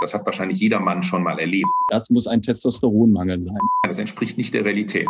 Das 0.00 0.14
hat 0.14 0.24
wahrscheinlich 0.26 0.60
jeder 0.60 0.78
Mann 0.78 1.02
schon 1.02 1.24
mal 1.24 1.38
erlebt. 1.40 1.66
Das 1.88 2.08
muss 2.10 2.28
ein 2.28 2.40
Testosteronmangel 2.40 3.40
sein. 3.40 3.58
Das 3.82 3.98
entspricht 3.98 4.38
nicht 4.38 4.54
der 4.54 4.64
Realität. 4.64 5.08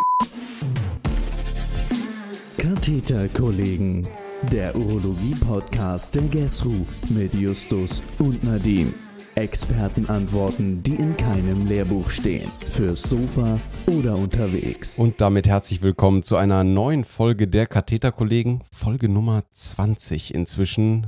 Katheterkollegen, 2.57 4.07
der 4.51 4.75
Urologie-Podcast 4.75 6.15
der 6.15 6.23
GESRU 6.23 6.85
mit 7.09 7.33
Justus 7.35 8.01
und 8.17 8.43
Nadine. 8.43 8.91
Expertenantworten, 9.35 10.81
die 10.83 10.95
in 10.95 11.15
keinem 11.15 11.67
Lehrbuch 11.67 12.09
stehen. 12.09 12.49
Fürs 12.67 13.03
Sofa 13.03 13.59
oder 13.85 14.15
unterwegs. 14.15 14.97
Und 14.97 15.21
damit 15.21 15.47
herzlich 15.47 15.81
willkommen 15.81 16.23
zu 16.23 16.35
einer 16.35 16.63
neuen 16.63 17.03
Folge 17.03 17.47
der 17.47 17.67
Katheterkollegen, 17.67 18.63
Folge 18.71 19.07
Nummer 19.07 19.43
20 19.51 20.33
inzwischen. 20.33 21.07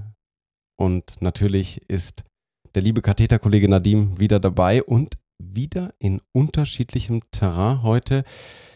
Und 0.77 1.16
natürlich 1.20 1.82
ist 1.89 2.23
der 2.76 2.82
liebe 2.82 3.02
Katheterkollege 3.02 3.68
Nadim 3.68 4.20
wieder 4.20 4.40
dabei 4.40 4.84
und 4.84 5.18
wieder 5.38 5.93
in 6.00 6.21
unterschiedlichem 6.32 7.21
Terrain 7.32 7.84
heute. 7.84 8.24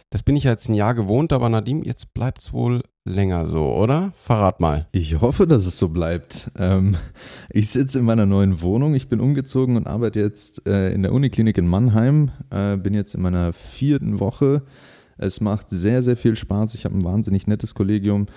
Das 0.09 0.23
bin 0.23 0.35
ich 0.35 0.43
jetzt 0.43 0.69
ein 0.69 0.73
Jahr 0.75 0.93
gewohnt, 0.93 1.33
aber 1.33 1.49
Nadim, 1.49 1.83
jetzt 1.83 2.13
bleibt 2.13 2.41
es 2.41 2.53
wohl 2.53 2.83
länger 3.05 3.47
so, 3.47 3.73
oder? 3.73 4.13
Verrat 4.21 4.59
mal. 4.59 4.87
Ich 4.91 5.19
hoffe, 5.19 5.47
dass 5.47 5.65
es 5.65 5.77
so 5.77 5.89
bleibt. 5.89 6.51
Ähm, 6.57 6.95
ich 7.49 7.69
sitze 7.69 7.99
in 7.99 8.05
meiner 8.05 8.25
neuen 8.25 8.61
Wohnung. 8.61 8.95
Ich 8.95 9.07
bin 9.07 9.19
umgezogen 9.19 9.77
und 9.77 9.87
arbeite 9.87 10.19
jetzt 10.19 10.67
äh, 10.67 10.91
in 10.91 11.03
der 11.03 11.13
Uniklinik 11.13 11.57
in 11.57 11.67
Mannheim. 11.67 12.31
Äh, 12.49 12.77
bin 12.77 12.93
jetzt 12.93 13.15
in 13.15 13.21
meiner 13.21 13.53
vierten 13.53 14.19
Woche. 14.19 14.63
Es 15.17 15.41
macht 15.41 15.69
sehr, 15.69 16.01
sehr 16.01 16.17
viel 16.17 16.35
Spaß. 16.35 16.75
Ich 16.75 16.85
habe 16.85 16.95
ein 16.95 17.03
wahnsinnig 17.03 17.47
nettes 17.47 17.73
Kollegium. 17.73 18.27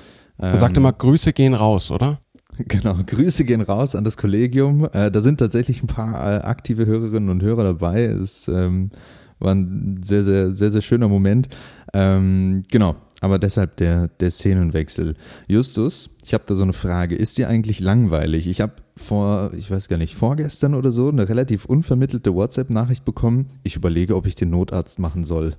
Ähm, 0.41 0.55
und 0.55 0.61
sagte 0.61 0.81
mal, 0.81 0.93
Grüße 0.93 1.33
gehen 1.33 1.55
raus, 1.55 1.91
oder? 1.91 2.19
Genau, 2.69 2.97
Grüße 3.07 3.45
gehen 3.45 3.61
raus 3.61 3.95
an 3.95 4.05
das 4.05 4.17
Kollegium. 4.17 4.89
Äh, 4.93 5.11
da 5.11 5.21
sind 5.21 5.39
tatsächlich 5.39 5.83
ein 5.83 5.87
paar 5.87 6.15
äh, 6.15 6.41
aktive 6.43 6.87
Hörerinnen 6.87 7.31
und 7.31 7.43
Hörer 7.43 7.65
dabei. 7.65 8.05
Es 8.05 8.49
ähm, 8.49 8.91
war 9.39 9.55
ein 9.55 10.01
sehr, 10.03 10.25
sehr, 10.25 10.53
sehr, 10.53 10.71
sehr 10.71 10.83
schöner 10.83 11.09
Moment. 11.09 11.49
Ähm, 11.95 12.65
genau, 12.71 12.97
aber 13.21 13.39
deshalb 13.39 13.77
der, 13.77 14.09
der 14.09 14.31
Szenenwechsel. 14.31 15.15
Justus, 15.47 16.11
ich 16.25 16.35
habe 16.35 16.45
da 16.47 16.55
so 16.55 16.65
eine 16.65 16.73
Frage. 16.73 17.15
Ist 17.15 17.39
dir 17.39 17.49
eigentlich 17.49 17.81
langweilig? 17.81 18.49
Ich 18.49 18.61
habe 18.61 18.73
vor, 18.97 19.53
ich 19.57 19.71
weiß 19.71 19.89
gar 19.89 19.99
nicht, 19.99 20.17
vorgestern 20.17 20.75
oder 20.75 20.91
so 20.91 21.09
eine 21.09 21.29
relativ 21.29 21.65
unvermittelte 21.65 22.35
WhatsApp-Nachricht 22.35 23.05
bekommen. 23.05 23.47
Ich 23.63 23.77
überlege, 23.77 24.17
ob 24.17 24.27
ich 24.27 24.35
den 24.35 24.51
Notarzt 24.51 24.99
machen 24.99 25.25
soll. 25.25 25.55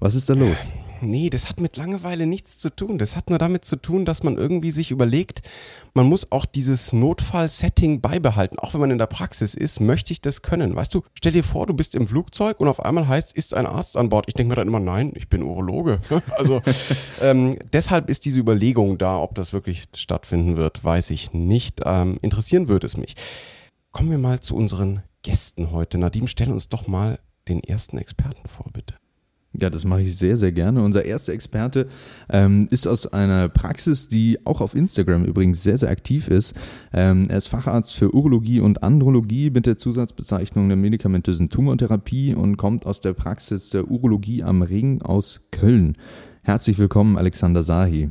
Was 0.00 0.14
ist 0.14 0.30
da 0.30 0.34
los? 0.34 0.70
Nee, 1.00 1.30
das 1.30 1.48
hat 1.48 1.60
mit 1.60 1.76
Langeweile 1.76 2.26
nichts 2.26 2.58
zu 2.58 2.74
tun. 2.74 2.98
Das 2.98 3.16
hat 3.16 3.30
nur 3.30 3.38
damit 3.38 3.64
zu 3.64 3.76
tun, 3.76 4.04
dass 4.04 4.22
man 4.22 4.36
irgendwie 4.36 4.70
sich 4.70 4.90
überlegt, 4.90 5.42
man 5.94 6.06
muss 6.06 6.32
auch 6.32 6.44
dieses 6.44 6.92
Notfall-Setting 6.92 8.00
beibehalten. 8.00 8.58
Auch 8.58 8.74
wenn 8.74 8.80
man 8.80 8.90
in 8.90 8.98
der 8.98 9.06
Praxis 9.06 9.54
ist, 9.54 9.80
möchte 9.80 10.12
ich 10.12 10.20
das 10.20 10.42
können. 10.42 10.74
Weißt 10.76 10.94
du, 10.94 11.02
stell 11.14 11.32
dir 11.32 11.44
vor, 11.44 11.66
du 11.66 11.74
bist 11.74 11.94
im 11.94 12.06
Flugzeug 12.06 12.60
und 12.60 12.68
auf 12.68 12.84
einmal 12.84 13.08
heißt, 13.08 13.32
ist 13.32 13.54
ein 13.54 13.66
Arzt 13.66 13.96
an 13.96 14.08
Bord. 14.08 14.26
Ich 14.28 14.34
denke 14.34 14.50
mir 14.50 14.56
dann 14.56 14.68
immer, 14.68 14.80
nein, 14.80 15.12
ich 15.14 15.28
bin 15.28 15.42
Urologe. 15.42 16.00
also 16.38 16.62
ähm, 17.22 17.56
deshalb 17.72 18.10
ist 18.10 18.24
diese 18.24 18.40
Überlegung 18.40 18.98
da, 18.98 19.18
ob 19.18 19.34
das 19.34 19.52
wirklich 19.52 19.84
stattfinden 19.96 20.56
wird, 20.56 20.82
weiß 20.82 21.10
ich 21.10 21.32
nicht. 21.32 21.80
Ähm, 21.84 22.18
interessieren 22.22 22.68
würde 22.68 22.86
es 22.86 22.96
mich. 22.96 23.14
Kommen 23.92 24.10
wir 24.10 24.18
mal 24.18 24.40
zu 24.40 24.54
unseren 24.56 25.02
Gästen 25.22 25.72
heute. 25.72 25.98
Nadim, 25.98 26.26
stell 26.26 26.50
uns 26.50 26.68
doch 26.68 26.86
mal 26.86 27.18
den 27.48 27.62
ersten 27.62 27.98
Experten 27.98 28.46
vor, 28.48 28.66
bitte. 28.72 28.97
Ja, 29.60 29.70
das 29.70 29.84
mache 29.84 30.02
ich 30.02 30.16
sehr, 30.16 30.36
sehr 30.36 30.52
gerne. 30.52 30.82
Unser 30.82 31.04
erster 31.04 31.32
Experte 31.32 31.88
ähm, 32.30 32.68
ist 32.70 32.86
aus 32.86 33.12
einer 33.12 33.48
Praxis, 33.48 34.06
die 34.06 34.38
auch 34.44 34.60
auf 34.60 34.76
Instagram 34.76 35.24
übrigens 35.24 35.64
sehr, 35.64 35.76
sehr 35.76 35.90
aktiv 35.90 36.28
ist. 36.28 36.54
Ähm, 36.92 37.26
er 37.28 37.38
ist 37.38 37.48
Facharzt 37.48 37.94
für 37.94 38.14
Urologie 38.14 38.60
und 38.60 38.84
Andrologie 38.84 39.50
mit 39.50 39.66
der 39.66 39.76
Zusatzbezeichnung 39.76 40.68
der 40.68 40.76
medikamentösen 40.76 41.50
Tumortherapie 41.50 42.34
und 42.34 42.56
kommt 42.56 42.86
aus 42.86 43.00
der 43.00 43.14
Praxis 43.14 43.70
der 43.70 43.90
Urologie 43.90 44.44
am 44.44 44.62
Ring 44.62 45.02
aus 45.02 45.40
Köln. 45.50 45.96
Herzlich 46.42 46.78
willkommen, 46.78 47.18
Alexander 47.18 47.64
Sahi. 47.64 48.10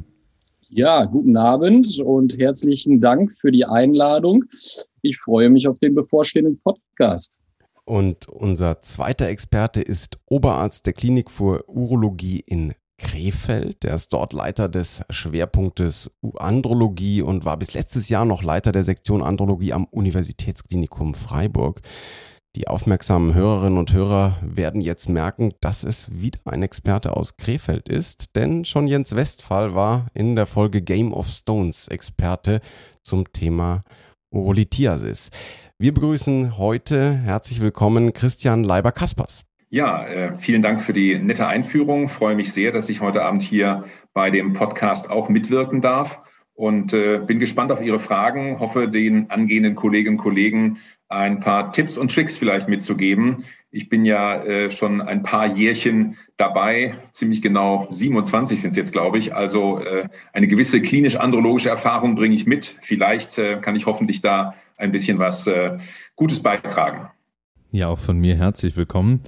Ja, 0.70 1.06
guten 1.06 1.38
Abend 1.38 1.98
und 2.00 2.38
herzlichen 2.38 3.00
Dank 3.00 3.32
für 3.32 3.52
die 3.52 3.64
Einladung. 3.64 4.44
Ich 5.02 5.18
freue 5.18 5.50
mich 5.50 5.66
auf 5.70 5.80
den 5.80 5.96
bevorstehenden 5.96 6.60
Podcast. 6.60 7.40
Und 7.88 8.28
unser 8.28 8.82
zweiter 8.82 9.30
Experte 9.30 9.82
ist 9.82 10.20
Oberarzt 10.26 10.86
der 10.86 10.92
Klinik 10.92 11.32
für 11.32 11.64
Urologie 11.70 12.42
in 12.46 12.74
Krefeld. 12.98 13.84
Der 13.84 13.96
ist 13.96 14.12
dort 14.12 14.34
Leiter 14.34 14.68
des 14.68 15.04
Schwerpunktes 15.10 16.10
Andrologie 16.36 17.22
und 17.22 17.46
war 17.46 17.56
bis 17.56 17.74
letztes 17.76 18.10
Jahr 18.10 18.26
noch 18.26 18.44
Leiter 18.44 18.74
der 18.74 18.84
Sektion 18.84 19.24
Andrologie 19.24 19.72
am 19.72 19.86
Universitätsklinikum 19.86 21.14
Freiburg. 21.14 21.80
Die 22.58 22.68
aufmerksamen 22.68 23.34
Hörerinnen 23.34 23.78
und 23.78 23.94
Hörer 23.94 24.38
werden 24.42 24.82
jetzt 24.82 25.08
merken, 25.08 25.54
dass 25.62 25.86
es 25.86 26.10
wieder 26.12 26.40
ein 26.44 26.64
Experte 26.64 27.16
aus 27.16 27.38
Krefeld 27.38 27.88
ist, 27.88 28.36
denn 28.36 28.66
schon 28.66 28.88
Jens 28.88 29.16
Westphal 29.16 29.76
war 29.76 30.08
in 30.14 30.36
der 30.36 30.46
Folge 30.46 30.82
Game 30.82 31.14
of 31.14 31.28
Stones 31.28 31.88
Experte 31.88 32.60
zum 33.02 33.32
Thema 33.32 33.80
Urolithiasis. 34.30 35.30
Wir 35.80 35.94
begrüßen 35.94 36.58
heute 36.58 37.14
herzlich 37.14 37.62
willkommen 37.62 38.12
Christian 38.12 38.64
Leiber-Kaspers. 38.64 39.46
Ja, 39.70 40.08
äh, 40.08 40.36
vielen 40.36 40.64
Dank 40.64 40.82
für 40.82 40.92
die 40.92 41.20
nette 41.20 41.46
Einführung. 41.46 42.08
freue 42.08 42.34
mich 42.34 42.52
sehr, 42.52 42.72
dass 42.72 42.90
ich 42.90 43.00
heute 43.00 43.24
Abend 43.24 43.44
hier 43.44 43.84
bei 44.12 44.32
dem 44.32 44.54
Podcast 44.54 45.12
auch 45.12 45.30
mitwirken 45.30 45.82
darf 45.82 46.24
und 46.56 46.94
äh, 46.94 47.20
bin 47.20 47.38
gespannt 47.38 47.72
auf 47.72 47.80
Ihre 47.80 48.00
Fragen. 48.00 48.60
Hoffe, 48.60 48.88
den 48.88 49.30
angehenden 49.30 49.76
Kolleginnen 49.76 50.18
und 50.18 50.24
Kollegen 50.24 50.80
ein 51.10 51.42
paar 51.42 51.72
Tipps 51.72 51.96
und 51.96 52.12
Tricks 52.12 52.40
vielleicht 52.40 52.68
mitzugeben. 52.68 53.46
Ich 53.70 53.88
bin 53.88 54.04
ja 54.04 54.44
äh, 54.44 54.72
schon 54.72 55.00
ein 55.00 55.22
paar 55.22 55.46
Jährchen 55.46 56.18
dabei, 56.38 56.96
ziemlich 57.12 57.44
genau 57.44 57.88
27 57.92 58.60
sind 58.60 58.72
es 58.72 58.78
jetzt, 58.78 58.94
glaube 58.94 59.20
ich. 59.20 59.36
Also 59.36 59.80
eine 60.34 60.48
gewisse 60.48 60.82
klinisch-andrologische 60.82 61.70
Erfahrung 61.70 62.16
bringe 62.16 62.34
ich 62.34 62.48
mit. 62.48 62.66
Vielleicht 62.82 63.36
kann 63.62 63.76
ich 63.76 63.86
hoffentlich 63.86 64.22
da 64.22 64.56
ein 64.78 64.92
bisschen 64.92 65.20
was 65.20 65.48
äh, 65.48 65.78
Gutes 66.16 66.42
beitragen. 66.42 67.10
Ja, 67.72 67.90
auch 67.90 68.00
von 68.00 68.18
mir 68.18 68.38
herzlich 68.38 68.78
willkommen. 68.78 69.22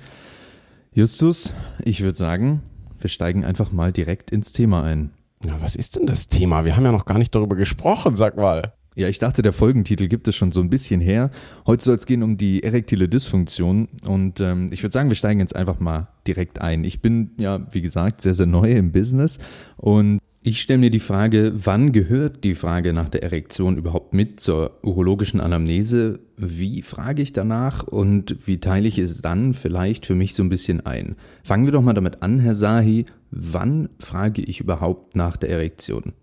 Justus, 0.94 1.54
ich 1.84 2.02
würde 2.02 2.18
sagen, 2.18 2.62
wir 3.00 3.10
steigen 3.10 3.44
einfach 3.44 3.72
mal 3.72 3.92
direkt 3.92 4.32
ins 4.32 4.54
Thema 4.54 4.84
ein. 4.84 5.12
Ja, 5.44 5.60
was 5.62 5.76
ist 5.76 5.96
denn 5.96 6.06
das 6.06 6.30
Thema? 6.30 6.66
Wir 6.66 6.76
haben 6.76 6.86
ja 6.86 6.92
noch 6.92 7.06
gar 7.06 7.18
nicht 7.18 7.34
darüber 7.34 7.56
gesprochen, 7.56 8.16
sag 8.16 8.38
mal. 8.38 8.74
Ja, 8.96 9.08
ich 9.08 9.20
dachte, 9.20 9.42
der 9.42 9.54
Folgentitel 9.54 10.08
gibt 10.08 10.28
es 10.28 10.36
schon 10.36 10.52
so 10.52 10.60
ein 10.60 10.70
bisschen 10.70 11.00
her. 11.00 11.32
Heute 11.66 11.84
soll 11.84 11.96
es 11.96 12.06
gehen 12.06 12.24
um 12.24 12.38
die 12.38 12.64
erektile 12.64 13.08
Dysfunktion 13.08 13.88
und 14.06 14.42
ähm, 14.42 14.68
ich 14.72 14.84
würde 14.84 14.92
sagen, 14.94 15.10
wir 15.10 15.16
steigen 15.16 15.40
jetzt 15.40 15.56
einfach 15.56 15.80
mal 15.80 16.10
direkt 16.28 16.60
ein. 16.60 16.84
Ich 16.84 17.02
bin 17.02 17.32
ja, 17.40 17.66
wie 17.72 17.82
gesagt, 17.82 18.20
sehr, 18.20 18.34
sehr 18.34 18.46
neu 18.46 18.72
im 18.72 18.92
Business 18.92 19.40
und 19.78 20.20
ich 20.42 20.62
stelle 20.62 20.80
mir 20.80 20.90
die 20.90 21.02
Frage, 21.02 21.52
wann 21.54 21.92
gehört 21.92 22.44
die 22.44 22.56
Frage 22.56 22.94
nach 22.94 23.10
der 23.10 23.24
Erektion 23.24 23.78
überhaupt 23.78 24.14
mit 24.14 24.40
zur 24.40 24.80
urologischen 24.84 25.42
Anamnese? 25.42 26.20
Wie 26.38 26.82
frage 26.82 27.22
ich 27.22 27.34
danach 27.34 27.84
und 27.84 28.48
wie 28.48 28.60
teile 28.60 28.88
ich 28.88 28.98
es 28.98 29.22
dann 29.22 29.54
vielleicht 29.54 30.06
für 30.06 30.16
mich 30.16 30.34
so 30.34 30.44
ein 30.44 30.50
bisschen 30.50 30.86
ein? 30.86 31.18
Fangen 31.44 31.66
wir 31.66 31.74
doch 31.74 31.82
mal 31.82 31.94
damit 31.94 32.24
an, 32.24 32.40
Herr 32.40 32.56
Sahi. 32.56 33.06
Wann 33.32 33.90
frage 34.00 34.42
ich 34.42 34.62
überhaupt 34.62 35.16
nach 35.16 35.36
der 35.36 35.50
Erektion? 35.50 36.14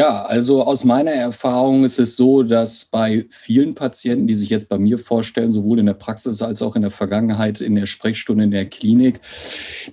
Ja, 0.00 0.22
also 0.22 0.62
aus 0.62 0.86
meiner 0.86 1.10
Erfahrung 1.10 1.84
ist 1.84 1.98
es 1.98 2.16
so, 2.16 2.42
dass 2.42 2.86
bei 2.86 3.26
vielen 3.28 3.74
Patienten, 3.74 4.26
die 4.26 4.34
sich 4.34 4.48
jetzt 4.48 4.70
bei 4.70 4.78
mir 4.78 4.98
vorstellen, 4.98 5.50
sowohl 5.50 5.78
in 5.78 5.84
der 5.84 5.92
Praxis 5.92 6.40
als 6.40 6.62
auch 6.62 6.74
in 6.74 6.80
der 6.80 6.90
Vergangenheit 6.90 7.60
in 7.60 7.74
der 7.74 7.84
Sprechstunde 7.84 8.44
in 8.44 8.50
der 8.50 8.64
Klinik, 8.64 9.20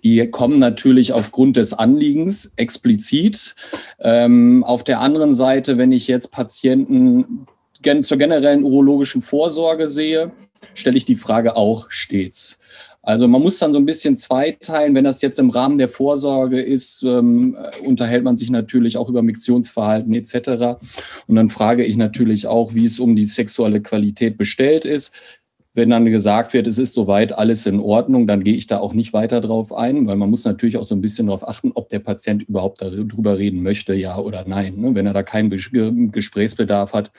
die 0.06 0.26
kommen 0.32 0.60
natürlich 0.60 1.12
aufgrund 1.12 1.58
des 1.58 1.74
Anliegens 1.74 2.54
explizit. 2.56 3.54
Ähm, 4.00 4.64
auf 4.64 4.86
der 4.86 5.02
anderen 5.02 5.34
Seite, 5.34 5.78
wenn 5.78 5.92
ich 5.92 6.08
jetzt 6.08 6.32
Patienten 6.32 7.46
gen 7.82 8.02
zur 8.02 8.18
generellen 8.18 8.64
urologischen 8.64 9.22
Vorsorge 9.22 9.90
sehe, 9.90 10.32
stelle 10.74 10.96
ich 10.96 11.04
die 11.04 11.16
Frage 11.16 11.58
auch 11.58 11.88
stets. 11.92 12.62
Also 13.08 13.30
man 13.30 13.42
muss 13.42 13.58
dann 13.58 13.72
so 13.72 13.80
ein 13.80 13.86
bisschen 13.86 14.18
zweiteilen. 14.18 14.94
Wenn 14.94 15.06
das 15.06 15.22
jetzt 15.22 15.40
im 15.40 15.50
Rahmen 15.50 15.78
der 15.78 15.88
Vorsorge 15.88 16.60
ist, 16.60 17.04
ähm, 17.04 17.56
unterhält 17.86 18.26
man 18.26 18.36
sich 18.36 18.52
natürlich 18.52 18.98
auch 18.98 19.08
über 19.08 19.22
Miktionsverhalten 19.22 20.14
etc. 20.14 20.78
Und 21.26 21.38
dann 21.38 21.48
frage 21.48 21.86
ich 21.86 21.96
natürlich 21.96 22.48
auch, 22.48 22.74
wie 22.74 22.84
es 22.84 23.00
um 23.00 23.16
die 23.16 23.24
sexuelle 23.24 23.82
Qualität 23.82 24.38
bestellt 24.38 24.84
ist. 24.84 25.16
Wenn 25.74 25.90
dann 25.90 26.04
gesagt 26.08 26.52
wird, 26.52 26.68
es 26.68 26.80
ist 26.80 26.92
soweit 26.92 27.32
alles 27.32 27.66
in 27.66 27.80
Ordnung, 27.80 28.28
dann 28.28 28.44
gehe 28.44 28.56
ich 28.56 28.68
da 28.68 28.80
auch 28.80 28.92
nicht 28.94 29.14
weiter 29.14 29.40
drauf 29.40 29.74
ein, 29.74 30.06
weil 30.06 30.18
man 30.18 30.30
muss 30.30 30.44
natürlich 30.44 30.76
auch 30.76 30.84
so 30.84 30.94
ein 30.94 31.02
bisschen 31.02 31.28
darauf 31.28 31.48
achten, 31.48 31.72
ob 31.76 31.88
der 31.88 32.00
Patient 32.00 32.44
überhaupt 32.44 32.82
darüber 32.82 33.38
reden 33.38 33.64
möchte, 33.64 33.94
ja 33.94 34.18
oder 34.18 34.44
nein. 34.46 34.82
Ne? 34.82 34.96
Wenn 34.96 35.06
er 35.06 35.14
da 35.14 35.24
keinen 35.24 35.50
Gesprächsbedarf 35.50 36.92
hat, 36.92 37.14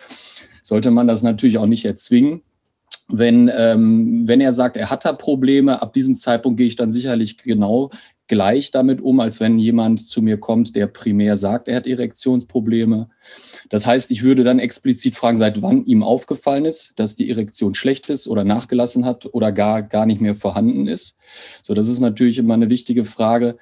sollte 0.62 0.90
man 0.90 1.06
das 1.06 1.23
natürlich 1.23 1.56
auch 1.56 1.64
nicht 1.64 1.87
erzwingen 1.87 2.43
wenn, 3.08 3.50
ähm, 3.56 4.25
wenn 4.26 4.40
er 4.40 4.52
sagt, 4.52 4.76
er 4.76 4.90
hat 4.90 5.05
da 5.05 5.12
Probleme, 5.12 5.81
ab 5.81 5.93
diesem 5.94 6.16
Zeitpunkt 6.16 6.58
gehe 6.58 6.66
ich 6.66 6.76
dann 6.76 6.90
sicherlich 6.90 7.38
genau 7.38 7.90
gleich 8.28 8.70
damit 8.70 9.00
um, 9.00 9.20
als 9.20 9.40
wenn 9.40 9.58
jemand 9.58 10.06
zu 10.06 10.22
mir 10.22 10.38
kommt, 10.38 10.76
der 10.76 10.87
primär 10.87 11.37
sagt, 11.37 11.66
er 11.66 11.76
hat 11.76 11.87
Erektionsprobleme. 11.87 13.08
Das 13.70 13.87
heißt, 13.87 14.10
ich 14.10 14.22
würde 14.22 14.44
dann 14.44 14.58
explizit 14.58 15.14
fragen, 15.14 15.38
seit 15.38 15.62
wann 15.62 15.84
ihm 15.87 16.02
aufgefallen 16.02 16.66
ist, 16.66 16.93
dass 16.96 17.16
die 17.16 17.31
Erektion 17.31 17.75
schlecht 17.75 18.08
ist 18.10 18.28
oder 18.28 18.44
nachgelassen 18.44 19.05
hat 19.05 19.26
oder 19.32 19.50
gar, 19.50 19.82
gar 19.82 20.06
nicht 20.06 20.20
mehr 20.20 20.34
vorhanden 20.34 20.87
ist. 20.87 21.16
So, 21.62 21.75
das 21.75 21.88
ist 21.88 22.00
natürlich 22.00 22.38
immer 22.38 22.54
eine 22.54 22.70
wichtige 22.70 23.06
Frage. 23.06 23.56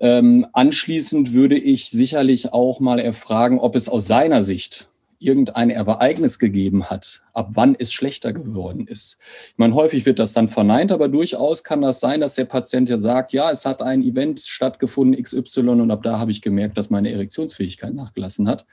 Ähm, 0.00 0.46
anschließend 0.52 1.32
würde 1.32 1.56
ich 1.56 1.88
sicherlich 1.90 2.52
auch 2.52 2.80
mal 2.80 2.98
erfragen, 2.98 3.58
ob 3.58 3.74
es 3.74 3.88
aus 3.88 4.06
seiner 4.06 4.42
Sicht 4.42 4.88
irgendein 5.18 5.70
Ereignis 5.70 6.38
gegeben 6.38 6.84
hat, 6.84 7.22
ab 7.32 7.50
wann 7.52 7.74
es 7.78 7.92
schlechter 7.92 8.32
geworden 8.32 8.86
ist. 8.86 9.18
Ich 9.48 9.58
meine, 9.58 9.74
häufig 9.74 10.06
wird 10.06 10.18
das 10.18 10.32
dann 10.32 10.48
verneint, 10.48 10.92
aber 10.92 11.08
durchaus 11.08 11.64
kann 11.64 11.82
das 11.82 12.00
sein, 12.00 12.20
dass 12.20 12.36
der 12.36 12.44
Patient 12.44 12.88
ja 12.88 12.98
sagt, 12.98 13.32
ja, 13.32 13.50
es 13.50 13.64
hat 13.64 13.82
ein 13.82 14.02
Event 14.02 14.40
stattgefunden, 14.40 15.20
XY, 15.20 15.60
und 15.68 15.90
ab 15.90 16.02
da 16.02 16.18
habe 16.18 16.30
ich 16.30 16.42
gemerkt, 16.42 16.78
dass 16.78 16.90
meine 16.90 17.10
Erektionsfähigkeit 17.10 17.94
nachgelassen 17.94 18.48
hat. 18.48 18.66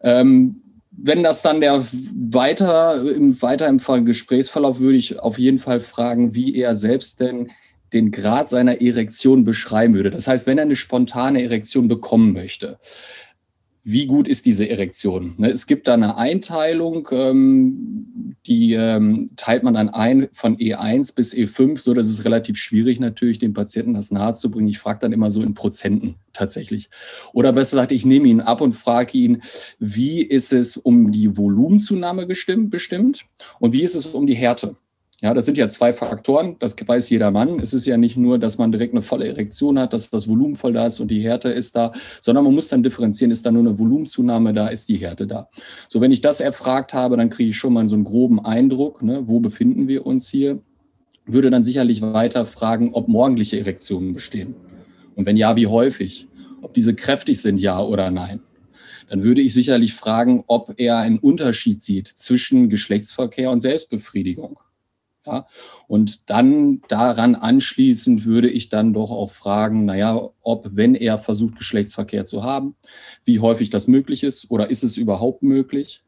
Ähm, 0.00 0.62
wenn 0.90 1.22
das 1.22 1.42
dann 1.42 1.60
der 1.60 1.84
weiter 1.92 3.02
im, 3.02 3.40
weiter 3.42 3.68
im 3.68 4.04
Gesprächsverlauf 4.04 4.80
würde 4.80 4.98
ich 4.98 5.20
auf 5.20 5.38
jeden 5.38 5.58
Fall 5.58 5.80
fragen, 5.80 6.34
wie 6.34 6.56
er 6.56 6.74
selbst 6.74 7.20
denn 7.20 7.50
den 7.92 8.10
Grad 8.10 8.48
seiner 8.48 8.80
Erektion 8.80 9.44
beschreiben 9.44 9.94
würde. 9.94 10.10
Das 10.10 10.28
heißt, 10.28 10.46
wenn 10.46 10.58
er 10.58 10.64
eine 10.64 10.76
spontane 10.76 11.42
Erektion 11.42 11.88
bekommen 11.88 12.32
möchte, 12.32 12.78
wie 13.90 14.06
gut 14.06 14.28
ist 14.28 14.46
diese 14.46 14.68
Erektion? 14.68 15.34
Ne, 15.38 15.50
es 15.50 15.66
gibt 15.66 15.88
da 15.88 15.94
eine 15.94 16.16
Einteilung, 16.16 17.08
ähm, 17.12 18.34
die 18.46 18.74
ähm, 18.74 19.30
teilt 19.36 19.62
man 19.62 19.74
dann 19.74 19.88
ein 19.88 20.28
von 20.32 20.56
E1 20.56 21.14
bis 21.14 21.34
E5, 21.34 21.78
so 21.78 21.94
dass 21.94 22.06
es 22.06 22.24
relativ 22.24 22.56
schwierig 22.56 23.00
natürlich 23.00 23.38
dem 23.38 23.52
Patienten 23.52 23.94
das 23.94 24.10
nahezubringen. 24.10 24.68
Ich 24.68 24.78
frage 24.78 25.00
dann 25.00 25.12
immer 25.12 25.30
so 25.30 25.42
in 25.42 25.54
Prozenten 25.54 26.16
tatsächlich. 26.32 26.90
Oder 27.32 27.52
besser 27.52 27.76
gesagt, 27.76 27.92
ich 27.92 28.06
nehme 28.06 28.28
ihn 28.28 28.40
ab 28.40 28.60
und 28.60 28.72
frage 28.72 29.18
ihn, 29.18 29.42
wie 29.78 30.22
ist 30.22 30.52
es 30.52 30.76
um 30.76 31.12
die 31.12 31.36
Volumenzunahme 31.36 32.26
bestimmt 32.26 33.26
und 33.58 33.72
wie 33.72 33.82
ist 33.82 33.94
es 33.94 34.06
um 34.06 34.26
die 34.26 34.34
Härte? 34.34 34.76
Ja, 35.22 35.34
das 35.34 35.44
sind 35.44 35.58
ja 35.58 35.68
zwei 35.68 35.92
Faktoren, 35.92 36.56
das 36.60 36.74
weiß 36.74 37.10
jeder 37.10 37.30
Mann. 37.30 37.60
Es 37.60 37.74
ist 37.74 37.84
ja 37.84 37.98
nicht 37.98 38.16
nur, 38.16 38.38
dass 38.38 38.56
man 38.56 38.72
direkt 38.72 38.94
eine 38.94 39.02
volle 39.02 39.28
Erektion 39.28 39.78
hat, 39.78 39.92
dass 39.92 40.08
das 40.08 40.26
Volumen 40.26 40.56
voll 40.56 40.72
da 40.72 40.86
ist 40.86 40.98
und 40.98 41.10
die 41.10 41.20
Härte 41.20 41.50
ist 41.50 41.76
da, 41.76 41.92
sondern 42.22 42.44
man 42.44 42.54
muss 42.54 42.68
dann 42.68 42.82
differenzieren, 42.82 43.30
ist 43.30 43.44
da 43.44 43.50
nur 43.50 43.60
eine 43.60 43.78
Volumenzunahme 43.78 44.54
da, 44.54 44.68
ist 44.68 44.88
die 44.88 44.96
Härte 44.96 45.26
da. 45.26 45.48
So, 45.88 46.00
wenn 46.00 46.10
ich 46.10 46.22
das 46.22 46.40
erfragt 46.40 46.94
habe, 46.94 47.18
dann 47.18 47.28
kriege 47.28 47.50
ich 47.50 47.58
schon 47.58 47.74
mal 47.74 47.86
so 47.88 47.96
einen 47.96 48.04
groben 48.04 48.42
Eindruck, 48.42 49.02
ne, 49.02 49.28
wo 49.28 49.40
befinden 49.40 49.88
wir 49.88 50.06
uns 50.06 50.30
hier. 50.30 50.62
Würde 51.26 51.50
dann 51.50 51.64
sicherlich 51.64 52.00
weiter 52.00 52.46
fragen, 52.46 52.94
ob 52.94 53.08
morgendliche 53.08 53.58
Erektionen 53.58 54.14
bestehen. 54.14 54.54
Und 55.16 55.26
wenn 55.26 55.36
ja, 55.36 55.54
wie 55.54 55.66
häufig? 55.66 56.28
Ob 56.62 56.72
diese 56.72 56.94
kräftig 56.94 57.40
sind, 57.42 57.60
ja 57.60 57.82
oder 57.82 58.10
nein 58.10 58.40
dann 59.10 59.24
würde 59.24 59.40
ich 59.40 59.52
sicherlich 59.54 59.94
fragen, 59.94 60.44
ob 60.46 60.74
er 60.78 60.98
einen 60.98 61.18
Unterschied 61.18 61.82
sieht 61.82 62.06
zwischen 62.06 62.70
Geschlechtsverkehr 62.70 63.50
und 63.50 63.58
Selbstbefriedigung. 63.58 64.60
Ja, 65.26 65.46
und 65.86 66.30
dann 66.30 66.80
daran 66.88 67.34
anschließend 67.34 68.24
würde 68.24 68.48
ich 68.48 68.70
dann 68.70 68.94
doch 68.94 69.10
auch 69.10 69.30
fragen, 69.30 69.84
naja, 69.84 70.30
ob, 70.40 70.70
wenn 70.72 70.94
er 70.94 71.18
versucht, 71.18 71.58
Geschlechtsverkehr 71.58 72.24
zu 72.24 72.42
haben, 72.42 72.74
wie 73.24 73.40
häufig 73.40 73.68
das 73.68 73.86
möglich 73.86 74.22
ist 74.22 74.50
oder 74.50 74.70
ist 74.70 74.82
es 74.82 74.96
überhaupt 74.96 75.42
möglich? 75.42 76.02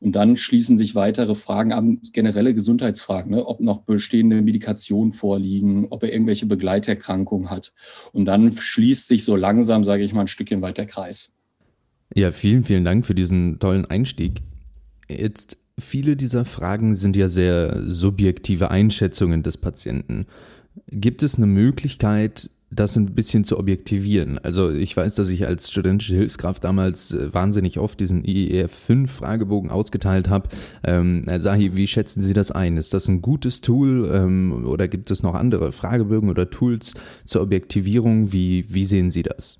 Und 0.00 0.12
dann 0.12 0.36
schließen 0.36 0.78
sich 0.78 0.94
weitere 0.94 1.34
Fragen 1.34 1.72
an, 1.72 2.00
generelle 2.12 2.54
Gesundheitsfragen, 2.54 3.32
ne? 3.32 3.46
ob 3.46 3.60
noch 3.60 3.82
bestehende 3.82 4.40
Medikationen 4.40 5.12
vorliegen, 5.12 5.86
ob 5.90 6.02
er 6.02 6.12
irgendwelche 6.12 6.46
Begleiterkrankungen 6.46 7.50
hat. 7.50 7.74
Und 8.12 8.24
dann 8.24 8.56
schließt 8.56 9.08
sich 9.08 9.24
so 9.24 9.36
langsam, 9.36 9.84
sage 9.84 10.04
ich 10.04 10.12
mal, 10.12 10.22
ein 10.22 10.28
Stückchen 10.28 10.62
weit 10.62 10.78
der 10.78 10.86
Kreis. 10.86 11.32
Ja, 12.14 12.32
vielen, 12.32 12.64
vielen 12.64 12.84
Dank 12.84 13.04
für 13.04 13.14
diesen 13.14 13.58
tollen 13.58 13.86
Einstieg. 13.86 14.42
Jetzt 15.08 15.58
Viele 15.78 16.16
dieser 16.16 16.44
Fragen 16.44 16.94
sind 16.94 17.16
ja 17.16 17.28
sehr 17.28 17.82
subjektive 17.84 18.70
Einschätzungen 18.70 19.42
des 19.42 19.56
Patienten. 19.56 20.26
Gibt 20.88 21.22
es 21.22 21.36
eine 21.36 21.46
Möglichkeit, 21.46 22.50
das 22.74 22.96
ein 22.96 23.14
bisschen 23.14 23.44
zu 23.44 23.58
objektivieren. 23.58 24.38
Also 24.38 24.70
ich 24.70 24.96
weiß, 24.96 25.14
dass 25.14 25.28
ich 25.28 25.46
als 25.46 25.70
studentische 25.70 26.16
Hilfskraft 26.16 26.64
damals 26.64 27.12
äh, 27.12 27.32
wahnsinnig 27.32 27.78
oft 27.78 28.00
diesen 28.00 28.24
IEF 28.24 28.72
5 28.72 29.10
Fragebogen 29.10 29.70
ausgeteilt 29.70 30.28
habe. 30.28 30.48
Ähm, 30.84 31.24
Sahi, 31.38 31.76
wie 31.76 31.86
schätzen 31.86 32.20
Sie 32.20 32.32
das 32.32 32.50
ein? 32.50 32.76
Ist 32.76 32.94
das 32.94 33.08
ein 33.08 33.22
gutes 33.22 33.60
Tool 33.60 34.10
ähm, 34.12 34.64
oder 34.66 34.88
gibt 34.88 35.10
es 35.10 35.22
noch 35.22 35.34
andere 35.34 35.72
Fragebögen 35.72 36.28
oder 36.28 36.50
Tools 36.50 36.94
zur 37.24 37.42
Objektivierung? 37.42 38.32
Wie, 38.32 38.66
wie 38.68 38.84
sehen 38.84 39.10
Sie 39.10 39.22
das? 39.22 39.58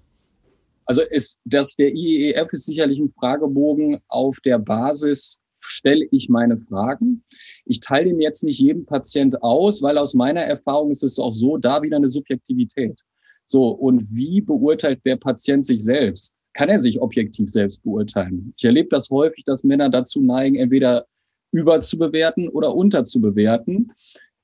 Also 0.86 1.02
ist 1.02 1.38
das 1.44 1.76
der 1.76 1.94
IEF 1.94 2.52
ist 2.52 2.66
sicherlich 2.66 2.98
ein 2.98 3.12
Fragebogen 3.18 4.00
auf 4.08 4.40
der 4.40 4.58
Basis 4.58 5.40
stelle 5.68 6.06
ich 6.10 6.28
meine 6.28 6.58
Fragen. 6.58 7.24
Ich 7.64 7.80
teile 7.80 8.10
den 8.10 8.20
jetzt 8.20 8.44
nicht 8.44 8.60
jedem 8.60 8.86
Patient 8.86 9.42
aus, 9.42 9.82
weil 9.82 9.98
aus 9.98 10.14
meiner 10.14 10.42
Erfahrung 10.42 10.90
ist 10.90 11.02
es 11.02 11.18
auch 11.18 11.32
so, 11.32 11.56
da 11.56 11.82
wieder 11.82 11.96
eine 11.96 12.08
Subjektivität. 12.08 13.00
So, 13.44 13.68
und 13.68 14.06
wie 14.10 14.40
beurteilt 14.40 15.04
der 15.04 15.16
Patient 15.16 15.66
sich 15.66 15.82
selbst? 15.82 16.34
Kann 16.54 16.68
er 16.68 16.78
sich 16.78 17.00
objektiv 17.00 17.50
selbst 17.50 17.82
beurteilen? 17.82 18.54
Ich 18.56 18.64
erlebe 18.64 18.88
das 18.90 19.10
häufig, 19.10 19.44
dass 19.44 19.64
Männer 19.64 19.90
dazu 19.90 20.22
neigen, 20.22 20.56
entweder 20.56 21.06
überzubewerten 21.50 22.48
oder 22.48 22.74
unterzubewerten. 22.74 23.92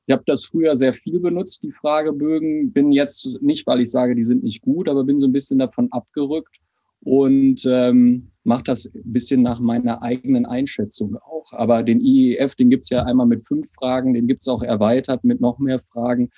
Ich 0.07 0.13
habe 0.13 0.25
das 0.27 0.45
früher 0.45 0.75
sehr 0.75 0.93
viel 0.93 1.21
benutzt, 1.21 1.63
die 1.63 1.71
Fragebögen. 1.73 2.73
Bin 2.73 2.91
jetzt 2.91 3.41
nicht, 3.43 3.67
weil 3.67 3.81
ich 3.81 3.91
sage, 3.91 4.15
die 4.15 4.23
sind 4.23 4.43
nicht 4.43 4.63
gut, 4.63 4.89
aber 4.89 5.05
bin 5.05 5.19
so 5.19 5.27
ein 5.27 5.33
bisschen 5.33 5.59
davon 5.59 5.91
abgerückt 5.93 6.61
und 7.03 7.65
ähm, 7.67 8.31
mache 8.45 8.65
das 8.65 8.87
ein 8.95 9.13
bisschen 9.13 9.43
nach 9.43 9.61
meiner 9.61 10.03
eigenen 10.03 10.47
Einschätzung 10.47 11.17
auch. 11.17 11.53
Aber 11.53 11.83
den 11.83 12.01
IEF, 12.01 12.55
den 12.55 12.71
gibt's 12.71 12.91
ja 12.91 13.05
einmal 13.05 13.27
mit 13.27 13.47
fünf 13.47 13.71
Fragen, 13.73 14.15
den 14.15 14.27
gibt's 14.27 14.49
auch 14.49 14.63
erweitert 14.63 15.25
mit 15.25 15.41
noch 15.41 15.59
mehr 15.59 15.79
Fragen. 15.79 16.31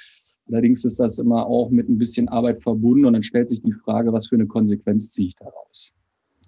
Allerdings 0.49 0.85
ist 0.85 0.99
das 0.99 1.19
immer 1.19 1.47
auch 1.47 1.71
mit 1.71 1.89
ein 1.89 1.99
bisschen 1.99 2.29
Arbeit 2.29 2.63
verbunden 2.63 3.07
und 3.07 3.13
dann 3.13 3.23
stellt 3.23 3.49
sich 3.49 3.63
die 3.63 3.73
Frage, 3.73 4.13
was 4.13 4.29
für 4.29 4.37
eine 4.37 4.47
Konsequenz 4.47 5.11
ziehe 5.11 5.29
ich 5.29 5.37
daraus? 5.37 5.95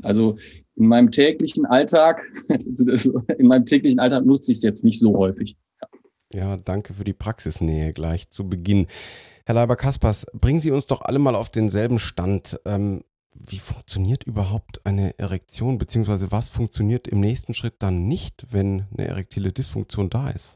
Also 0.03 0.37
in 0.77 0.87
meinem 0.87 1.11
täglichen 1.11 1.67
Alltag, 1.67 2.23
in 2.49 3.47
meinem 3.47 3.65
täglichen 3.65 4.01
Alltag 4.01 4.27
nutze 4.27 4.51
ich 4.51 4.59
es 4.59 4.63
jetzt 4.63 4.85
nicht 4.85 4.99
so 4.99 5.17
häufig. 5.17 5.57
Ja. 6.33 6.57
danke 6.57 6.95
für 6.95 7.05
die 7.05 7.13
Praxisnähe 7.13 7.93
gleich 7.93 8.29
zu 8.31 8.49
Beginn. 8.49 8.89
Herr 9.47 9.55
Leiber-Kaspers, 9.55 10.27
bringen 10.33 10.59
Sie 10.59 10.73
uns 10.73 10.87
doch 10.87 11.03
alle 11.03 11.21
mal 11.21 11.37
auf 11.37 11.51
denselben 11.51 12.01
Stand. 12.01 12.59
Ähm, 12.65 13.05
wie 13.35 13.59
funktioniert 13.59 14.25
überhaupt 14.25 14.85
eine 14.87 15.19
Erektion, 15.19 15.79
beziehungsweise 15.79 16.33
was 16.33 16.49
funktioniert 16.49 17.09
im 17.09 17.21
nächsten 17.21 17.55
Schritt 17.55 17.75
dann 17.81 18.07
nicht, 18.07 18.47
wenn 18.51 18.87
eine 18.97 19.09
erektile 19.09 19.53
Dysfunktion 19.53 20.11
da 20.11 20.31
ist? 20.31 20.55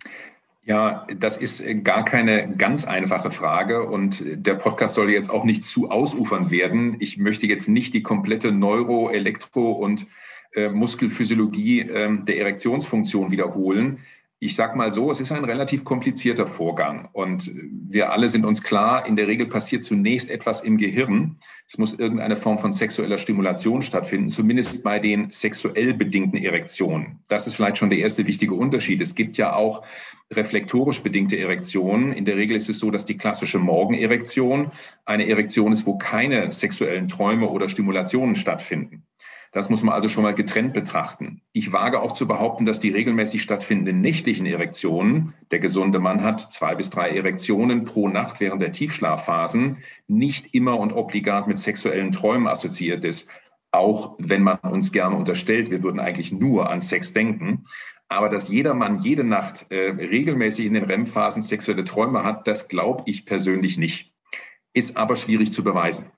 Ja, 0.64 1.06
das 1.16 1.38
ist 1.38 1.64
gar 1.82 2.04
keine 2.04 2.54
ganz 2.56 2.84
einfache 2.84 3.31
Frage 3.31 3.84
und 3.84 4.22
der 4.22 4.55
Podcast 4.55 4.96
soll 4.96 5.10
jetzt 5.10 5.31
auch 5.31 5.44
nicht 5.44 5.64
zu 5.64 5.91
ausufern 5.91 6.50
werden. 6.50 6.96
Ich 7.00 7.17
möchte 7.17 7.46
jetzt 7.46 7.69
nicht 7.69 7.94
die 7.94 8.03
komplette 8.03 8.53
Neuro-, 8.53 9.10
Elektro- 9.10 9.72
und 9.72 10.06
äh, 10.53 10.69
Muskelphysiologie 10.69 11.81
äh, 11.81 12.22
der 12.22 12.38
Erektionsfunktion 12.38 13.31
wiederholen 13.31 14.00
ich 14.40 14.54
sag 14.54 14.76
mal 14.76 14.92
so, 14.92 15.10
es 15.10 15.20
ist 15.20 15.32
ein 15.32 15.44
relativ 15.44 15.84
komplizierter 15.84 16.46
Vorgang 16.46 17.08
und 17.12 17.50
wir 17.52 18.12
alle 18.12 18.28
sind 18.28 18.44
uns 18.44 18.62
klar, 18.62 19.04
in 19.04 19.16
der 19.16 19.26
Regel 19.26 19.48
passiert 19.48 19.82
zunächst 19.82 20.30
etwas 20.30 20.60
im 20.60 20.76
Gehirn. 20.76 21.38
Es 21.66 21.76
muss 21.76 21.94
irgendeine 21.94 22.36
Form 22.36 22.58
von 22.58 22.72
sexueller 22.72 23.18
Stimulation 23.18 23.82
stattfinden, 23.82 24.28
zumindest 24.28 24.84
bei 24.84 25.00
den 25.00 25.30
sexuell 25.30 25.92
bedingten 25.92 26.38
Erektionen. 26.38 27.18
Das 27.26 27.48
ist 27.48 27.56
vielleicht 27.56 27.78
schon 27.78 27.90
der 27.90 27.98
erste 27.98 28.28
wichtige 28.28 28.54
Unterschied. 28.54 29.00
Es 29.00 29.16
gibt 29.16 29.36
ja 29.38 29.54
auch 29.54 29.82
reflektorisch 30.30 31.02
bedingte 31.02 31.36
Erektionen. 31.36 32.12
In 32.12 32.24
der 32.24 32.36
Regel 32.36 32.56
ist 32.56 32.68
es 32.68 32.78
so, 32.78 32.92
dass 32.92 33.06
die 33.06 33.16
klassische 33.16 33.58
Morgenerektion 33.58 34.70
eine 35.04 35.28
Erektion 35.28 35.72
ist, 35.72 35.84
wo 35.84 35.98
keine 35.98 36.52
sexuellen 36.52 37.08
Träume 37.08 37.48
oder 37.48 37.68
Stimulationen 37.68 38.36
stattfinden. 38.36 39.02
Das 39.58 39.70
muss 39.70 39.82
man 39.82 39.93
also 39.93 40.08
schon 40.08 40.22
mal 40.22 40.36
getrennt 40.36 40.72
betrachten. 40.72 41.43
Ich 41.53 41.72
wage 41.72 42.00
auch 42.00 42.12
zu 42.12 42.29
behaupten, 42.29 42.65
dass 42.65 42.79
die 42.79 42.91
regelmäßig 42.91 43.43
stattfindenden 43.43 44.00
nächtlichen 44.00 44.46
Erektionen, 44.46 45.34
der 45.50 45.58
gesunde 45.58 45.98
Mann 45.98 46.22
hat 46.22 46.53
zwei 46.53 46.77
bis 46.77 46.91
drei 46.91 47.08
Erektionen 47.08 47.84
pro 47.84 48.08
Nacht 48.08 48.38
während 48.38 48.62
der 48.62 48.70
Tiefschlafphasen, 48.70 49.79
nicht 50.06 50.55
immer 50.55 50.79
und 50.79 50.93
obligat 50.93 51.48
mit 51.48 51.58
sexuellen 51.58 52.12
Träumen 52.12 52.46
assoziiert 52.46 53.05
ist. 53.05 53.31
Auch 53.72 54.15
wenn 54.20 54.44
man 54.44 54.58
uns 54.58 54.93
gerne 54.93 55.17
unterstellt, 55.17 55.72
wir 55.72 55.82
würden 55.82 55.98
eigentlich 55.98 56.31
nur 56.31 56.70
an 56.70 56.81
Sex 56.81 57.12
denken. 57.12 57.65
Aber 58.06 58.29
dass 58.29 58.48
jeder 58.50 58.74
Mann 58.74 58.98
jede 58.98 59.24
Nacht 59.24 59.72
äh, 59.72 59.91
regelmäßig 59.91 60.67
in 60.67 60.74
den 60.74 60.84
REM-Phasen 60.84 61.43
sexuelle 61.43 61.82
Träume 61.82 62.22
hat, 62.22 62.46
das 62.46 62.69
glaube 62.69 63.03
ich 63.06 63.27
persönlich 63.27 63.77
nicht. 63.77 64.15
Ist 64.72 64.96
aber 64.96 65.17
schwierig 65.17 65.53
zu 65.53 65.65
beweisen. 65.65 66.12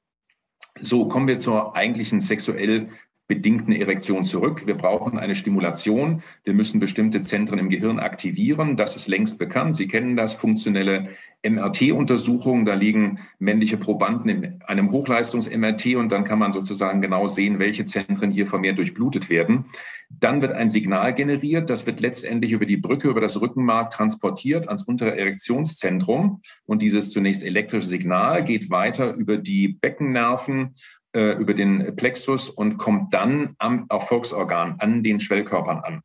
So, 0.83 1.09
kommen 1.09 1.27
wir 1.27 1.39
zur 1.39 1.75
eigentlichen 1.75 2.21
sexuell 2.21 2.91
bedingten 3.31 3.73
Erektion 3.73 4.25
zurück. 4.25 4.67
Wir 4.67 4.75
brauchen 4.75 5.17
eine 5.17 5.37
Stimulation. 5.37 6.21
Wir 6.43 6.53
müssen 6.53 6.81
bestimmte 6.81 7.21
Zentren 7.21 7.61
im 7.61 7.69
Gehirn 7.69 8.01
aktivieren. 8.01 8.77
Das 8.77 8.97
ist 8.97 9.07
längst 9.07 9.39
bekannt. 9.39 9.77
Sie 9.77 9.87
kennen 9.87 10.17
das 10.17 10.35
funktionelle 10.35 11.11
MRT-Untersuchungen. 11.49 12.65
Da 12.65 12.75
liegen 12.75 13.21
männliche 13.39 13.77
Probanden 13.77 14.29
in 14.29 14.63
einem 14.63 14.91
Hochleistungs-MRT 14.91 15.95
und 15.95 16.11
dann 16.11 16.25
kann 16.25 16.41
man 16.41 16.51
sozusagen 16.51 17.01
genau 17.01 17.29
sehen, 17.29 17.61
welche 17.61 17.85
Zentren 17.85 18.33
hier 18.33 18.49
vermehrt 18.49 18.79
durchblutet 18.79 19.31
werden. 19.31 19.67
Dann 20.11 20.43
wird 20.43 20.53
ein 20.53 20.69
Signal 20.69 21.15
generiert. 21.15 21.71
Das 21.71 21.87
wird 21.87 22.01
letztendlich 22.01 22.53
über 22.53 22.67
die 22.67 22.77
Brücke, 22.77 23.09
über 23.09 23.21
das 23.21 23.41
Rückenmark 23.41 23.91
transportiert 23.91 24.67
ans 24.67 24.83
untere 24.83 25.17
Erektionszentrum. 25.17 26.43
Und 26.67 26.83
dieses 26.83 27.13
zunächst 27.13 27.45
elektrische 27.45 27.87
Signal 27.87 28.45
geht 28.45 28.71
weiter 28.71 29.15
über 29.15 29.39
die 29.39 29.69
Beckennerven 29.69 30.75
äh, 31.13 31.33
über 31.39 31.55
den 31.55 31.97
Plexus 31.97 32.51
und 32.51 32.77
kommt 32.77 33.15
dann 33.15 33.55
am 33.59 33.87
Erfolgsorgan, 33.89 34.77
an 34.79 35.03
den 35.03 35.21
Schwellkörpern 35.21 35.79
an. 35.79 36.03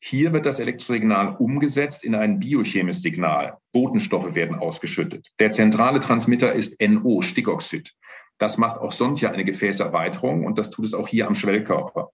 Hier 0.00 0.32
wird 0.32 0.46
das 0.46 0.60
Elektrosignal 0.60 1.36
umgesetzt 1.36 2.04
in 2.04 2.14
ein 2.14 2.38
biochemisches 2.38 3.02
Signal. 3.02 3.56
Botenstoffe 3.72 4.36
werden 4.36 4.56
ausgeschüttet. 4.56 5.28
Der 5.40 5.50
zentrale 5.50 5.98
Transmitter 5.98 6.52
ist 6.52 6.80
NO, 6.80 7.22
Stickoxid. 7.22 7.92
Das 8.38 8.56
macht 8.58 8.78
auch 8.78 8.92
sonst 8.92 9.20
ja 9.20 9.32
eine 9.32 9.44
Gefäßerweiterung 9.44 10.44
und 10.44 10.58
das 10.58 10.70
tut 10.70 10.84
es 10.84 10.94
auch 10.94 11.08
hier 11.08 11.26
am 11.26 11.34
Schwellkörper. 11.34 12.12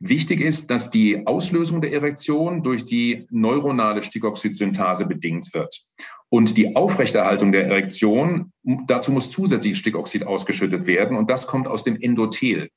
Wichtig 0.00 0.40
ist, 0.40 0.70
dass 0.70 0.90
die 0.90 1.26
Auslösung 1.26 1.80
der 1.80 1.92
Erektion 1.92 2.62
durch 2.62 2.84
die 2.84 3.26
neuronale 3.30 4.02
Stickoxidsynthase 4.02 5.06
bedingt 5.06 5.52
wird. 5.54 5.80
Und 6.28 6.56
die 6.56 6.76
Aufrechterhaltung 6.76 7.50
der 7.52 7.66
Erektion, 7.66 8.52
dazu 8.86 9.10
muss 9.10 9.30
zusätzlich 9.30 9.76
Stickoxid 9.76 10.24
ausgeschüttet 10.24 10.86
werden. 10.86 11.16
Und 11.16 11.30
das 11.30 11.46
kommt 11.46 11.66
aus 11.66 11.82
dem 11.82 12.00
Endothel, 12.00 12.68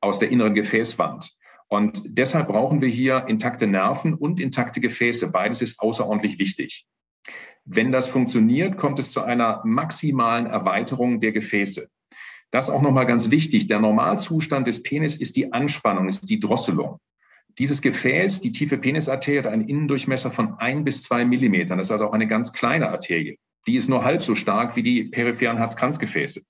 aus 0.00 0.20
der 0.20 0.30
inneren 0.30 0.54
Gefäßwand. 0.54 1.32
Und 1.68 2.02
deshalb 2.04 2.48
brauchen 2.48 2.80
wir 2.80 2.88
hier 2.88 3.24
intakte 3.28 3.66
Nerven 3.66 4.14
und 4.14 4.38
intakte 4.40 4.78
Gefäße. 4.78 5.32
Beides 5.32 5.62
ist 5.62 5.80
außerordentlich 5.80 6.38
wichtig. 6.38 6.86
Wenn 7.64 7.92
das 7.92 8.08
funktioniert, 8.08 8.76
kommt 8.76 8.98
es 8.98 9.10
zu 9.10 9.22
einer 9.22 9.62
maximalen 9.64 10.46
Erweiterung 10.46 11.18
der 11.18 11.32
Gefäße. 11.32 11.88
Das 12.52 12.70
auch 12.70 12.82
nochmal 12.82 13.06
ganz 13.06 13.30
wichtig. 13.30 13.66
Der 13.66 13.80
Normalzustand 13.80 14.66
des 14.66 14.82
Penis 14.82 15.16
ist 15.16 15.36
die 15.36 15.52
Anspannung, 15.52 16.08
ist 16.08 16.28
die 16.28 16.38
Drosselung. 16.38 16.98
Dieses 17.58 17.82
Gefäß, 17.82 18.40
die 18.42 18.52
tiefe 18.52 18.78
Penisarterie, 18.78 19.38
hat 19.38 19.46
einen 19.46 19.68
Innendurchmesser 19.68 20.30
von 20.30 20.54
ein 20.58 20.84
bis 20.84 21.02
zwei 21.02 21.24
Millimetern. 21.24 21.78
Das 21.78 21.88
ist 21.88 21.92
also 21.92 22.06
auch 22.06 22.12
eine 22.12 22.28
ganz 22.28 22.52
kleine 22.52 22.90
Arterie. 22.90 23.38
Die 23.66 23.76
ist 23.76 23.88
nur 23.88 24.04
halb 24.04 24.22
so 24.22 24.34
stark 24.34 24.76
wie 24.76 24.82
die 24.82 25.04
peripheren 25.04 25.56
Herzkranzgefäße. 25.56 26.42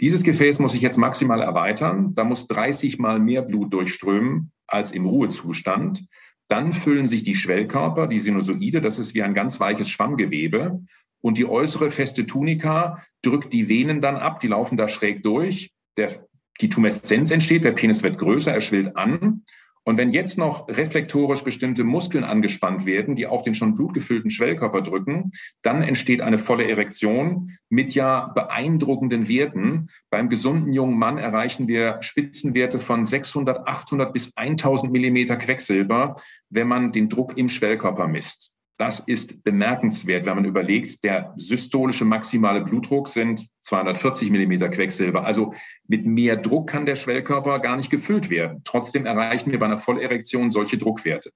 Dieses 0.00 0.22
Gefäß 0.22 0.58
muss 0.58 0.72
sich 0.72 0.82
jetzt 0.82 0.96
maximal 0.96 1.42
erweitern. 1.42 2.14
Da 2.14 2.24
muss 2.24 2.46
30 2.46 2.98
mal 2.98 3.18
mehr 3.18 3.42
Blut 3.42 3.72
durchströmen 3.72 4.52
als 4.66 4.92
im 4.92 5.04
Ruhezustand. 5.04 6.06
Dann 6.48 6.72
füllen 6.72 7.06
sich 7.06 7.24
die 7.24 7.34
Schwellkörper, 7.34 8.06
die 8.06 8.20
Sinusoide, 8.20 8.80
das 8.80 8.98
ist 8.98 9.14
wie 9.14 9.22
ein 9.22 9.34
ganz 9.34 9.60
weiches 9.60 9.88
Schwammgewebe. 9.88 10.80
Und 11.20 11.38
die 11.38 11.46
äußere 11.46 11.90
feste 11.90 12.26
Tunika 12.26 13.02
drückt 13.22 13.52
die 13.52 13.68
Venen 13.68 14.00
dann 14.00 14.16
ab, 14.16 14.40
die 14.40 14.48
laufen 14.48 14.76
da 14.76 14.88
schräg 14.88 15.22
durch. 15.22 15.72
Der, 15.96 16.26
die 16.60 16.68
Tumeszenz 16.68 17.30
entsteht, 17.30 17.64
der 17.64 17.72
Penis 17.72 18.02
wird 18.02 18.18
größer, 18.18 18.52
er 18.52 18.60
schwillt 18.60 18.96
an. 18.96 19.42
Und 19.82 19.96
wenn 19.96 20.12
jetzt 20.12 20.36
noch 20.36 20.68
reflektorisch 20.68 21.42
bestimmte 21.42 21.84
Muskeln 21.84 22.22
angespannt 22.22 22.84
werden, 22.84 23.16
die 23.16 23.26
auf 23.26 23.42
den 23.42 23.54
schon 23.54 23.74
blutgefüllten 23.74 24.30
Schwellkörper 24.30 24.82
drücken, 24.82 25.30
dann 25.62 25.82
entsteht 25.82 26.20
eine 26.20 26.38
volle 26.38 26.68
Erektion 26.68 27.56
mit 27.70 27.94
ja 27.94 28.28
beeindruckenden 28.34 29.26
Werten. 29.26 29.88
Beim 30.10 30.28
gesunden 30.28 30.72
jungen 30.74 30.98
Mann 30.98 31.16
erreichen 31.16 31.66
wir 31.66 31.96
Spitzenwerte 32.02 32.78
von 32.78 33.04
600, 33.04 33.66
800 33.66 34.12
bis 34.12 34.36
1000 34.36 34.92
Millimeter 34.92 35.36
Quecksilber, 35.36 36.14
wenn 36.50 36.68
man 36.68 36.92
den 36.92 37.08
Druck 37.08 37.38
im 37.38 37.48
Schwellkörper 37.48 38.06
misst. 38.06 38.49
Das 38.80 38.98
ist 38.98 39.44
bemerkenswert, 39.44 40.24
wenn 40.24 40.36
man 40.36 40.46
überlegt, 40.46 41.04
der 41.04 41.34
systolische 41.36 42.06
maximale 42.06 42.62
Blutdruck 42.62 43.08
sind 43.08 43.46
240 43.60 44.30
Millimeter 44.30 44.70
Quecksilber. 44.70 45.26
Also 45.26 45.52
mit 45.86 46.06
mehr 46.06 46.36
Druck 46.36 46.70
kann 46.70 46.86
der 46.86 46.96
Schwellkörper 46.96 47.58
gar 47.58 47.76
nicht 47.76 47.90
gefüllt 47.90 48.30
werden. 48.30 48.62
Trotzdem 48.64 49.04
erreichen 49.04 49.52
wir 49.52 49.58
bei 49.58 49.66
einer 49.66 49.76
Vollerektion 49.76 50.48
solche 50.48 50.78
Druckwerte. 50.78 51.30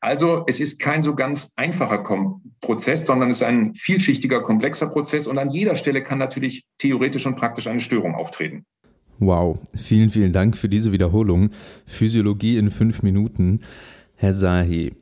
Also 0.00 0.44
es 0.46 0.58
ist 0.58 0.80
kein 0.80 1.02
so 1.02 1.14
ganz 1.14 1.52
einfacher 1.56 2.02
Prozess, 2.62 3.04
sondern 3.04 3.28
es 3.28 3.42
ist 3.42 3.42
ein 3.42 3.74
vielschichtiger, 3.74 4.40
komplexer 4.40 4.86
Prozess 4.86 5.26
und 5.26 5.36
an 5.36 5.50
jeder 5.50 5.76
Stelle 5.76 6.02
kann 6.02 6.16
natürlich 6.16 6.64
theoretisch 6.78 7.26
und 7.26 7.36
praktisch 7.36 7.66
eine 7.66 7.80
Störung 7.80 8.14
auftreten. 8.14 8.64
Wow, 9.18 9.58
vielen, 9.76 10.08
vielen 10.08 10.32
Dank 10.32 10.56
für 10.56 10.70
diese 10.70 10.92
Wiederholung. 10.92 11.50
Physiologie 11.84 12.56
in 12.56 12.70
fünf 12.70 13.02
Minuten. 13.02 13.60
Herr 14.16 14.32
Sahi, 14.32 14.92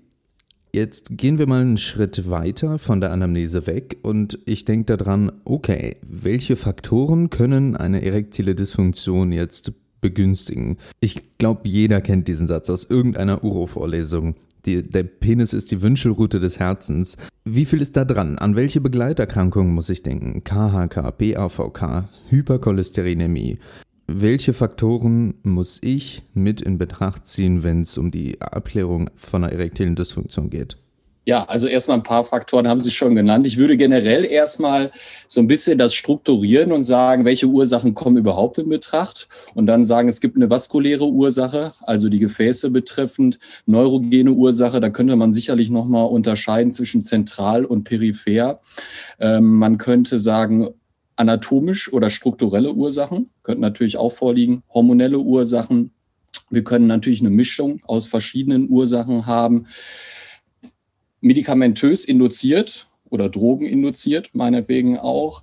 Jetzt 0.73 1.17
gehen 1.17 1.39
wir 1.39 1.47
mal 1.47 1.63
einen 1.63 1.79
Schritt 1.79 2.29
weiter 2.29 2.79
von 2.79 3.01
der 3.01 3.11
Anamnese 3.13 3.67
weg 3.67 3.99
und 4.03 4.39
ich 4.45 4.65
denke 4.67 4.97
daran, 4.97 5.33
okay, 5.45 5.97
welche 6.03 6.57
Faktoren 6.57 7.31
können 7.31 7.75
eine 7.75 8.05
erektile 8.05 8.55
Dysfunktion 8.55 9.33
jetzt 9.33 9.73
begünstigen? 10.01 10.77
Ich 11.01 11.39
glaube, 11.39 11.63
jeder 11.65 12.01
kennt 12.03 12.29
diesen 12.29 12.49
Satz 12.49 12.69
aus 12.69 12.85
irgendeiner 12.85 13.43
Uro-Vorlesung. 13.45 14.35
der 14.67 15.05
Penis 15.05 15.55
ist 15.55 15.71
die 15.71 15.81
Wünschelrute 15.81 16.39
des 16.39 16.59
Herzens. 16.59 17.17
Wie 17.47 17.65
viel 17.65 17.81
ist 17.81 17.97
da 17.97 18.05
dran? 18.05 18.37
An 18.37 18.55
welche 18.55 18.83
Begleiterkrankungen 18.83 19.73
muss 19.73 19.89
ich 19.89 20.03
denken? 20.03 20.45
KHK, 20.45 21.13
PAVK, 21.17 22.09
Hypercholesterinämie. 22.29 23.59
Welche 24.11 24.55
Faktoren 24.55 25.35
muss 25.43 25.81
ich 25.83 26.23
mit 26.33 26.63
in 26.63 26.79
Betracht 26.79 27.27
ziehen, 27.27 27.63
wenn 27.63 27.83
es 27.83 27.99
um 27.99 28.11
die 28.11 28.41
Abklärung 28.41 29.11
von 29.15 29.45
einer 29.45 29.53
erektilen 29.53 29.97
Dysfunktion 29.97 30.49
geht? 30.49 30.79
Ja, 31.27 31.45
also 31.45 31.67
erstmal 31.67 31.99
ein 31.99 32.05
paar 32.05 32.25
Faktoren 32.25 32.67
haben 32.67 32.81
Sie 32.81 32.91
schon 32.91 33.15
genannt. 33.15 33.47
Ich 33.47 33.59
würde 33.59 33.77
generell 33.77 34.25
erstmal 34.25 34.93
so 35.29 35.41
ein 35.41 35.47
bisschen 35.47 35.77
das 35.77 35.93
strukturieren 35.93 36.73
und 36.73 36.85
sagen, 36.85 37.27
welche 37.27 37.49
Ursachen 37.49 37.93
kommen 37.93 38.17
überhaupt 38.17 38.57
in 38.57 38.71
Betracht 38.71 39.29
und 39.55 39.67
dann 39.67 39.85
sagen, 39.85 40.09
es 40.09 40.23
gibt 40.23 40.37
eine 40.37 40.49
vaskuläre 40.49 41.05
Ursache, 41.05 41.73
also 41.83 42.09
die 42.09 42.19
Gefäße 42.19 42.71
betreffend, 42.71 43.39
neurogene 43.67 44.33
Ursache. 44.33 44.81
Da 44.81 44.89
könnte 44.89 45.17
man 45.17 45.33
sicherlich 45.33 45.69
nochmal 45.69 46.07
unterscheiden 46.07 46.73
zwischen 46.73 47.03
zentral 47.03 47.67
und 47.67 47.85
peripher. 47.85 48.61
Ähm, 49.21 49.59
man 49.59 49.77
könnte 49.77 50.19
sagen, 50.19 50.71
anatomisch 51.19 51.93
oder 51.93 52.11
strukturelle 52.11 52.73
Ursachen, 52.73 53.31
könnten 53.43 53.61
natürlich 53.61 53.97
auch 53.97 54.13
vorliegen, 54.13 54.63
hormonelle 54.73 55.19
Ursachen. 55.19 55.91
Wir 56.51 56.65
können 56.65 56.87
natürlich 56.87 57.21
eine 57.21 57.31
Mischung 57.31 57.81
aus 57.87 58.07
verschiedenen 58.07 58.69
Ursachen 58.71 59.27
haben. 59.27 59.67
Medikamentös 61.21 62.05
induziert 62.05 62.87
oder 63.11 63.29
Drogen 63.29 63.67
induziert, 63.67 64.31
meinetwegen 64.33 64.99
auch, 64.99 65.43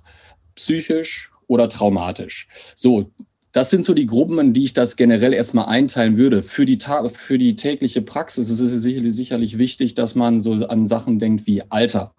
psychisch 0.54 1.30
oder 1.46 1.68
traumatisch. 1.68 2.48
So, 2.74 3.10
das 3.52 3.70
sind 3.70 3.84
so 3.84 3.94
die 3.94 4.06
Gruppen, 4.06 4.38
in 4.38 4.52
die 4.54 4.64
ich 4.64 4.74
das 4.74 4.96
generell 4.96 5.32
erstmal 5.32 5.66
einteilen 5.66 6.16
würde. 6.16 6.42
Für 6.42 6.66
die, 6.66 6.78
für 7.12 7.38
die 7.38 7.56
tägliche 7.56 8.02
Praxis 8.02 8.50
ist 8.50 8.60
es 8.60 8.82
sicherlich, 8.82 9.14
sicherlich 9.14 9.58
wichtig, 9.58 9.94
dass 9.94 10.14
man 10.14 10.40
so 10.40 10.52
an 10.66 10.86
Sachen 10.86 11.18
denkt 11.18 11.46
wie 11.46 11.62
Alter, 11.70 12.14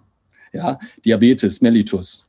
ja, 0.54 0.80
Diabetes, 1.06 1.62
Mellitus, 1.62 2.28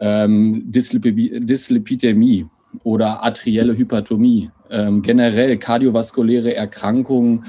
ähm, 0.00 0.64
Dyslipidämie 0.66 2.46
oder 2.84 3.22
arterielle 3.22 3.76
Hypertomie, 3.76 4.50
ähm, 4.70 5.02
generell 5.02 5.58
kardiovaskuläre 5.58 6.54
Erkrankungen, 6.54 7.44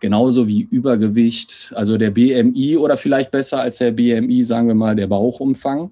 genauso 0.00 0.46
wie 0.46 0.62
Übergewicht, 0.62 1.72
also 1.74 1.98
der 1.98 2.10
BMI 2.10 2.76
oder 2.76 2.96
vielleicht 2.96 3.30
besser 3.30 3.60
als 3.60 3.78
der 3.78 3.92
BMI, 3.92 4.42
sagen 4.44 4.68
wir 4.68 4.74
mal, 4.74 4.94
der 4.94 5.08
Bauchumfang. 5.08 5.90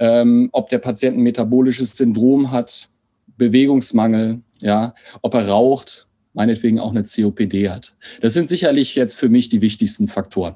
Ähm, 0.00 0.48
ob 0.52 0.70
der 0.70 0.78
Patient 0.78 1.16
ein 1.18 1.22
metabolisches 1.22 1.96
Syndrom 1.96 2.50
hat, 2.50 2.88
Bewegungsmangel, 3.36 4.40
ja, 4.58 4.94
ob 5.22 5.34
er 5.34 5.48
raucht, 5.48 6.06
meinetwegen 6.32 6.80
auch 6.80 6.90
eine 6.90 7.04
COPD 7.04 7.70
hat. 7.70 7.94
Das 8.20 8.32
sind 8.32 8.48
sicherlich 8.48 8.94
jetzt 8.94 9.14
für 9.14 9.28
mich 9.28 9.48
die 9.50 9.60
wichtigsten 9.60 10.08
Faktoren. 10.08 10.54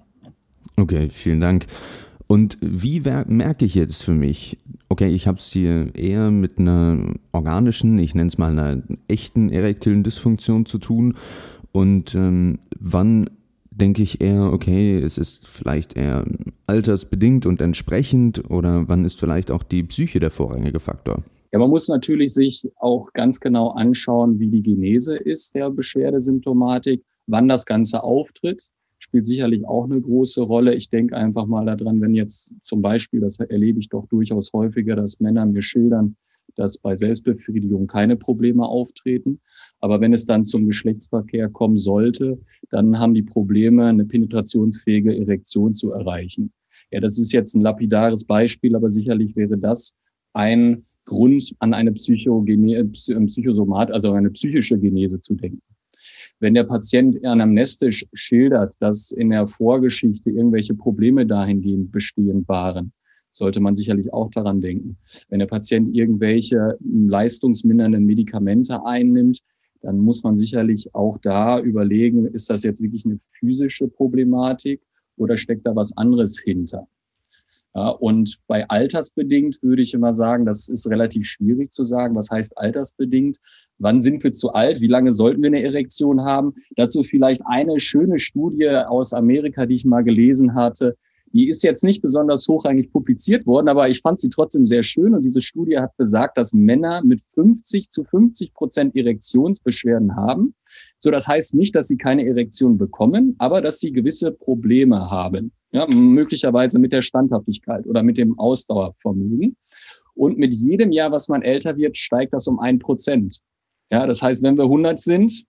Okay, 0.77 1.09
vielen 1.11 1.41
Dank. 1.41 1.67
Und 2.29 2.59
wie 2.61 3.01
merke 3.01 3.65
ich 3.65 3.75
jetzt 3.75 4.05
für 4.05 4.13
mich, 4.13 4.59
okay, 4.91 5.09
ich 5.09 5.27
habe 5.27 5.39
es 5.39 5.51
hier 5.51 5.95
eher 5.95 6.31
mit 6.31 6.59
einer 6.59 7.15
organischen, 7.33 7.99
ich 7.99 8.15
nenne 8.15 8.29
es 8.29 8.37
mal 8.37 8.51
einer 8.51 8.83
echten 9.09 9.49
erektilen 9.49 10.03
Dysfunktion 10.03 10.67
zu 10.67 10.77
tun. 10.79 11.17
Und 11.73 12.15
ähm, 12.15 12.59
wann 12.79 13.31
denke 13.71 14.03
ich 14.03 14.21
eher, 14.21 14.53
okay, 14.53 14.99
es 14.99 15.17
ist 15.17 15.49
vielleicht 15.49 15.97
eher 15.97 16.25
altersbedingt 16.67 17.47
und 17.47 17.63
entsprechend 17.63 18.51
oder 18.51 18.87
wann 18.89 19.07
ist 19.07 19.19
vielleicht 19.19 19.51
auch 19.51 19.63
die 19.63 19.85
Psyche 19.85 20.21
der 20.21 20.31
vorrangige 20.31 20.81
Faktor? 20.81 21.23
Ja, 21.51 21.59
man 21.59 21.71
muss 21.71 21.89
natürlich 21.89 22.35
sich 22.35 22.69
auch 22.77 23.11
ganz 23.15 23.41
genau 23.41 23.71
anschauen, 23.71 24.39
wie 24.39 24.51
die 24.51 24.63
Genese 24.63 25.17
ist 25.17 25.55
der 25.55 25.71
Beschwerdesymptomatik, 25.71 27.03
wann 27.27 27.49
das 27.49 27.65
Ganze 27.65 28.03
auftritt 28.03 28.69
spielt 29.09 29.27
sicherlich 29.27 29.67
auch 29.67 29.85
eine 29.85 30.01
große 30.01 30.43
Rolle. 30.43 30.75
Ich 30.75 30.91
denke 30.91 31.17
einfach 31.17 31.47
mal 31.47 31.65
daran, 31.65 32.01
wenn 32.01 32.15
jetzt 32.15 32.55
zum 32.63 32.83
Beispiel, 32.83 33.21
das 33.21 33.41
erlebe 33.41 33.81
ich 33.81 33.89
doch 33.89 34.07
durchaus 34.07 34.53
häufiger, 34.53 34.97
dass 34.97 35.19
Männer 35.21 35.47
mir 35.47 35.63
schildern, 35.63 36.17
dass 36.57 36.79
bei 36.79 36.95
Selbstbefriedigung 36.95 37.87
keine 37.87 38.17
Probleme 38.17 38.67
auftreten. 38.67 39.41
Aber 39.81 40.01
wenn 40.01 40.13
es 40.13 40.27
dann 40.27 40.45
zum 40.45 40.67
Geschlechtsverkehr 40.67 41.49
kommen 41.49 41.77
sollte, 41.77 42.39
dann 42.71 42.99
haben 42.99 43.15
die 43.15 43.23
Probleme, 43.23 43.87
eine 43.87 44.05
penetrationsfähige 44.05 45.17
Erektion 45.17 45.75
zu 45.75 45.93
erreichen. 45.93 46.53
Ja, 46.91 47.01
das 47.01 47.19
ist 47.19 47.33
jetzt 47.33 47.55
ein 47.55 47.63
lapidares 47.63 48.25
Beispiel, 48.25 48.77
aber 48.77 48.91
sicherlich 48.91 49.37
wäre 49.37 49.57
das 49.57 49.97
ein 50.35 50.85
Grund, 51.07 51.55
an 51.61 51.73
eine 51.73 51.93
Psychosomat, 51.93 53.91
also 53.91 54.13
eine 54.13 54.31
psychische 54.31 54.79
Genese 54.79 55.21
zu 55.21 55.35
denken. 55.35 55.63
Wenn 56.41 56.55
der 56.55 56.65
Patient 56.65 57.25
anamnestisch 57.25 58.07
schildert, 58.13 58.75
dass 58.81 59.11
in 59.11 59.31
der 59.31 59.49
Vorgeschichte 59.49 60.31
irgendwelche 60.31 60.75
Probleme 60.75 61.27
dahingehend 61.27 61.91
bestehend 61.91 62.49
waren, 62.49 62.93
sollte 63.33 63.61
man 63.61 63.75
sicherlich 63.75 64.13
auch 64.13 64.31
daran 64.31 64.61
denken. 64.61 64.97
Wenn 65.29 65.41
der 65.41 65.47
Patient 65.47 65.95
irgendwelche 65.95 66.79
leistungsmindernden 66.81 68.05
Medikamente 68.05 68.85
einnimmt, 68.85 69.41
dann 69.81 69.99
muss 69.99 70.23
man 70.23 70.37
sicherlich 70.37 70.95
auch 70.95 71.19
da 71.19 71.61
überlegen, 71.61 72.27
ist 72.27 72.51
das 72.51 72.63
jetzt 72.63 72.83
wirklich 72.83 73.05
eine 73.05 73.21
physische 73.33 73.89
Problematik 73.89 74.81
oder 75.17 75.37
steckt 75.37 75.67
da 75.67 75.75
was 75.75 75.97
anderes 75.97 76.39
hinter? 76.39 76.87
Ja, 77.79 77.91
und 77.91 78.41
bei 78.49 78.69
altersbedingt 78.69 79.63
würde 79.63 79.83
ich 79.83 79.95
immer 79.95 80.13
sagen, 80.13 80.45
das 80.45 80.69
ist 80.69 80.91
relativ 80.91 81.27
schwierig 81.27 81.71
zu 81.71 81.85
sagen. 81.85 82.17
Was 82.17 82.29
heißt 82.29 82.59
altersbedingt? 82.59 83.39
Wann 83.79 84.01
sind 84.01 84.25
wir 84.25 84.33
zu 84.33 84.53
alt? 84.53 84.81
Wie 84.81 84.89
lange 84.89 85.13
sollten 85.13 85.43
wir 85.43 85.47
eine 85.47 85.63
Erektion 85.63 86.25
haben? 86.25 86.55
Dazu 86.75 87.05
vielleicht 87.05 87.41
eine 87.47 87.79
schöne 87.79 88.19
Studie 88.19 88.69
aus 88.69 89.13
Amerika, 89.13 89.65
die 89.65 89.77
ich 89.77 89.85
mal 89.85 90.03
gelesen 90.03 90.57
hatte. 90.57 90.97
Die 91.33 91.49
ist 91.49 91.63
jetzt 91.63 91.85
nicht 91.85 92.03
besonders 92.03 92.49
hochrangig 92.49 92.91
publiziert 92.91 93.47
worden, 93.47 93.69
aber 93.69 93.89
ich 93.89 94.01
fand 94.01 94.19
sie 94.19 94.31
trotzdem 94.31 94.67
sehr 94.67 94.83
schön. 94.83 95.15
Und 95.15 95.23
diese 95.23 95.41
Studie 95.41 95.79
hat 95.79 95.97
besagt, 95.97 96.37
dass 96.37 96.53
Männer 96.53 97.05
mit 97.05 97.21
50 97.35 97.91
zu 97.91 98.03
50 98.03 98.55
Prozent 98.55 98.97
Erektionsbeschwerden 98.97 100.17
haben. 100.17 100.55
So, 100.99 101.11
das 101.11 101.29
heißt 101.29 101.55
nicht, 101.55 101.75
dass 101.75 101.89
sie 101.89 101.97
keine 101.97 102.27
Erektion 102.27 102.77
bekommen, 102.77 103.37
aber 103.39 103.61
dass 103.63 103.79
sie 103.79 103.93
gewisse 103.93 104.33
Probleme 104.33 105.11
haben. 105.11 105.53
Ja, 105.71 105.87
möglicherweise 105.87 106.79
mit 106.79 106.93
der 106.93 107.03
Standhaftigkeit 107.03 107.87
oder 107.87 108.03
mit 108.03 108.19
dem 108.19 108.39
Ausdauervermögen. 108.39 109.57
Und 110.15 110.39
mit 110.39 110.55
jedem 110.55 110.91
Jahr, 110.91 111.13
was 111.13 111.29
man 111.29 111.43
älter 111.43 111.77
wird, 111.77 111.97
steigt 111.97 112.33
das 112.33 112.49
um 112.49 112.59
ein 112.59 112.79
Prozent. 112.79 113.39
Ja, 113.91 114.07
das 114.07 114.23
heißt, 114.23 114.43
wenn 114.43 114.57
wir 114.57 114.65
100 114.65 114.99
sind, 114.99 115.45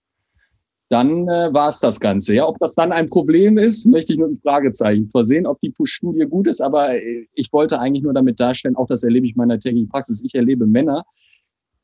dann 0.90 1.28
äh, 1.28 1.52
war 1.52 1.68
es 1.68 1.80
das 1.80 2.00
Ganze. 2.00 2.34
Ja, 2.34 2.46
ob 2.46 2.58
das 2.58 2.74
dann 2.74 2.92
ein 2.92 3.08
Problem 3.08 3.56
ist, 3.58 3.86
möchte 3.86 4.12
ich 4.12 4.18
nur 4.18 4.28
ein 4.28 4.36
Fragezeichen 4.36 5.08
versehen, 5.08 5.46
ob 5.46 5.60
die 5.60 5.72
Studie 5.84 6.26
gut 6.28 6.48
ist. 6.48 6.60
Aber 6.60 6.94
äh, 6.94 7.26
ich 7.34 7.52
wollte 7.52 7.78
eigentlich 7.78 8.02
nur 8.02 8.12
damit 8.12 8.40
darstellen, 8.40 8.76
auch 8.76 8.88
das 8.88 9.04
erlebe 9.04 9.26
ich 9.26 9.32
in 9.32 9.38
meiner 9.38 9.58
täglichen 9.58 9.88
Praxis. 9.88 10.22
Ich 10.24 10.34
erlebe 10.34 10.66
Männer, 10.66 11.04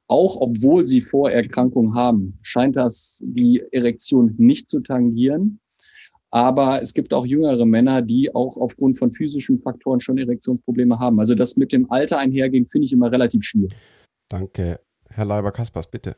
auch 0.08 0.36
obwohl 0.40 0.84
sie 0.84 1.00
Vorerkrankungen 1.00 1.94
haben, 1.94 2.38
scheint 2.42 2.76
das 2.76 3.22
die 3.24 3.62
Erektion 3.72 4.34
nicht 4.38 4.68
zu 4.68 4.80
tangieren. 4.80 5.60
Aber 6.30 6.82
es 6.82 6.92
gibt 6.92 7.14
auch 7.14 7.24
jüngere 7.24 7.64
Männer, 7.64 8.02
die 8.02 8.34
auch 8.34 8.56
aufgrund 8.56 8.98
von 8.98 9.12
physischen 9.12 9.60
Faktoren 9.60 10.00
schon 10.00 10.18
Erektionsprobleme 10.18 10.98
haben. 10.98 11.18
Also 11.18 11.34
das 11.34 11.56
mit 11.56 11.72
dem 11.72 11.90
Alter 11.90 12.18
einhergehen, 12.18 12.66
finde 12.66 12.84
ich 12.84 12.92
immer 12.92 13.10
relativ 13.10 13.42
schwierig. 13.42 13.74
Danke. 14.28 14.80
Herr 15.08 15.24
Leiber-Kaspers, 15.24 15.90
bitte. 15.90 16.16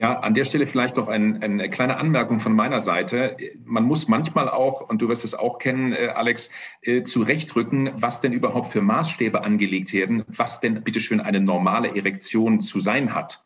Ja, 0.00 0.20
an 0.20 0.32
der 0.32 0.44
Stelle 0.44 0.66
vielleicht 0.66 0.96
noch 0.96 1.08
ein, 1.08 1.42
eine 1.42 1.68
kleine 1.68 1.96
Anmerkung 1.96 2.38
von 2.38 2.54
meiner 2.54 2.80
Seite. 2.80 3.36
Man 3.64 3.82
muss 3.82 4.06
manchmal 4.06 4.48
auch, 4.48 4.88
und 4.88 5.02
du 5.02 5.08
wirst 5.08 5.24
es 5.24 5.34
auch 5.34 5.58
kennen, 5.58 5.92
äh, 5.92 6.12
Alex, 6.14 6.50
äh, 6.82 7.02
zurechtrücken, 7.02 7.90
was 7.96 8.20
denn 8.20 8.32
überhaupt 8.32 8.68
für 8.70 8.80
Maßstäbe 8.80 9.42
angelegt 9.42 9.92
werden, 9.92 10.22
was 10.28 10.60
denn 10.60 10.84
bitteschön 10.84 11.20
eine 11.20 11.40
normale 11.40 11.96
Erektion 11.96 12.60
zu 12.60 12.78
sein 12.78 13.12
hat. 13.12 13.42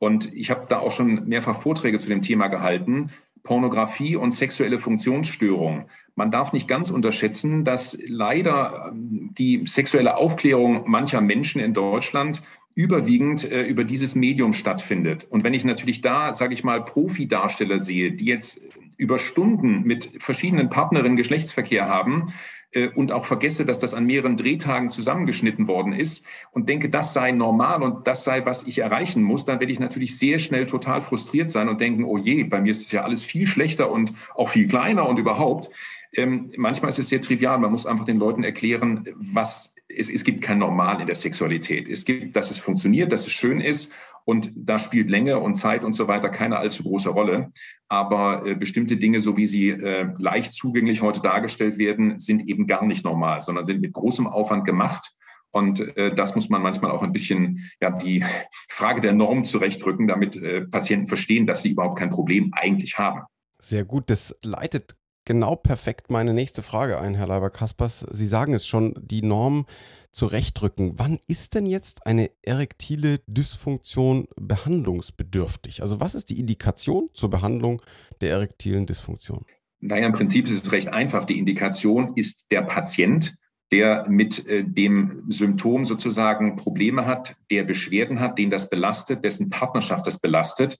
Und 0.00 0.34
ich 0.34 0.50
habe 0.50 0.66
da 0.68 0.80
auch 0.80 0.90
schon 0.90 1.28
mehrfach 1.28 1.60
Vorträge 1.60 1.98
zu 1.98 2.08
dem 2.08 2.22
Thema 2.22 2.48
gehalten. 2.48 3.10
Pornografie 3.44 4.16
und 4.16 4.32
sexuelle 4.32 4.80
Funktionsstörung. 4.80 5.86
Man 6.16 6.32
darf 6.32 6.52
nicht 6.52 6.66
ganz 6.66 6.90
unterschätzen, 6.90 7.64
dass 7.64 7.96
leider 8.06 8.90
ähm, 8.92 9.30
die 9.38 9.62
sexuelle 9.66 10.16
Aufklärung 10.16 10.90
mancher 10.90 11.20
Menschen 11.20 11.60
in 11.60 11.74
Deutschland 11.74 12.42
überwiegend 12.74 13.50
äh, 13.50 13.62
über 13.62 13.84
dieses 13.84 14.14
Medium 14.14 14.52
stattfindet. 14.52 15.26
Und 15.30 15.44
wenn 15.44 15.54
ich 15.54 15.64
natürlich 15.64 16.00
da, 16.00 16.34
sage 16.34 16.54
ich 16.54 16.64
mal, 16.64 16.84
Profi-Darsteller 16.84 17.78
sehe, 17.78 18.12
die 18.12 18.26
jetzt 18.26 18.60
über 18.96 19.18
Stunden 19.18 19.82
mit 19.82 20.10
verschiedenen 20.18 20.68
Partnerinnen 20.68 21.16
Geschlechtsverkehr 21.16 21.88
haben, 21.88 22.32
äh, 22.72 22.88
und 22.88 23.12
auch 23.12 23.24
vergesse, 23.24 23.64
dass 23.64 23.78
das 23.78 23.94
an 23.94 24.06
mehreren 24.06 24.36
Drehtagen 24.36 24.88
zusammengeschnitten 24.88 25.68
worden 25.68 25.92
ist 25.92 26.26
und 26.52 26.68
denke, 26.68 26.88
das 26.88 27.12
sei 27.12 27.32
normal 27.32 27.82
und 27.82 28.06
das 28.06 28.24
sei, 28.24 28.44
was 28.46 28.66
ich 28.66 28.78
erreichen 28.78 29.22
muss, 29.22 29.44
dann 29.44 29.60
werde 29.60 29.72
ich 29.72 29.80
natürlich 29.80 30.18
sehr 30.18 30.38
schnell 30.38 30.66
total 30.66 31.00
frustriert 31.00 31.50
sein 31.50 31.68
und 31.68 31.80
denken, 31.80 32.04
oh 32.04 32.18
je, 32.18 32.44
bei 32.44 32.60
mir 32.60 32.72
ist 32.72 32.86
es 32.86 32.92
ja 32.92 33.02
alles 33.02 33.22
viel 33.22 33.46
schlechter 33.46 33.90
und 33.90 34.12
auch 34.34 34.48
viel 34.48 34.66
kleiner 34.66 35.08
und 35.08 35.18
überhaupt. 35.18 35.70
Ähm, 36.14 36.52
manchmal 36.56 36.90
ist 36.90 36.98
es 36.98 37.08
sehr 37.08 37.20
trivial. 37.20 37.58
Man 37.58 37.70
muss 37.70 37.86
einfach 37.86 38.04
den 38.04 38.18
Leuten 38.18 38.44
erklären, 38.44 39.08
was 39.14 39.74
es, 39.88 40.10
es 40.10 40.24
gibt 40.24 40.42
kein 40.42 40.58
Normal 40.58 41.00
in 41.00 41.06
der 41.06 41.14
Sexualität. 41.14 41.88
Es 41.88 42.04
gibt, 42.04 42.36
dass 42.36 42.50
es 42.50 42.58
funktioniert, 42.58 43.12
dass 43.12 43.26
es 43.26 43.32
schön 43.32 43.60
ist 43.60 43.92
und 44.24 44.52
da 44.56 44.78
spielt 44.78 45.10
Länge 45.10 45.38
und 45.38 45.56
Zeit 45.56 45.84
und 45.84 45.94
so 45.94 46.08
weiter 46.08 46.28
keine 46.28 46.58
allzu 46.58 46.84
große 46.84 47.10
Rolle. 47.10 47.50
Aber 47.88 48.46
äh, 48.46 48.54
bestimmte 48.54 48.96
Dinge, 48.96 49.20
so 49.20 49.36
wie 49.36 49.48
sie 49.48 49.70
äh, 49.70 50.08
leicht 50.18 50.52
zugänglich 50.52 51.02
heute 51.02 51.20
dargestellt 51.20 51.78
werden, 51.78 52.18
sind 52.18 52.48
eben 52.48 52.66
gar 52.66 52.84
nicht 52.84 53.04
normal, 53.04 53.42
sondern 53.42 53.64
sind 53.64 53.80
mit 53.80 53.92
großem 53.92 54.26
Aufwand 54.26 54.64
gemacht. 54.64 55.12
Und 55.50 55.80
äh, 55.96 56.14
das 56.14 56.34
muss 56.34 56.48
man 56.48 56.62
manchmal 56.62 56.92
auch 56.92 57.02
ein 57.02 57.12
bisschen 57.12 57.70
ja, 57.80 57.90
die 57.90 58.24
Frage 58.68 59.00
der 59.00 59.12
Norm 59.12 59.44
zurechtrücken, 59.44 60.08
damit 60.08 60.36
äh, 60.36 60.62
Patienten 60.62 61.06
verstehen, 61.06 61.46
dass 61.46 61.62
sie 61.62 61.72
überhaupt 61.72 61.98
kein 61.98 62.10
Problem 62.10 62.50
eigentlich 62.52 62.98
haben. 62.98 63.22
Sehr 63.58 63.84
gut, 63.84 64.08
das 64.08 64.34
leitet 64.42 64.96
genau 65.24 65.56
perfekt 65.56 66.10
meine 66.10 66.34
nächste 66.34 66.62
Frage 66.62 66.98
ein, 67.00 67.14
Herr 67.14 67.26
Leiber-Kaspers. 67.26 68.06
Sie 68.10 68.26
sagen 68.26 68.54
es 68.54 68.66
schon, 68.66 68.94
die 69.00 69.22
Norm 69.22 69.66
zurechtrücken. 70.12 70.94
Wann 70.98 71.18
ist 71.26 71.54
denn 71.54 71.66
jetzt 71.66 72.06
eine 72.06 72.30
erektile 72.42 73.20
Dysfunktion 73.26 74.28
behandlungsbedürftig? 74.36 75.82
Also 75.82 76.00
was 76.00 76.14
ist 76.14 76.30
die 76.30 76.38
Indikation 76.38 77.08
zur 77.14 77.30
Behandlung 77.30 77.82
der 78.20 78.30
erektilen 78.30 78.86
Dysfunktion? 78.86 79.44
Naja, 79.80 80.06
im 80.06 80.12
Prinzip 80.12 80.46
ist 80.46 80.64
es 80.64 80.72
recht 80.72 80.88
einfach. 80.88 81.24
Die 81.24 81.38
Indikation 81.38 82.12
ist 82.14 82.52
der 82.52 82.62
Patient, 82.62 83.34
der 83.72 84.08
mit 84.08 84.46
äh, 84.46 84.62
dem 84.64 85.24
Symptom 85.28 85.86
sozusagen 85.86 86.56
Probleme 86.56 87.06
hat, 87.06 87.34
der 87.50 87.64
Beschwerden 87.64 88.20
hat, 88.20 88.38
den 88.38 88.50
das 88.50 88.70
belastet, 88.70 89.24
dessen 89.24 89.50
Partnerschaft 89.50 90.06
das 90.06 90.20
belastet. 90.20 90.78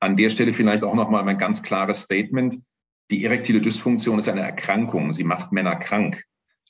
An 0.00 0.16
der 0.16 0.30
Stelle 0.30 0.52
vielleicht 0.52 0.84
auch 0.84 0.94
nochmal 0.94 1.24
mein 1.24 1.36
ganz 1.36 1.62
klares 1.62 2.02
Statement. 2.02 2.62
Die 3.10 3.24
erektile 3.24 3.60
Dysfunktion 3.60 4.18
ist 4.18 4.28
eine 4.28 4.42
Erkrankung. 4.42 5.12
Sie 5.12 5.24
macht 5.24 5.52
Männer 5.52 5.76
krank. 5.76 6.24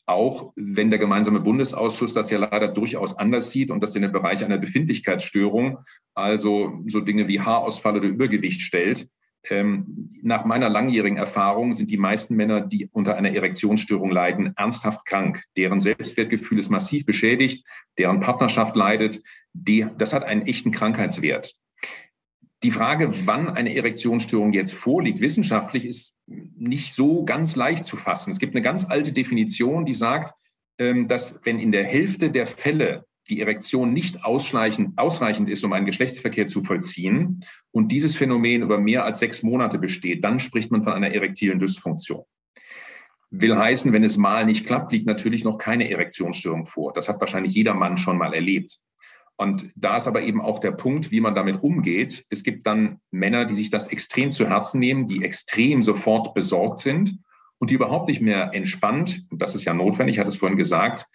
Auch 0.07 0.53
wenn 0.57 0.89
der 0.89 0.99
gemeinsame 0.99 1.41
Bundesausschuss 1.41 2.15
das 2.15 2.31
ja 2.31 2.39
leider 2.39 2.69
durchaus 2.69 3.19
anders 3.19 3.51
sieht 3.51 3.71
und 3.71 3.83
das 3.83 3.95
in 3.95 4.03
den 4.03 4.13
Bereich 4.13 4.43
einer 4.43 4.57
Befindlichkeitsstörung, 4.57 5.81
also 6.15 6.83
so 6.87 7.01
Dinge 7.01 7.29
wie 7.29 7.41
Haarausfall 7.41 7.97
oder 7.97 8.09
Übergewicht 8.09 8.63
stellt. 8.63 9.09
Ähm, 9.51 10.09
nach 10.23 10.45
meiner 10.45 10.69
langjährigen 10.69 11.19
Erfahrung 11.19 11.73
sind 11.73 11.91
die 11.91 11.97
meisten 11.97 12.37
Männer, 12.37 12.61
die 12.61 12.89
unter 12.91 13.17
einer 13.17 13.31
Erektionsstörung 13.33 14.11
leiden, 14.11 14.55
ernsthaft 14.57 15.05
krank. 15.05 15.43
Deren 15.57 15.81
Selbstwertgefühl 15.81 16.59
ist 16.59 16.71
massiv 16.71 17.05
beschädigt, 17.05 17.67
deren 17.99 18.21
Partnerschaft 18.21 18.77
leidet. 18.77 19.23
Die, 19.53 19.87
das 19.99 20.13
hat 20.13 20.25
einen 20.25 20.43
echten 20.43 20.71
Krankheitswert. 20.71 21.55
Die 22.65 22.71
Frage, 22.73 23.11
wann 23.27 23.49
eine 23.51 23.75
Erektionsstörung 23.77 24.53
jetzt 24.53 24.75
vorliegt, 24.75 25.21
wissenschaftlich 25.21 25.85
ist 25.87 26.19
nicht 26.27 26.93
so 26.93 27.25
ganz 27.25 27.55
leicht 27.55 27.85
zu 27.85 27.97
fassen. 27.97 28.31
Es 28.33 28.41
gibt 28.41 28.55
eine 28.55 28.63
ganz 28.63 28.85
alte 28.85 29.13
Definition, 29.13 29.85
die 29.85 29.95
sagt, 29.95 30.35
ähm, 30.79 31.07
dass 31.07 31.41
wenn 31.45 31.61
in 31.61 31.71
der 31.71 31.85
Hälfte 31.85 32.31
der 32.31 32.47
Fälle 32.47 33.05
die 33.29 33.41
Erektion 33.41 33.93
nicht 33.93 34.25
ausreichend, 34.25 34.99
ausreichend 34.99 35.49
ist, 35.51 35.63
um 35.63 35.73
einen 35.73 35.87
Geschlechtsverkehr 35.87 36.47
zu 36.47 36.65
vollziehen 36.65 37.41
und 37.71 37.93
dieses 37.93 38.17
Phänomen 38.17 38.63
über 38.63 38.79
mehr 38.79 39.05
als 39.05 39.21
sechs 39.21 39.43
Monate 39.43 39.79
besteht, 39.79 40.25
dann 40.25 40.41
spricht 40.41 40.71
man 40.71 40.83
von 40.83 40.95
einer 40.95 41.13
erektilen 41.13 41.59
Dysfunktion. 41.59 42.25
Will 43.31 43.57
heißen, 43.57 43.93
wenn 43.93 44.05
es 44.05 44.17
mal 44.17 44.47
nicht 44.47 44.67
klappt, 44.67 44.93
liegt 44.93 45.07
natürlich 45.07 45.45
noch 45.45 45.59
keine 45.59 45.91
Erektionsstörung 45.91 46.65
vor. 46.65 46.95
Das 46.95 47.09
hat 47.09 47.21
wahrscheinlich 47.21 47.53
jeder 47.53 47.75
Mann 47.75 47.99
schon 47.99 48.17
mal 48.17 48.33
erlebt. 48.33 48.79
Und 49.39 49.71
da 49.77 49.97
ist 49.97 50.09
aber 50.09 50.23
eben 50.23 50.41
auch 50.41 50.59
der 50.59 50.73
Punkt, 50.73 51.13
wie 51.13 51.21
man 51.21 51.35
damit 51.35 51.63
umgeht. 51.63 52.27
Es 52.29 52.43
gibt 52.43 52.67
dann 52.67 53.01
Männer, 53.13 53.45
die 53.45 53.55
sich 53.55 53.71
das 53.71 53.87
extrem 53.87 54.33
zu 54.33 54.49
Herzen 54.49 54.81
nehmen, 54.81 55.07
die 55.07 55.25
extrem 55.25 55.81
sofort 55.81 56.35
besorgt 56.35 56.81
sind 56.81 57.21
und 57.59 57.71
die 57.71 57.75
überhaupt 57.75 58.09
nicht 58.09 58.21
mehr 58.21 58.53
entspannt, 58.53 59.23
und 59.31 59.41
das 59.41 59.55
ist 59.55 59.65
ja 59.65 59.75
notwendig, 59.75 60.17
ich 60.17 60.21
hatte 60.21 60.31
es 60.31 60.37
vorhin 60.37 60.59
gesagt, 60.59 61.07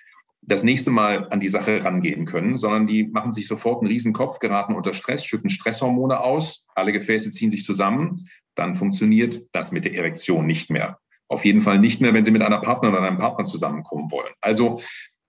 das 0.42 0.64
nächste 0.64 0.92
Mal 0.92 1.30
an 1.30 1.40
die 1.40 1.48
Sache 1.50 1.84
rangehen 1.84 2.26
können, 2.26 2.58
sondern 2.58 2.88
die 2.88 3.04
machen 3.04 3.32
sich 3.32 3.48
sofort 3.48 3.82
einen 3.82 3.92
riesen 3.92 4.14
Kopf, 4.14 4.40
geraten 4.40 4.74
unter 4.74 4.94
Stress, 4.94 5.26
schütten 5.26 5.50
Stresshormone 5.50 6.20
aus, 6.20 6.66
alle 6.76 6.92
Gefäße 6.94 7.32
ziehen 7.32 7.52
sich 7.52 7.64
zusammen, 7.64 8.28
dann 8.56 8.76
funktioniert 8.76 9.42
das 9.52 9.72
mit 9.72 9.86
der 9.86 9.96
Erektion 9.96 10.46
nicht 10.46 10.70
mehr. 10.70 10.98
Auf 11.28 11.46
jeden 11.46 11.62
Fall 11.62 11.80
nicht 11.80 12.02
mehr, 12.02 12.14
wenn 12.14 12.24
Sie 12.24 12.32
mit 12.32 12.42
einer 12.42 12.60
Partnerin 12.60 12.96
oder 12.96 13.08
einem 13.08 13.18
Partner 13.18 13.46
zusammenkommen 13.46 14.12
wollen. 14.12 14.34
Also 14.42 14.82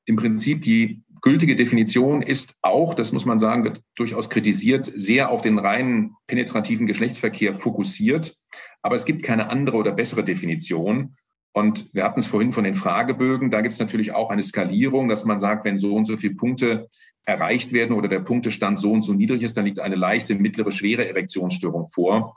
im 0.04 0.16
Prinzip 0.16 0.62
die 0.62 1.02
gültige 1.24 1.54
Definition 1.54 2.20
ist 2.20 2.58
auch, 2.60 2.92
das 2.92 3.10
muss 3.10 3.24
man 3.24 3.38
sagen, 3.38 3.64
wird 3.64 3.80
durchaus 3.96 4.28
kritisiert, 4.28 4.92
sehr 4.94 5.30
auf 5.30 5.40
den 5.40 5.58
reinen 5.58 6.16
penetrativen 6.26 6.86
Geschlechtsverkehr 6.86 7.54
fokussiert. 7.54 8.34
Aber 8.82 8.94
es 8.94 9.06
gibt 9.06 9.22
keine 9.22 9.48
andere 9.48 9.78
oder 9.78 9.92
bessere 9.92 10.22
Definition. 10.22 11.16
Und 11.54 11.94
wir 11.94 12.04
hatten 12.04 12.20
es 12.20 12.26
vorhin 12.26 12.52
von 12.52 12.64
den 12.64 12.74
Fragebögen. 12.74 13.50
Da 13.50 13.62
gibt 13.62 13.72
es 13.72 13.80
natürlich 13.80 14.12
auch 14.12 14.28
eine 14.28 14.42
Skalierung, 14.42 15.08
dass 15.08 15.24
man 15.24 15.38
sagt, 15.38 15.64
wenn 15.64 15.78
so 15.78 15.94
und 15.94 16.04
so 16.04 16.18
viele 16.18 16.34
Punkte 16.34 16.88
erreicht 17.24 17.72
werden 17.72 17.96
oder 17.96 18.08
der 18.08 18.20
Punktestand 18.20 18.78
so 18.78 18.92
und 18.92 19.00
so 19.00 19.14
niedrig 19.14 19.42
ist, 19.42 19.56
dann 19.56 19.64
liegt 19.64 19.80
eine 19.80 19.94
leichte, 19.94 20.34
mittlere, 20.34 20.72
schwere 20.72 21.08
Erektionsstörung 21.08 21.86
vor. 21.86 22.34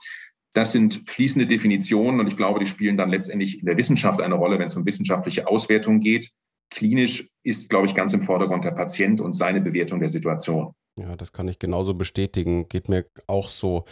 Das 0.54 0.72
sind 0.72 1.04
fließende 1.10 1.46
Definitionen 1.46 2.22
und 2.22 2.28
ich 2.28 2.38
glaube, 2.38 2.62
die 2.62 2.66
spielen 2.66 2.96
dann 2.96 3.10
letztendlich 3.10 3.60
in 3.60 3.66
der 3.66 3.76
Wissenschaft 3.76 4.22
eine 4.22 4.36
Rolle, 4.36 4.60
wenn 4.60 4.68
es 4.68 4.78
um 4.78 4.86
wissenschaftliche 4.86 5.46
Auswertung 5.46 6.00
geht. 6.00 6.32
Klinisch 6.70 7.30
ist, 7.44 7.70
glaube 7.70 7.88
ich, 7.88 7.96
ganz 7.96 8.14
im 8.14 8.22
Vordergrund 8.22 8.66
der 8.66 8.72
Patient 8.72 9.22
und 9.22 9.34
seine 9.34 9.62
Bewertung 9.62 10.00
der 10.00 10.10
Situation. 10.10 10.74
Ja, 10.98 11.16
das 11.16 11.32
kann 11.32 11.48
ich 11.48 11.60
genauso 11.60 11.94
bestätigen. 11.94 12.70
Geht 12.70 12.90
mir 12.90 13.06
auch 13.28 13.50
so. 13.50 13.86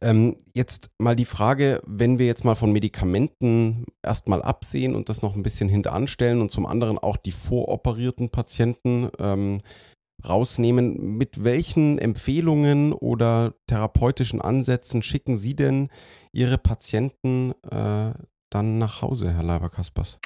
Ähm, 0.00 0.36
jetzt 0.54 0.90
mal 0.98 1.14
die 1.14 1.26
Frage, 1.26 1.82
wenn 1.86 2.18
wir 2.18 2.26
jetzt 2.26 2.44
mal 2.44 2.54
von 2.54 2.72
Medikamenten 2.72 3.84
erstmal 4.02 4.40
absehen 4.42 4.94
und 4.94 5.10
das 5.10 5.20
noch 5.20 5.36
ein 5.36 5.42
bisschen 5.42 5.68
hinteranstellen 5.68 6.40
und 6.40 6.50
zum 6.50 6.64
anderen 6.64 6.98
auch 6.98 7.18
die 7.18 7.32
voroperierten 7.32 8.30
Patienten 8.30 9.10
ähm, 9.18 9.60
rausnehmen, 10.26 11.18
mit 11.18 11.44
welchen 11.44 11.98
Empfehlungen 11.98 12.94
oder 12.94 13.54
therapeutischen 13.66 14.40
Ansätzen 14.40 15.02
schicken 15.02 15.36
Sie 15.36 15.54
denn 15.54 15.90
Ihre 16.32 16.56
Patienten 16.56 17.52
äh, 17.70 18.14
dann 18.48 18.78
nach 18.78 19.02
Hause, 19.02 19.34
Herr 19.34 19.42
Leiber-Kaspers? 19.42 20.18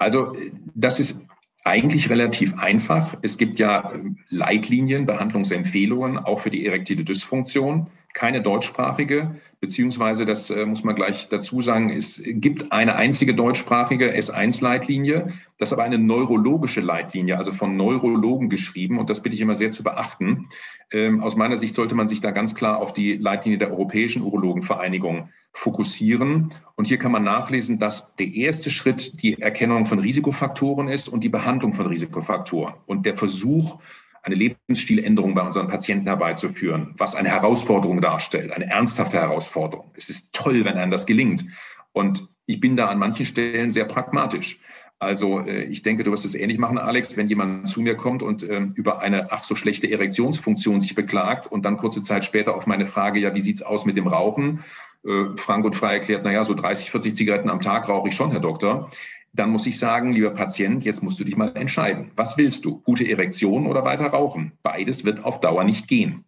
Also 0.00 0.34
das 0.74 0.98
ist 0.98 1.28
eigentlich 1.62 2.08
relativ 2.08 2.58
einfach. 2.58 3.16
Es 3.20 3.36
gibt 3.36 3.58
ja 3.58 3.92
ähm, 3.94 4.16
Leitlinien, 4.30 5.04
Behandlungsempfehlungen 5.04 6.18
auch 6.18 6.40
für 6.40 6.50
die 6.50 6.66
erektile 6.66 7.04
Dysfunktion. 7.04 7.88
Keine 8.12 8.42
deutschsprachige, 8.42 9.36
beziehungsweise, 9.60 10.26
das 10.26 10.50
äh, 10.50 10.66
muss 10.66 10.82
man 10.82 10.94
gleich 10.94 11.28
dazu 11.28 11.62
sagen, 11.62 11.90
es 11.90 12.20
gibt 12.24 12.72
eine 12.72 12.96
einzige 12.96 13.34
deutschsprachige 13.34 14.12
S1-Leitlinie. 14.16 15.32
Das 15.58 15.68
ist 15.68 15.72
aber 15.74 15.84
eine 15.84 15.98
neurologische 15.98 16.80
Leitlinie, 16.80 17.36
also 17.36 17.52
von 17.52 17.76
Neurologen 17.76 18.48
geschrieben. 18.48 18.98
Und 18.98 19.10
das 19.10 19.22
bitte 19.22 19.36
ich 19.36 19.42
immer 19.42 19.54
sehr 19.54 19.70
zu 19.70 19.82
beachten. 19.82 20.48
Ähm, 20.92 21.20
aus 21.20 21.36
meiner 21.36 21.56
Sicht 21.56 21.74
sollte 21.74 21.94
man 21.94 22.08
sich 22.08 22.20
da 22.20 22.30
ganz 22.30 22.54
klar 22.54 22.78
auf 22.78 22.92
die 22.92 23.14
Leitlinie 23.14 23.58
der 23.58 23.70
Europäischen 23.70 24.22
Urologenvereinigung 24.22 25.28
fokussieren. 25.52 26.52
Und 26.76 26.86
hier 26.86 26.98
kann 26.98 27.12
man 27.12 27.24
nachlesen, 27.24 27.78
dass 27.78 28.16
der 28.16 28.28
erste 28.28 28.70
Schritt 28.70 29.22
die 29.22 29.40
Erkennung 29.40 29.84
von 29.84 29.98
Risikofaktoren 29.98 30.88
ist 30.88 31.08
und 31.08 31.22
die 31.22 31.28
Behandlung 31.28 31.74
von 31.74 31.86
Risikofaktoren. 31.86 32.74
Und 32.86 33.04
der 33.06 33.14
Versuch, 33.14 33.78
eine 34.22 34.34
Lebensstiländerung 34.34 35.34
bei 35.34 35.42
unseren 35.42 35.68
Patienten 35.68 36.06
herbeizuführen, 36.06 36.94
was 36.96 37.14
eine 37.14 37.30
Herausforderung 37.30 38.00
darstellt, 38.00 38.52
eine 38.52 38.66
ernsthafte 38.66 39.18
Herausforderung. 39.18 39.90
Es 39.94 40.10
ist 40.10 40.34
toll, 40.34 40.64
wenn 40.64 40.76
einem 40.76 40.90
das 40.90 41.06
gelingt. 41.06 41.44
Und 41.92 42.28
ich 42.46 42.60
bin 42.60 42.76
da 42.76 42.88
an 42.88 42.98
manchen 42.98 43.26
Stellen 43.26 43.70
sehr 43.70 43.84
pragmatisch. 43.84 44.60
Also 44.98 45.40
äh, 45.40 45.64
ich 45.64 45.82
denke, 45.82 46.04
du 46.04 46.12
wirst 46.12 46.26
es 46.26 46.34
ähnlich 46.34 46.58
machen, 46.58 46.76
Alex, 46.76 47.16
wenn 47.16 47.28
jemand 47.28 47.66
zu 47.68 47.80
mir 47.80 47.96
kommt 47.96 48.22
und 48.22 48.42
ähm, 48.42 48.72
über 48.76 49.00
eine 49.00 49.32
ach 49.32 49.44
so 49.44 49.54
schlechte 49.54 49.90
Erektionsfunktion 49.90 50.78
sich 50.78 50.94
beklagt 50.94 51.46
und 51.46 51.64
dann 51.64 51.78
kurze 51.78 52.02
Zeit 52.02 52.24
später 52.24 52.54
auf 52.54 52.66
meine 52.66 52.86
Frage, 52.86 53.18
ja, 53.18 53.34
wie 53.34 53.40
sieht's 53.40 53.62
aus 53.62 53.86
mit 53.86 53.96
dem 53.96 54.06
Rauchen? 54.06 54.62
Äh, 55.06 55.36
frank 55.36 55.64
und 55.64 55.74
frei 55.74 55.94
erklärt, 55.94 56.22
na 56.24 56.32
ja, 56.32 56.44
so 56.44 56.52
30, 56.52 56.90
40 56.90 57.16
Zigaretten 57.16 57.48
am 57.48 57.60
Tag 57.60 57.88
rauche 57.88 58.08
ich 58.08 58.14
schon, 58.14 58.30
Herr 58.30 58.40
Doktor. 58.40 58.90
Dann 59.32 59.50
muss 59.50 59.66
ich 59.66 59.78
sagen, 59.78 60.12
lieber 60.12 60.30
Patient, 60.30 60.84
jetzt 60.84 61.02
musst 61.02 61.20
du 61.20 61.24
dich 61.24 61.36
mal 61.36 61.56
entscheiden. 61.56 62.10
Was 62.16 62.36
willst 62.36 62.64
du? 62.64 62.80
Gute 62.80 63.08
Erektion 63.08 63.66
oder 63.66 63.84
weiter 63.84 64.06
rauchen? 64.06 64.52
Beides 64.62 65.04
wird 65.04 65.24
auf 65.24 65.40
Dauer 65.40 65.64
nicht 65.64 65.86
gehen. 65.86 66.24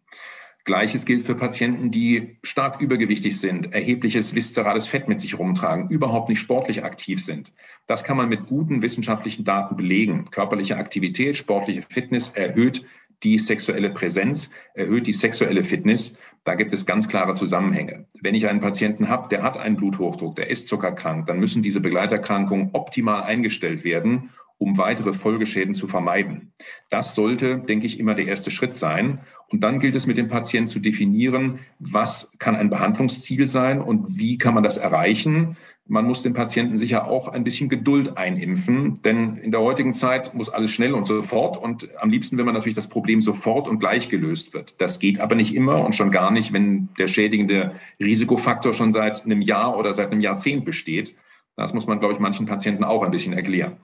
Gleiches 0.65 1.05
gilt 1.07 1.25
für 1.25 1.35
Patienten, 1.35 1.91
die 1.91 2.37
stark 2.45 2.81
übergewichtig 2.81 3.41
sind, 3.41 3.75
erhebliches 3.75 4.37
viszerales 4.37 4.87
Fett 4.87 5.09
mit 5.09 5.21
sich 5.21 5.37
rumtragen, 5.37 5.89
überhaupt 5.89 6.29
nicht 6.29 6.39
sportlich 6.39 6.85
aktiv 6.85 7.23
sind. 7.23 7.53
Das 7.89 8.05
kann 8.05 8.17
man 8.17 8.29
mit 8.29 8.47
guten 8.47 8.81
wissenschaftlichen 8.81 9.45
Daten 9.45 9.75
belegen. 9.75 10.27
Körperliche 10.31 10.77
Aktivität, 10.77 11.37
sportliche 11.37 11.83
Fitness 11.83 12.31
erhöht 12.31 12.85
die 13.23 13.39
sexuelle 13.39 13.91
Präsenz, 13.91 14.51
erhöht 14.75 15.07
die 15.07 15.13
sexuelle 15.13 15.65
Fitness. 15.65 16.19
Da 16.45 16.55
gibt 16.55 16.73
es 16.73 16.87
ganz 16.87 17.09
klare 17.09 17.35
Zusammenhänge. 17.35 18.07
Wenn 18.21 18.35
ich 18.35 18.49
einen 18.49 18.61
Patienten 18.61 19.09
habe, 19.09 19.29
der 19.29 19.43
hat 19.43 19.57
einen 19.57 19.77
Bluthochdruck, 19.77 20.35
der 20.37 20.51
ist 20.51 20.69
zuckerkrank, 20.69 21.27
dann 21.27 21.39
müssen 21.39 21.63
diese 21.63 21.81
Begleiterkrankungen 21.81 22.71
optimal 22.73 23.23
eingestellt 23.23 23.85
werden, 23.85 24.31
um 24.59 24.79
weitere 24.79 25.13
Folgeschäden 25.13 25.75
zu 25.75 25.89
vermeiden. 25.89 26.53
Das 26.91 27.15
sollte, 27.15 27.59
denke 27.59 27.87
ich, 27.87 27.99
immer 27.99 28.15
der 28.15 28.27
erste 28.27 28.51
Schritt 28.51 28.75
sein. 28.75 29.21
Und 29.49 29.61
dann 29.61 29.81
gilt 29.81 29.97
es 29.97 30.07
mit 30.07 30.17
dem 30.17 30.29
Patienten 30.29 30.69
zu 30.69 30.79
definieren, 30.79 31.59
was 31.79 32.33
kann 32.39 32.57
ein 32.57 32.71
Behandlungsziel 32.71 33.47
sein 33.49 33.81
und 33.81 34.19
wie 34.19 34.39
kann 34.39 34.55
man 34.55 34.63
das 34.63 34.77
erreichen. 34.77 35.57
Man 35.87 36.07
muss 36.07 36.23
den 36.23 36.33
Patienten 36.33 36.79
sicher 36.79 37.09
auch 37.09 37.29
ein 37.29 37.43
bisschen 37.43 37.69
Geduld 37.69 38.17
einimpfen, 38.17 39.03
denn 39.03 39.37
in 39.37 39.51
der 39.51 39.61
heutigen 39.61 39.93
Zeit 39.93 40.33
muss 40.33 40.49
alles 40.49 40.71
schnell 40.71 40.95
und 40.95 41.05
sofort 41.05 41.57
und 41.57 41.89
am 42.01 42.09
liebsten 42.09 42.39
will 42.39 42.45
man 42.45 42.55
natürlich 42.55 42.77
das 42.77 42.89
Problem 42.89 43.21
sofort 43.21 43.69
und 43.69 43.81
gleich 43.81 44.09
gelöst 44.09 44.55
wird. 44.55 44.81
Das 44.81 45.01
geht 45.01 45.19
aber 45.19 45.35
nicht 45.35 45.55
immer 45.55 45.85
und 45.85 45.95
schon 45.95 46.13
gar 46.13 46.31
nicht, 46.31 46.53
wenn 46.53 46.89
der 46.99 47.09
schädigende 47.09 47.75
Risikofaktor 47.99 48.73
schon 48.73 48.93
seit 48.93 49.25
einem 49.25 49.43
Jahr 49.43 49.77
oder 49.77 49.93
seit 49.93 50.13
einem 50.13 50.21
Jahrzehnt 50.21 50.65
besteht. 50.65 51.17
Das 51.57 51.75
muss 51.75 51.87
man, 51.87 51.99
glaube 51.99 52.15
ich, 52.15 52.21
manchen 52.21 52.47
Patienten 52.47 52.85
auch 52.85 53.03
ein 53.03 53.11
bisschen 53.11 53.33
erklären. 53.33 53.77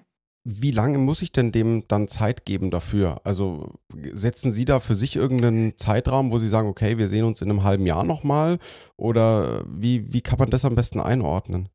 Wie 0.44 0.70
lange 0.70 0.98
muss 0.98 1.20
ich 1.22 1.32
denn 1.32 1.52
dem 1.52 1.86
dann 1.88 2.08
Zeit 2.08 2.46
geben 2.46 2.70
dafür? 2.70 3.20
Also 3.24 3.74
setzen 4.12 4.52
Sie 4.52 4.64
da 4.64 4.80
für 4.80 4.94
sich 4.94 5.16
irgendeinen 5.16 5.76
Zeitraum, 5.76 6.32
wo 6.32 6.38
Sie 6.38 6.48
sagen, 6.48 6.68
okay, 6.68 6.96
wir 6.96 7.08
sehen 7.08 7.24
uns 7.24 7.42
in 7.42 7.50
einem 7.50 7.64
halben 7.64 7.86
Jahr 7.86 8.04
nochmal? 8.04 8.58
Oder 8.96 9.64
wie, 9.68 10.12
wie 10.12 10.22
kann 10.22 10.38
man 10.38 10.50
das 10.50 10.64
am 10.64 10.74
besten 10.74 11.00
einordnen? 11.00 11.68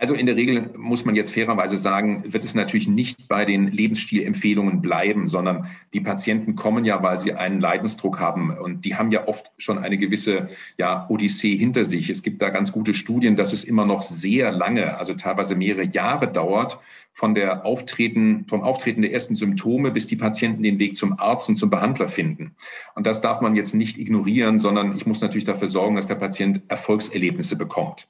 Also 0.00 0.14
in 0.14 0.24
der 0.24 0.36
Regel 0.36 0.70
muss 0.78 1.04
man 1.04 1.14
jetzt 1.14 1.34
fairerweise 1.34 1.76
sagen, 1.76 2.24
wird 2.26 2.42
es 2.42 2.54
natürlich 2.54 2.88
nicht 2.88 3.28
bei 3.28 3.44
den 3.44 3.68
Lebensstilempfehlungen 3.68 4.80
bleiben, 4.80 5.26
sondern 5.26 5.66
die 5.92 6.00
Patienten 6.00 6.56
kommen 6.56 6.86
ja, 6.86 7.02
weil 7.02 7.18
sie 7.18 7.34
einen 7.34 7.60
Leidensdruck 7.60 8.18
haben 8.18 8.56
und 8.56 8.86
die 8.86 8.94
haben 8.94 9.12
ja 9.12 9.28
oft 9.28 9.52
schon 9.58 9.76
eine 9.76 9.98
gewisse 9.98 10.48
ja, 10.78 11.04
Odyssee 11.10 11.54
hinter 11.54 11.84
sich. 11.84 12.08
Es 12.08 12.22
gibt 12.22 12.40
da 12.40 12.48
ganz 12.48 12.72
gute 12.72 12.94
Studien, 12.94 13.36
dass 13.36 13.52
es 13.52 13.62
immer 13.62 13.84
noch 13.84 14.00
sehr 14.00 14.52
lange, 14.52 14.96
also 14.96 15.12
teilweise 15.12 15.54
mehrere 15.54 15.84
Jahre 15.84 16.28
dauert, 16.28 16.80
von 17.12 17.34
der 17.34 17.66
Auftreten, 17.66 18.46
vom 18.48 18.62
Auftreten 18.62 19.02
der 19.02 19.12
ersten 19.12 19.34
Symptome, 19.34 19.90
bis 19.90 20.06
die 20.06 20.16
Patienten 20.16 20.62
den 20.62 20.78
Weg 20.78 20.96
zum 20.96 21.18
Arzt 21.18 21.50
und 21.50 21.56
zum 21.56 21.68
Behandler 21.68 22.08
finden. 22.08 22.56
Und 22.94 23.06
das 23.06 23.20
darf 23.20 23.42
man 23.42 23.54
jetzt 23.54 23.74
nicht 23.74 23.98
ignorieren, 23.98 24.58
sondern 24.58 24.96
ich 24.96 25.04
muss 25.04 25.20
natürlich 25.20 25.44
dafür 25.44 25.68
sorgen, 25.68 25.96
dass 25.96 26.06
der 26.06 26.14
Patient 26.14 26.62
Erfolgserlebnisse 26.68 27.56
bekommt. 27.56 28.08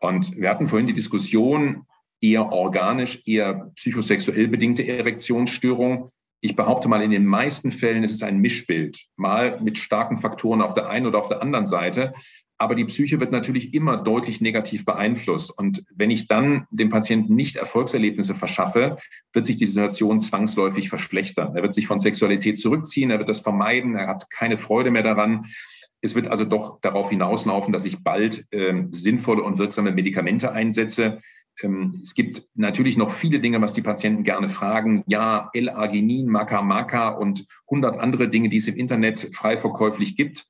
Und 0.00 0.36
wir 0.36 0.50
hatten 0.50 0.66
vorhin 0.66 0.86
die 0.86 0.92
Diskussion, 0.92 1.86
eher 2.20 2.52
organisch, 2.52 3.22
eher 3.26 3.70
psychosexuell 3.74 4.48
bedingte 4.48 4.86
Erektionsstörung. 4.86 6.10
Ich 6.40 6.56
behaupte 6.56 6.88
mal, 6.88 7.02
in 7.02 7.10
den 7.10 7.26
meisten 7.26 7.70
Fällen 7.70 8.04
ist 8.04 8.14
es 8.14 8.22
ein 8.22 8.38
Mischbild, 8.38 9.06
mal 9.16 9.60
mit 9.60 9.78
starken 9.78 10.16
Faktoren 10.16 10.62
auf 10.62 10.74
der 10.74 10.88
einen 10.88 11.06
oder 11.06 11.18
auf 11.18 11.28
der 11.28 11.42
anderen 11.42 11.66
Seite. 11.66 12.12
Aber 12.58 12.74
die 12.74 12.86
Psyche 12.86 13.20
wird 13.20 13.32
natürlich 13.32 13.74
immer 13.74 13.98
deutlich 13.98 14.40
negativ 14.40 14.86
beeinflusst. 14.86 15.56
Und 15.58 15.84
wenn 15.94 16.10
ich 16.10 16.26
dann 16.26 16.66
dem 16.70 16.88
Patienten 16.88 17.34
nicht 17.34 17.56
Erfolgserlebnisse 17.56 18.34
verschaffe, 18.34 18.96
wird 19.32 19.44
sich 19.44 19.58
die 19.58 19.66
Situation 19.66 20.20
zwangsläufig 20.20 20.88
verschlechtern. 20.88 21.54
Er 21.54 21.62
wird 21.62 21.74
sich 21.74 21.86
von 21.86 21.98
Sexualität 21.98 22.58
zurückziehen, 22.58 23.10
er 23.10 23.18
wird 23.18 23.28
das 23.28 23.40
vermeiden, 23.40 23.94
er 23.96 24.06
hat 24.06 24.30
keine 24.30 24.56
Freude 24.56 24.90
mehr 24.90 25.02
daran. 25.02 25.46
Es 26.06 26.14
wird 26.14 26.28
also 26.28 26.44
doch 26.44 26.80
darauf 26.80 27.10
hinauslaufen, 27.10 27.72
dass 27.72 27.84
ich 27.84 28.02
bald 28.02 28.46
ähm, 28.52 28.92
sinnvolle 28.92 29.42
und 29.42 29.58
wirksame 29.58 29.92
Medikamente 29.92 30.52
einsetze. 30.52 31.20
Ähm, 31.60 32.00
es 32.02 32.14
gibt 32.14 32.42
natürlich 32.54 32.96
noch 32.96 33.10
viele 33.10 33.40
Dinge, 33.40 33.60
was 33.60 33.74
die 33.74 33.82
Patienten 33.82 34.22
gerne 34.22 34.48
fragen. 34.48 35.02
Ja, 35.08 35.50
L-Arginin, 35.52 36.28
Maca-Maca 36.28 37.08
und 37.08 37.44
hundert 37.68 37.98
andere 37.98 38.28
Dinge, 38.28 38.48
die 38.48 38.58
es 38.58 38.68
im 38.68 38.76
Internet 38.76 39.30
frei 39.34 39.56
verkäuflich 39.56 40.16
gibt. 40.16 40.44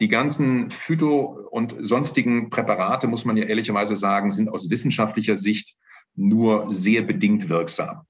Die 0.00 0.08
ganzen 0.08 0.70
Phyto- 0.70 1.48
und 1.50 1.74
sonstigen 1.80 2.48
Präparate, 2.48 3.08
muss 3.08 3.24
man 3.24 3.36
ja 3.36 3.44
ehrlicherweise 3.44 3.96
sagen, 3.96 4.30
sind 4.30 4.48
aus 4.48 4.70
wissenschaftlicher 4.70 5.36
Sicht 5.36 5.76
nur 6.14 6.70
sehr 6.70 7.02
bedingt 7.02 7.48
wirksam. 7.48 8.02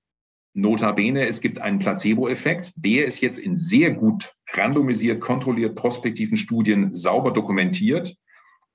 Notabene, 0.55 1.27
es 1.27 1.41
gibt 1.41 1.59
einen 1.59 1.79
Placebo-Effekt. 1.79 2.73
Der 2.77 3.07
ist 3.07 3.21
jetzt 3.21 3.39
in 3.39 3.57
sehr 3.57 3.93
gut 3.93 4.35
randomisiert, 4.53 5.21
kontrolliert, 5.21 5.75
prospektiven 5.75 6.37
Studien 6.37 6.95
sauber 6.95 7.33
dokumentiert. 7.33 8.17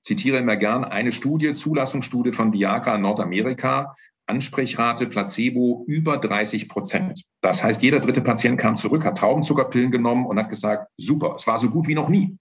Zitiere 0.01 0.37
immer 0.37 0.57
gern 0.57 0.83
eine 0.83 1.11
Studie, 1.11 1.53
Zulassungsstudie 1.53 2.31
von 2.31 2.53
Viagra 2.53 2.95
in 2.95 3.01
Nordamerika. 3.01 3.95
Ansprechrate 4.27 5.07
Placebo 5.07 5.85
über 5.87 6.17
30 6.17 6.67
Prozent. 6.67 7.23
Das 7.41 7.63
heißt, 7.63 7.81
jeder 7.81 8.01
dritte 8.01 8.21
Patient 8.21 8.59
kam 8.59 8.75
zurück, 8.75 9.05
hat 9.05 9.17
Traubenzuckerpillen 9.17 9.89
genommen 9.89 10.25
und 10.25 10.37
hat 10.37 10.49
gesagt, 10.49 10.89
super, 10.97 11.35
es 11.37 11.47
war 11.47 11.57
so 11.57 11.69
gut 11.69 11.87
wie 11.87 11.95
noch 11.95 12.09
nie. 12.09 12.37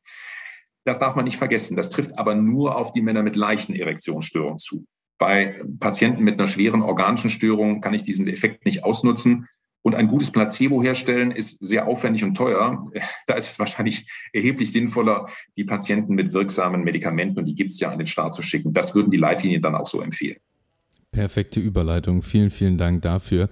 Das 0.85 0.99
darf 0.99 1.15
man 1.15 1.25
nicht 1.25 1.37
vergessen. 1.37 1.77
Das 1.77 1.91
trifft 1.91 2.19
aber 2.19 2.35
nur 2.35 2.77
auf 2.77 2.93
die 2.93 3.03
Männer 3.03 3.23
mit 3.23 3.37
leichten 3.37 3.75
Erektionsstörungen 3.75 4.59
zu. 4.59 4.85
Bei 5.19 5.63
Patienten 5.81 6.23
mit 6.23 6.39
einer 6.39 6.47
schweren 6.47 6.83
organischen 6.83 7.31
Störung 7.31 7.81
kann 7.81 7.95
ich 7.95 8.03
diesen 8.03 8.29
Effekt 8.29 8.67
nicht 8.67 8.85
ausnutzen. 8.85 9.49
Und 9.87 9.95
ein 9.95 10.09
gutes 10.09 10.33
Placebo 10.33 10.83
herstellen 10.83 11.31
ist 11.31 11.65
sehr 11.65 11.87
aufwendig 11.87 12.25
und 12.25 12.37
teuer. 12.37 12.91
Da 13.29 13.35
ist 13.35 13.51
es 13.51 13.61
wahrscheinlich 13.61 14.11
erheblich 14.33 14.73
sinnvoller, 14.73 15.29
die 15.57 15.63
Patienten 15.63 16.17
mit 16.17 16.33
wirksamen 16.33 16.83
Medikamenten, 16.83 17.39
und 17.39 17.45
die 17.45 17.55
gibt 17.55 17.71
es 17.71 17.79
ja 17.79 17.93
an 17.93 17.99
den 17.99 18.09
Start 18.09 18.35
zu 18.35 18.43
schicken. 18.43 18.73
Das 18.73 18.97
würden 18.97 19.13
die 19.13 19.17
Leitlinien 19.17 19.63
dann 19.63 19.77
auch 19.77 19.87
so 19.87 20.01
empfehlen. 20.01 20.39
Perfekte 21.13 21.61
Überleitung. 21.61 22.23
Vielen, 22.23 22.51
vielen 22.51 22.79
Dank 22.79 23.03
dafür. 23.03 23.49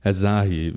Herr 0.00 0.12
Sahi, 0.12 0.74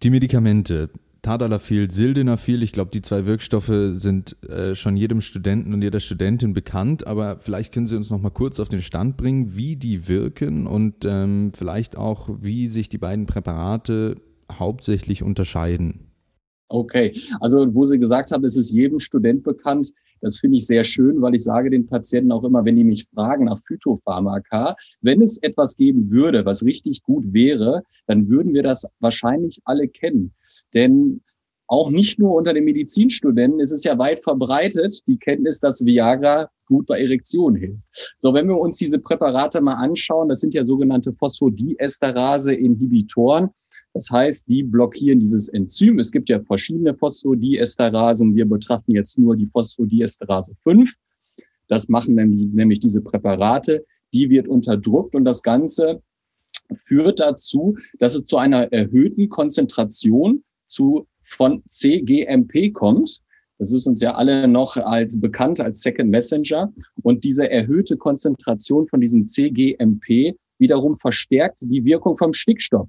die 0.00 0.10
Medikamente, 0.10 0.90
Tadalafil, 1.28 1.90
Sildenafil, 1.90 2.62
ich 2.62 2.72
glaube, 2.72 2.90
die 2.90 3.02
zwei 3.02 3.26
Wirkstoffe 3.26 3.70
sind 3.92 4.42
äh, 4.48 4.74
schon 4.74 4.96
jedem 4.96 5.20
Studenten 5.20 5.74
und 5.74 5.82
jeder 5.82 6.00
Studentin 6.00 6.54
bekannt, 6.54 7.06
aber 7.06 7.36
vielleicht 7.38 7.74
können 7.74 7.86
Sie 7.86 7.96
uns 7.96 8.08
noch 8.08 8.18
mal 8.18 8.30
kurz 8.30 8.58
auf 8.60 8.70
den 8.70 8.80
Stand 8.80 9.18
bringen, 9.18 9.54
wie 9.54 9.76
die 9.76 10.08
wirken 10.08 10.66
und 10.66 11.04
ähm, 11.04 11.52
vielleicht 11.54 11.98
auch, 11.98 12.30
wie 12.40 12.68
sich 12.68 12.88
die 12.88 12.96
beiden 12.96 13.26
Präparate 13.26 14.16
hauptsächlich 14.50 15.22
unterscheiden. 15.22 16.08
Okay, 16.70 17.12
also 17.40 17.74
wo 17.74 17.84
Sie 17.84 17.98
gesagt 17.98 18.32
haben, 18.32 18.44
es 18.44 18.56
ist 18.56 18.70
jedem 18.70 18.98
Student 18.98 19.42
bekannt, 19.42 19.92
das 20.20 20.38
finde 20.38 20.58
ich 20.58 20.66
sehr 20.66 20.84
schön, 20.84 21.20
weil 21.20 21.34
ich 21.34 21.44
sage 21.44 21.70
den 21.70 21.86
Patienten 21.86 22.32
auch 22.32 22.44
immer, 22.44 22.64
wenn 22.64 22.76
die 22.76 22.84
mich 22.84 23.06
fragen 23.14 23.44
nach 23.44 23.60
Phytopharmaka, 23.66 24.76
wenn 25.00 25.22
es 25.22 25.38
etwas 25.42 25.76
geben 25.76 26.10
würde, 26.10 26.44
was 26.44 26.64
richtig 26.64 27.02
gut 27.02 27.32
wäre, 27.32 27.82
dann 28.06 28.28
würden 28.28 28.54
wir 28.54 28.62
das 28.62 28.90
wahrscheinlich 29.00 29.60
alle 29.64 29.88
kennen. 29.88 30.32
Denn 30.74 31.22
auch 31.70 31.90
nicht 31.90 32.18
nur 32.18 32.34
unter 32.34 32.54
den 32.54 32.64
Medizinstudenten 32.64 33.60
ist 33.60 33.72
es 33.72 33.84
ja 33.84 33.98
weit 33.98 34.20
verbreitet, 34.20 35.06
die 35.06 35.18
Kenntnis, 35.18 35.60
dass 35.60 35.84
Viagra 35.84 36.48
gut 36.64 36.86
bei 36.86 36.98
Erektion 36.98 37.56
hilft. 37.56 38.14
So, 38.18 38.32
wenn 38.32 38.48
wir 38.48 38.58
uns 38.58 38.78
diese 38.78 38.98
Präparate 38.98 39.60
mal 39.60 39.74
anschauen, 39.74 40.30
das 40.30 40.40
sind 40.40 40.54
ja 40.54 40.64
sogenannte 40.64 41.12
Phosphodiesterase-Inhibitoren. 41.12 43.50
Das 43.92 44.10
heißt, 44.10 44.48
die 44.48 44.62
blockieren 44.62 45.20
dieses 45.20 45.50
Enzym. 45.50 45.98
Es 45.98 46.10
gibt 46.10 46.30
ja 46.30 46.40
verschiedene 46.40 46.94
Phosphodiesterasen. 46.94 48.34
Wir 48.34 48.48
betrachten 48.48 48.92
jetzt 48.92 49.18
nur 49.18 49.36
die 49.36 49.46
Phosphodiesterase 49.46 50.54
5. 50.62 50.90
Das 51.68 51.90
machen 51.90 52.14
nämlich, 52.14 52.46
nämlich 52.46 52.80
diese 52.80 53.02
Präparate. 53.02 53.84
Die 54.14 54.30
wird 54.30 54.48
unterdrückt 54.48 55.14
und 55.14 55.26
das 55.26 55.42
Ganze 55.42 56.00
führt 56.86 57.20
dazu, 57.20 57.76
dass 57.98 58.14
es 58.14 58.24
zu 58.24 58.38
einer 58.38 58.72
erhöhten 58.72 59.28
Konzentration 59.28 60.44
zu, 60.68 61.06
von 61.24 61.62
CGMP 61.68 62.72
kommt. 62.72 63.20
Das 63.58 63.72
ist 63.72 63.86
uns 63.86 64.00
ja 64.00 64.14
alle 64.14 64.46
noch 64.46 64.76
als 64.76 65.20
bekannt 65.20 65.60
als 65.60 65.80
Second 65.80 66.10
Messenger. 66.10 66.72
Und 67.02 67.24
diese 67.24 67.50
erhöhte 67.50 67.96
Konzentration 67.96 68.86
von 68.86 69.00
diesem 69.00 69.26
CGMP 69.26 70.36
wiederum 70.58 70.94
verstärkt 70.94 71.60
die 71.62 71.84
Wirkung 71.84 72.16
vom 72.16 72.32
Stickstoff. 72.32 72.88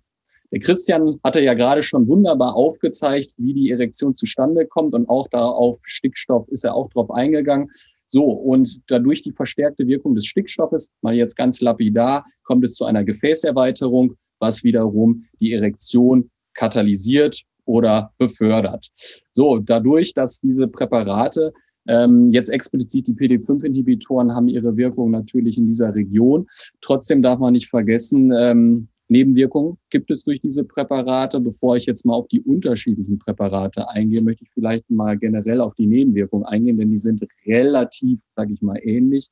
Der 0.51 0.59
Christian 0.59 1.19
hatte 1.23 1.41
ja 1.41 1.53
gerade 1.53 1.83
schon 1.83 2.07
wunderbar 2.07 2.55
aufgezeigt, 2.55 3.31
wie 3.37 3.53
die 3.53 3.69
Erektion 3.69 4.15
zustande 4.15 4.65
kommt 4.65 4.95
und 4.95 5.07
auch 5.07 5.27
da 5.27 5.45
auf 5.45 5.77
Stickstoff 5.83 6.47
ist 6.49 6.65
er 6.65 6.73
auch 6.73 6.89
drauf 6.89 7.11
eingegangen. 7.11 7.67
So, 8.07 8.23
und 8.23 8.81
dadurch 8.87 9.21
die 9.21 9.31
verstärkte 9.31 9.85
Wirkung 9.85 10.15
des 10.15 10.25
Stickstoffes, 10.25 10.91
mal 11.01 11.13
jetzt 11.13 11.35
ganz 11.35 11.61
lapidar, 11.61 12.25
kommt 12.43 12.63
es 12.63 12.73
zu 12.73 12.85
einer 12.85 13.03
Gefäßerweiterung, 13.03 14.15
was 14.39 14.63
wiederum 14.63 15.25
die 15.39 15.53
Erektion 15.53 16.31
katalysiert 16.55 17.43
oder 17.69 18.11
befördert. 18.17 18.89
So, 19.31 19.59
dadurch, 19.59 20.13
dass 20.15 20.39
diese 20.39 20.67
Präparate 20.67 21.53
ähm, 21.87 22.31
jetzt 22.33 22.49
explizit 22.49 23.07
die 23.07 23.13
PD5-Inhibitoren 23.13 24.33
haben 24.35 24.49
ihre 24.49 24.75
Wirkung 24.75 25.11
natürlich 25.11 25.57
in 25.57 25.67
dieser 25.67 25.93
Region. 25.93 26.47
Trotzdem 26.81 27.21
darf 27.21 27.39
man 27.39 27.53
nicht 27.53 27.69
vergessen, 27.69 28.31
ähm, 28.35 28.87
Nebenwirkungen 29.07 29.77
gibt 29.89 30.11
es 30.11 30.23
durch 30.23 30.39
diese 30.39 30.63
Präparate. 30.63 31.39
Bevor 31.39 31.75
ich 31.77 31.85
jetzt 31.85 32.05
mal 32.05 32.13
auf 32.13 32.27
die 32.27 32.41
unterschiedlichen 32.41 33.17
Präparate 33.17 33.89
eingehe, 33.89 34.21
möchte 34.21 34.43
ich 34.43 34.51
vielleicht 34.51 34.89
mal 34.89 35.17
generell 35.17 35.61
auf 35.61 35.73
die 35.73 35.87
Nebenwirkungen 35.87 36.45
eingehen, 36.45 36.77
denn 36.77 36.91
die 36.91 36.97
sind 36.97 37.25
relativ, 37.45 38.19
sage 38.29 38.53
ich 38.53 38.61
mal, 38.61 38.79
ähnlich. 38.83 39.29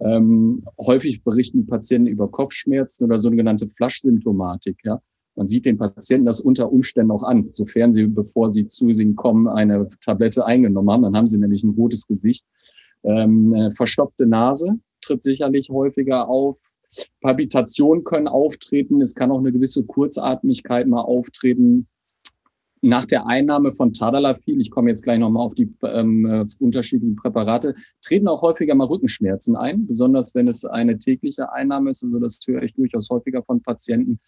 Ähm, 0.00 0.64
häufig 0.80 1.22
berichten 1.22 1.66
Patienten 1.66 2.08
über 2.08 2.28
Kopfschmerzen 2.28 3.04
oder 3.04 3.18
sogenannte 3.18 3.68
Flaschsymptomatik. 3.68 4.78
Ja? 4.84 5.00
Man 5.36 5.46
sieht 5.46 5.64
den 5.64 5.78
Patienten 5.78 6.26
das 6.26 6.40
unter 6.40 6.72
Umständen 6.72 7.10
auch 7.10 7.22
an, 7.22 7.48
sofern 7.52 7.92
sie, 7.92 8.06
bevor 8.06 8.48
sie 8.48 8.68
zu 8.68 8.88
ihnen 8.88 9.16
kommen, 9.16 9.48
eine 9.48 9.88
Tablette 10.00 10.46
eingenommen 10.46 10.90
haben. 10.90 11.02
Dann 11.02 11.16
haben 11.16 11.26
sie 11.26 11.38
nämlich 11.38 11.64
ein 11.64 11.70
rotes 11.70 12.06
Gesicht. 12.06 12.44
Ähm, 13.02 13.70
verstopfte 13.74 14.26
Nase 14.26 14.78
tritt 15.02 15.22
sicherlich 15.22 15.70
häufiger 15.70 16.28
auf. 16.28 16.58
Palpitationen 17.20 18.04
können 18.04 18.28
auftreten. 18.28 19.00
Es 19.00 19.14
kann 19.14 19.30
auch 19.30 19.38
eine 19.38 19.52
gewisse 19.52 19.84
Kurzatmigkeit 19.84 20.86
mal 20.86 21.02
auftreten. 21.02 21.88
Nach 22.82 23.06
der 23.06 23.26
Einnahme 23.26 23.72
von 23.72 23.94
Tadalafil, 23.94 24.60
ich 24.60 24.70
komme 24.70 24.90
jetzt 24.90 25.02
gleich 25.02 25.18
nochmal 25.18 25.46
auf 25.46 25.54
die 25.54 25.70
ähm, 25.82 26.26
äh, 26.26 26.44
unterschiedlichen 26.58 27.16
Präparate, 27.16 27.74
treten 28.02 28.28
auch 28.28 28.42
häufiger 28.42 28.74
mal 28.74 28.86
Rückenschmerzen 28.86 29.56
ein, 29.56 29.86
besonders 29.86 30.34
wenn 30.34 30.48
es 30.48 30.66
eine 30.66 30.98
tägliche 30.98 31.50
Einnahme 31.50 31.90
ist. 31.90 32.04
Also 32.04 32.18
das 32.18 32.38
höre 32.46 32.62
ich 32.62 32.74
durchaus 32.74 33.08
häufiger 33.08 33.42
von 33.42 33.62
Patienten. 33.62 34.20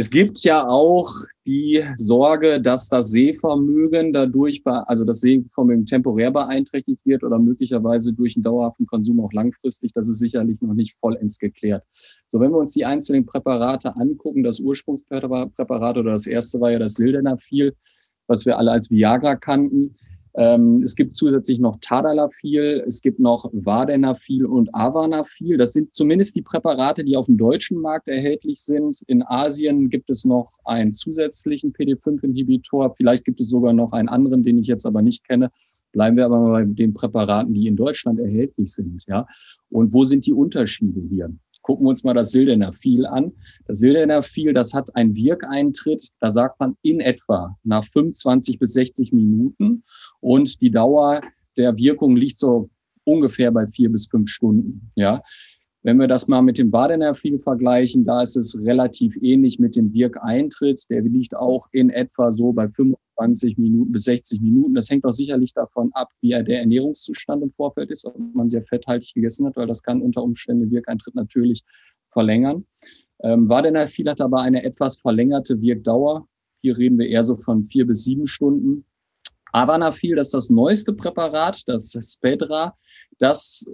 Es 0.00 0.10
gibt 0.10 0.44
ja 0.44 0.64
auch 0.64 1.10
die 1.44 1.84
Sorge, 1.96 2.60
dass 2.62 2.88
das 2.88 3.10
Sehvermögen 3.10 4.12
dadurch, 4.12 4.62
also 4.64 5.04
das 5.04 5.18
Sehvermögen 5.18 5.86
temporär 5.86 6.30
beeinträchtigt 6.30 7.04
wird 7.04 7.24
oder 7.24 7.40
möglicherweise 7.40 8.12
durch 8.12 8.36
einen 8.36 8.44
dauerhaften 8.44 8.86
Konsum 8.86 9.18
auch 9.18 9.32
langfristig. 9.32 9.90
Das 9.94 10.08
ist 10.08 10.20
sicherlich 10.20 10.60
noch 10.60 10.74
nicht 10.74 10.96
vollends 11.00 11.40
geklärt. 11.40 11.82
So, 12.30 12.38
wenn 12.38 12.52
wir 12.52 12.58
uns 12.58 12.74
die 12.74 12.84
einzelnen 12.84 13.26
Präparate 13.26 13.96
angucken, 13.96 14.44
das 14.44 14.60
Ursprungspräparat 14.60 15.98
oder 15.98 16.12
das 16.12 16.28
erste 16.28 16.60
war 16.60 16.70
ja 16.70 16.78
das 16.78 16.94
Sildenafil, 16.94 17.74
was 18.28 18.46
wir 18.46 18.56
alle 18.56 18.70
als 18.70 18.92
Viagra 18.92 19.34
kannten. 19.34 19.94
Ähm, 20.38 20.82
es 20.84 20.94
gibt 20.94 21.16
zusätzlich 21.16 21.58
noch 21.58 21.78
Tadalafil, 21.80 22.84
es 22.86 23.02
gibt 23.02 23.18
noch 23.18 23.50
Vardenafil 23.52 24.46
und 24.46 24.72
Avanafil. 24.72 25.56
Das 25.56 25.72
sind 25.72 25.92
zumindest 25.92 26.36
die 26.36 26.42
Präparate, 26.42 27.04
die 27.04 27.16
auf 27.16 27.26
dem 27.26 27.36
deutschen 27.36 27.80
Markt 27.80 28.06
erhältlich 28.06 28.60
sind. 28.60 29.02
In 29.08 29.24
Asien 29.26 29.90
gibt 29.90 30.08
es 30.10 30.24
noch 30.24 30.52
einen 30.64 30.92
zusätzlichen 30.92 31.72
PD5-Inhibitor. 31.72 32.94
Vielleicht 32.94 33.24
gibt 33.24 33.40
es 33.40 33.48
sogar 33.48 33.72
noch 33.72 33.90
einen 33.90 34.08
anderen, 34.08 34.44
den 34.44 34.58
ich 34.58 34.68
jetzt 34.68 34.86
aber 34.86 35.02
nicht 35.02 35.26
kenne. 35.26 35.50
Bleiben 35.90 36.16
wir 36.16 36.26
aber 36.26 36.52
bei 36.52 36.64
den 36.64 36.94
Präparaten, 36.94 37.52
die 37.52 37.66
in 37.66 37.74
Deutschland 37.74 38.20
erhältlich 38.20 38.72
sind. 38.72 39.04
Ja. 39.08 39.26
Und 39.70 39.92
wo 39.92 40.04
sind 40.04 40.24
die 40.24 40.32
Unterschiede 40.32 41.00
hier? 41.00 41.32
Gucken 41.68 41.84
wir 41.84 41.90
uns 41.90 42.02
mal 42.02 42.14
das 42.14 42.30
Sildenafil 42.30 43.04
an. 43.04 43.30
Das 43.66 43.76
Sildenafil, 43.76 44.54
das 44.54 44.72
hat 44.72 44.96
einen 44.96 45.14
Wirkeintritt, 45.14 46.08
da 46.18 46.30
sagt 46.30 46.58
man 46.60 46.78
in 46.80 46.98
etwa 46.98 47.58
nach 47.62 47.84
25 47.84 48.58
bis 48.58 48.72
60 48.72 49.12
Minuten 49.12 49.84
und 50.20 50.62
die 50.62 50.70
Dauer 50.70 51.20
der 51.58 51.76
Wirkung 51.76 52.16
liegt 52.16 52.38
so 52.38 52.70
ungefähr 53.04 53.50
bei 53.50 53.66
vier 53.66 53.92
bis 53.92 54.06
fünf 54.06 54.30
Stunden. 54.30 54.90
Ja, 54.94 55.20
wenn 55.82 55.98
wir 55.98 56.08
das 56.08 56.26
mal 56.26 56.42
mit 56.42 56.58
dem 56.58 56.72
Wadenerfil 56.72 57.38
vergleichen, 57.38 58.04
da 58.04 58.22
ist 58.22 58.36
es 58.36 58.60
relativ 58.64 59.16
ähnlich 59.22 59.58
mit 59.58 59.76
dem 59.76 59.92
Wirkeintritt. 59.92 60.82
Der 60.90 61.02
liegt 61.02 61.36
auch 61.36 61.68
in 61.72 61.90
etwa 61.90 62.30
so 62.30 62.52
bei 62.52 62.68
25 62.68 63.56
Minuten 63.58 63.92
bis 63.92 64.04
60 64.04 64.40
Minuten. 64.40 64.74
Das 64.74 64.90
hängt 64.90 65.04
auch 65.04 65.12
sicherlich 65.12 65.54
davon 65.54 65.90
ab, 65.92 66.08
wie 66.20 66.30
der 66.30 66.60
Ernährungszustand 66.60 67.42
im 67.44 67.50
Vorfeld 67.50 67.90
ist, 67.90 68.04
ob 68.04 68.18
man 68.34 68.48
sehr 68.48 68.64
fetthaltig 68.64 69.14
gegessen 69.14 69.46
hat, 69.46 69.56
weil 69.56 69.68
das 69.68 69.82
kann 69.82 70.02
unter 70.02 70.22
Umständen 70.22 70.64
den 70.64 70.72
Wirkeintritt 70.72 71.14
natürlich 71.14 71.62
verlängern. 72.10 72.64
Ähm, 73.22 73.48
Wadenerfil 73.48 74.08
hat 74.08 74.20
aber 74.20 74.40
eine 74.40 74.64
etwas 74.64 74.96
verlängerte 74.96 75.60
Wirkdauer. 75.60 76.26
Hier 76.60 76.76
reden 76.76 76.98
wir 76.98 77.06
eher 77.06 77.22
so 77.22 77.36
von 77.36 77.64
vier 77.64 77.86
bis 77.86 78.04
sieben 78.04 78.26
Stunden. 78.26 78.84
Avanafil, 79.52 80.16
das 80.16 80.28
ist 80.28 80.34
das 80.34 80.50
neueste 80.50 80.92
Präparat, 80.92 81.62
das 81.66 81.96
Spedra. 82.00 82.74
Das, 83.18 83.66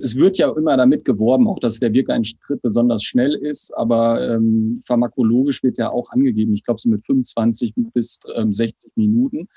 es 0.00 0.14
wird 0.14 0.38
ja 0.38 0.52
immer 0.56 0.76
damit 0.76 1.04
geworben, 1.04 1.48
auch 1.48 1.58
dass 1.58 1.80
der 1.80 1.92
Wirkeintritt 1.92 2.62
besonders 2.62 3.02
schnell 3.02 3.34
ist, 3.34 3.72
aber 3.76 4.34
ähm, 4.34 4.80
pharmakologisch 4.84 5.62
wird 5.62 5.78
ja 5.78 5.90
auch 5.90 6.10
angegeben, 6.10 6.52
ich 6.52 6.62
glaube 6.62 6.80
so 6.80 6.88
mit 6.88 7.04
25 7.04 7.74
bis 7.92 8.20
ähm, 8.36 8.52
60 8.52 8.92
Minuten. 8.94 9.48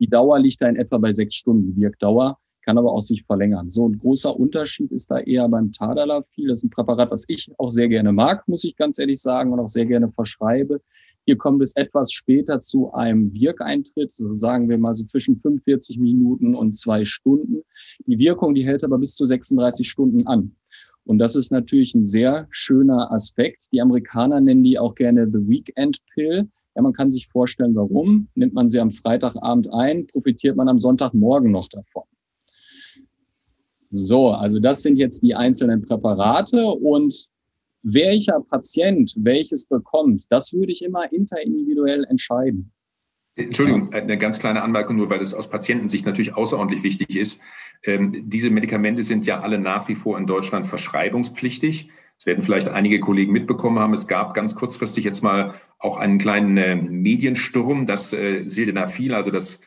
Die 0.00 0.08
Dauer 0.08 0.38
liegt 0.38 0.62
da 0.62 0.68
in 0.68 0.76
etwa 0.76 0.98
bei 0.98 1.12
sechs 1.12 1.34
Stunden 1.34 1.78
Wirkdauer, 1.78 2.38
kann 2.62 2.78
aber 2.78 2.92
auch 2.92 3.02
sich 3.02 3.24
verlängern. 3.24 3.68
So 3.68 3.88
ein 3.88 3.98
großer 3.98 4.34
Unterschied 4.34 4.90
ist 4.90 5.10
da 5.10 5.18
eher 5.18 5.48
beim 5.48 5.70
Tadalafil. 5.70 6.48
Das 6.48 6.58
ist 6.58 6.64
ein 6.64 6.70
Präparat, 6.70 7.10
was 7.10 7.26
ich 7.28 7.50
auch 7.58 7.70
sehr 7.70 7.88
gerne 7.88 8.12
mag, 8.12 8.48
muss 8.48 8.64
ich 8.64 8.76
ganz 8.76 8.98
ehrlich 8.98 9.20
sagen, 9.20 9.52
und 9.52 9.60
auch 9.60 9.68
sehr 9.68 9.86
gerne 9.86 10.10
verschreibe. 10.10 10.80
Hier 11.26 11.36
kommt 11.36 11.62
es 11.62 11.74
etwas 11.76 12.12
später 12.12 12.60
zu 12.60 12.92
einem 12.92 13.32
Wirkeintritt, 13.32 14.12
so 14.12 14.34
sagen 14.34 14.68
wir 14.68 14.78
mal 14.78 14.94
so 14.94 15.04
zwischen 15.04 15.40
45 15.40 15.98
Minuten 15.98 16.54
und 16.54 16.72
zwei 16.72 17.04
Stunden. 17.04 17.62
Die 18.06 18.18
Wirkung, 18.18 18.54
die 18.54 18.66
hält 18.66 18.84
aber 18.84 18.98
bis 18.98 19.14
zu 19.14 19.24
36 19.24 19.88
Stunden 19.88 20.26
an. 20.26 20.54
Und 21.06 21.18
das 21.18 21.36
ist 21.36 21.50
natürlich 21.50 21.94
ein 21.94 22.06
sehr 22.06 22.46
schöner 22.50 23.12
Aspekt. 23.12 23.66
Die 23.72 23.80
Amerikaner 23.80 24.40
nennen 24.40 24.64
die 24.64 24.78
auch 24.78 24.94
gerne 24.94 25.26
The 25.30 25.46
Weekend 25.46 25.98
Pill. 26.14 26.48
Ja, 26.74 26.82
man 26.82 26.94
kann 26.94 27.10
sich 27.10 27.28
vorstellen, 27.28 27.74
warum. 27.74 28.28
Nimmt 28.34 28.54
man 28.54 28.68
sie 28.68 28.80
am 28.80 28.90
Freitagabend 28.90 29.72
ein, 29.72 30.06
profitiert 30.06 30.56
man 30.56 30.68
am 30.68 30.78
Sonntagmorgen 30.78 31.50
noch 31.50 31.68
davon. 31.68 32.04
So, 33.90 34.30
also 34.30 34.58
das 34.58 34.82
sind 34.82 34.96
jetzt 34.96 35.22
die 35.22 35.34
einzelnen 35.34 35.82
Präparate 35.82 36.66
und 36.66 37.28
welcher 37.84 38.40
Patient 38.40 39.14
welches 39.16 39.66
bekommt, 39.66 40.24
das 40.30 40.52
würde 40.52 40.72
ich 40.72 40.82
immer 40.82 41.12
interindividuell 41.12 42.04
entscheiden. 42.04 42.72
Entschuldigung, 43.36 43.92
eine 43.92 44.16
ganz 44.16 44.38
kleine 44.38 44.62
Anmerkung, 44.62 44.96
nur 44.96 45.10
weil 45.10 45.20
es 45.20 45.34
aus 45.34 45.50
Patientensicht 45.50 46.06
natürlich 46.06 46.36
außerordentlich 46.36 46.82
wichtig 46.82 47.16
ist. 47.16 47.42
Ähm, 47.82 48.28
diese 48.28 48.50
Medikamente 48.50 49.02
sind 49.02 49.26
ja 49.26 49.40
alle 49.40 49.58
nach 49.58 49.88
wie 49.88 49.96
vor 49.96 50.18
in 50.18 50.26
Deutschland 50.26 50.66
verschreibungspflichtig. 50.66 51.90
Das 52.16 52.26
werden 52.26 52.42
vielleicht 52.42 52.68
einige 52.68 53.00
Kollegen 53.00 53.32
mitbekommen 53.32 53.80
haben. 53.80 53.92
Es 53.92 54.06
gab 54.06 54.34
ganz 54.34 54.54
kurzfristig 54.54 55.04
jetzt 55.04 55.22
mal 55.22 55.54
auch 55.78 55.96
einen 55.96 56.18
kleinen 56.18 56.56
äh, 56.56 56.76
Mediensturm, 56.76 57.86
dass 57.86 58.12
äh, 58.12 58.44
Sildenafil, 58.44 59.14
also 59.14 59.32
das 59.32 59.60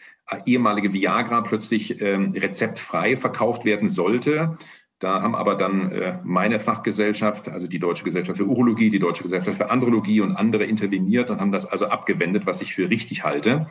ehemalige 0.45 0.93
Viagra, 0.93 1.41
plötzlich 1.41 2.01
ähm, 2.01 2.31
rezeptfrei 2.35 3.17
verkauft 3.17 3.65
werden 3.65 3.89
sollte. 3.89 4.57
Da 4.99 5.21
haben 5.21 5.35
aber 5.35 5.55
dann 5.55 5.91
äh, 5.91 6.17
meine 6.23 6.59
Fachgesellschaft, 6.59 7.49
also 7.49 7.67
die 7.67 7.77
Deutsche 7.77 8.03
Gesellschaft 8.03 8.37
für 8.37 8.47
Urologie, 8.47 8.89
die 8.89 8.99
Deutsche 8.99 9.23
Gesellschaft 9.23 9.57
für 9.57 9.69
Andrologie 9.69 10.21
und 10.21 10.35
andere 10.35 10.63
interveniert 10.65 11.29
und 11.29 11.39
haben 11.39 11.51
das 11.51 11.67
also 11.67 11.87
abgewendet, 11.87 12.47
was 12.47 12.61
ich 12.61 12.73
für 12.73 12.89
richtig 12.89 13.23
halte. 13.23 13.67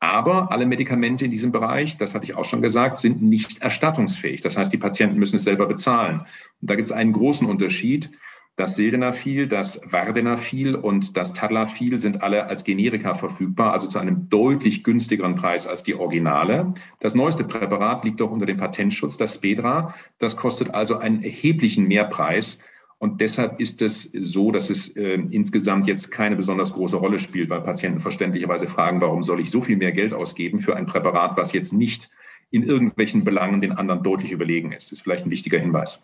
Aber 0.00 0.52
alle 0.52 0.66
Medikamente 0.66 1.24
in 1.24 1.32
diesem 1.32 1.50
Bereich, 1.50 1.96
das 1.96 2.14
hatte 2.14 2.24
ich 2.24 2.36
auch 2.36 2.44
schon 2.44 2.62
gesagt, 2.62 2.98
sind 2.98 3.20
nicht 3.20 3.60
erstattungsfähig. 3.60 4.40
Das 4.40 4.56
heißt, 4.56 4.72
die 4.72 4.78
Patienten 4.78 5.18
müssen 5.18 5.36
es 5.36 5.44
selber 5.44 5.66
bezahlen. 5.66 6.20
Und 6.60 6.70
da 6.70 6.76
gibt 6.76 6.86
es 6.86 6.92
einen 6.92 7.12
großen 7.12 7.48
Unterschied. 7.48 8.10
Das 8.58 8.74
Sildenafil, 8.74 9.46
das 9.46 9.80
Vardenafil 9.84 10.74
und 10.74 11.16
das 11.16 11.32
Tadalafil 11.32 11.96
sind 12.00 12.24
alle 12.24 12.46
als 12.46 12.64
Generika 12.64 13.14
verfügbar, 13.14 13.72
also 13.72 13.86
zu 13.86 14.00
einem 14.00 14.28
deutlich 14.30 14.82
günstigeren 14.82 15.36
Preis 15.36 15.68
als 15.68 15.84
die 15.84 15.94
Originale. 15.94 16.74
Das 16.98 17.14
neueste 17.14 17.44
Präparat 17.44 18.04
liegt 18.04 18.20
auch 18.20 18.32
unter 18.32 18.46
dem 18.46 18.56
Patentschutz, 18.56 19.16
das 19.16 19.36
Spedra. 19.36 19.94
Das 20.18 20.36
kostet 20.36 20.74
also 20.74 20.98
einen 20.98 21.22
erheblichen 21.22 21.86
Mehrpreis. 21.86 22.58
Und 22.98 23.20
deshalb 23.20 23.60
ist 23.60 23.80
es 23.80 24.10
so, 24.10 24.50
dass 24.50 24.70
es 24.70 24.88
äh, 24.96 25.22
insgesamt 25.30 25.86
jetzt 25.86 26.10
keine 26.10 26.34
besonders 26.34 26.72
große 26.72 26.96
Rolle 26.96 27.20
spielt, 27.20 27.50
weil 27.50 27.60
Patienten 27.60 28.00
verständlicherweise 28.00 28.66
fragen, 28.66 29.00
warum 29.00 29.22
soll 29.22 29.38
ich 29.38 29.52
so 29.52 29.60
viel 29.60 29.76
mehr 29.76 29.92
Geld 29.92 30.12
ausgeben 30.12 30.58
für 30.58 30.74
ein 30.74 30.86
Präparat, 30.86 31.36
was 31.36 31.52
jetzt 31.52 31.72
nicht 31.72 32.10
in 32.50 32.64
irgendwelchen 32.64 33.22
Belangen 33.22 33.60
den 33.60 33.70
anderen 33.70 34.02
deutlich 34.02 34.32
überlegen 34.32 34.72
ist. 34.72 34.86
Das 34.86 34.98
ist 34.98 35.02
vielleicht 35.02 35.26
ein 35.26 35.30
wichtiger 35.30 35.60
Hinweis. 35.60 36.02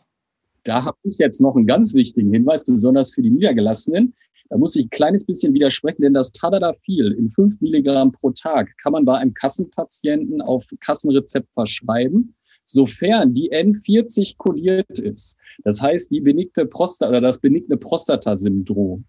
Da 0.65 0.85
habe 0.85 0.97
ich 1.05 1.19
jetzt 1.19 1.41
noch 1.41 1.57
einen 1.57 1.67
ganz 1.67 1.95
wichtigen 1.95 2.33
Hinweis, 2.33 2.65
besonders 2.65 3.13
für 3.13 3.23
die 3.23 3.31
Niedergelassenen. 3.31 4.15
Da 4.49 4.59
muss 4.59 4.77
ich 4.77 4.87
ein 4.87 4.91
kleines 4.91 5.25
bisschen 5.25 5.55
widersprechen, 5.55 6.03
denn 6.03 6.15
das 6.15 6.33
Tadalafil 6.33 7.13
in 7.13 7.31
5 7.31 7.61
Milligramm 7.61 8.13
pro 8.13 8.31
Tag 8.31 8.77
kann 8.79 8.93
man 8.93 9.05
bei 9.05 9.17
einem 9.19 9.35
Kassenpatienten 9.35 10.41
auf 10.41 10.67
Kassenrezept 10.81 11.51
verschreiben, 11.53 12.35
sofern 12.65 13.33
die 13.35 13.53
N40 13.53 14.37
kodiert 14.37 14.99
ist. 14.99 15.37
Das 15.63 15.81
heißt, 15.81 16.11
die 16.11 16.21
benigne 16.21 16.67
Prostata 16.67 17.09
oder 17.09 17.21
das 17.21 17.39
benigne 17.39 17.77
Prostatasyndrom. 17.77 19.05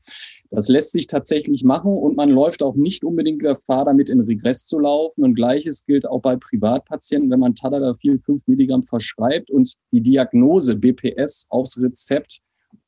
Das 0.51 0.69
lässt 0.69 0.91
sich 0.91 1.07
tatsächlich 1.07 1.63
machen 1.63 1.91
und 1.91 2.15
man 2.15 2.29
läuft 2.29 2.63
auch 2.63 2.75
nicht 2.75 3.03
unbedingt 3.03 3.41
Gefahr, 3.41 3.85
damit 3.85 4.09
in 4.09 4.21
Regress 4.21 4.65
zu 4.65 4.79
laufen. 4.79 5.23
Und 5.23 5.35
gleiches 5.35 5.85
gilt 5.85 6.07
auch 6.07 6.21
bei 6.21 6.35
Privatpatienten, 6.35 7.29
wenn 7.31 7.39
man 7.39 7.55
Tadalafil 7.55 8.19
5 8.19 8.47
Milligramm 8.47 8.83
verschreibt 8.83 9.49
und 9.51 9.73
die 9.91 10.01
Diagnose 10.01 10.75
BPS 10.75 11.47
aufs 11.49 11.81
Rezept 11.81 12.39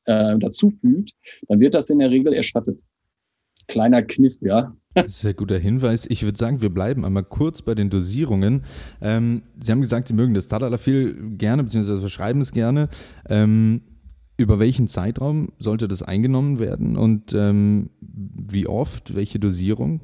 äh, 0.04 0.38
dazufügt, 0.38 1.12
dann 1.48 1.60
wird 1.60 1.74
das 1.74 1.90
in 1.90 1.98
der 1.98 2.10
Regel 2.10 2.32
erstattet. 2.32 2.78
Kleiner 3.68 4.02
Kniff, 4.02 4.36
ja. 4.40 4.74
Sehr 5.06 5.34
guter 5.34 5.58
Hinweis. 5.58 6.06
Ich 6.10 6.24
würde 6.24 6.38
sagen, 6.38 6.60
wir 6.60 6.70
bleiben 6.70 7.04
einmal 7.04 7.22
kurz 7.22 7.62
bei 7.62 7.74
den 7.74 7.90
Dosierungen. 7.90 8.62
Ähm, 9.00 9.42
Sie 9.60 9.70
haben 9.70 9.80
gesagt, 9.80 10.08
Sie 10.08 10.14
mögen 10.14 10.34
das 10.34 10.48
Tadalafil 10.48 11.36
gerne, 11.36 11.62
beziehungsweise 11.62 12.00
verschreiben 12.00 12.40
es 12.40 12.52
gerne. 12.52 12.88
Ähm, 13.28 13.82
über 14.38 14.58
welchen 14.58 14.88
Zeitraum 14.88 15.50
sollte 15.58 15.88
das 15.88 16.02
eingenommen 16.02 16.58
werden 16.58 16.96
und 16.96 17.34
ähm, 17.34 17.90
wie 18.00 18.66
oft, 18.66 19.14
welche 19.14 19.38
Dosierung? 19.38 20.00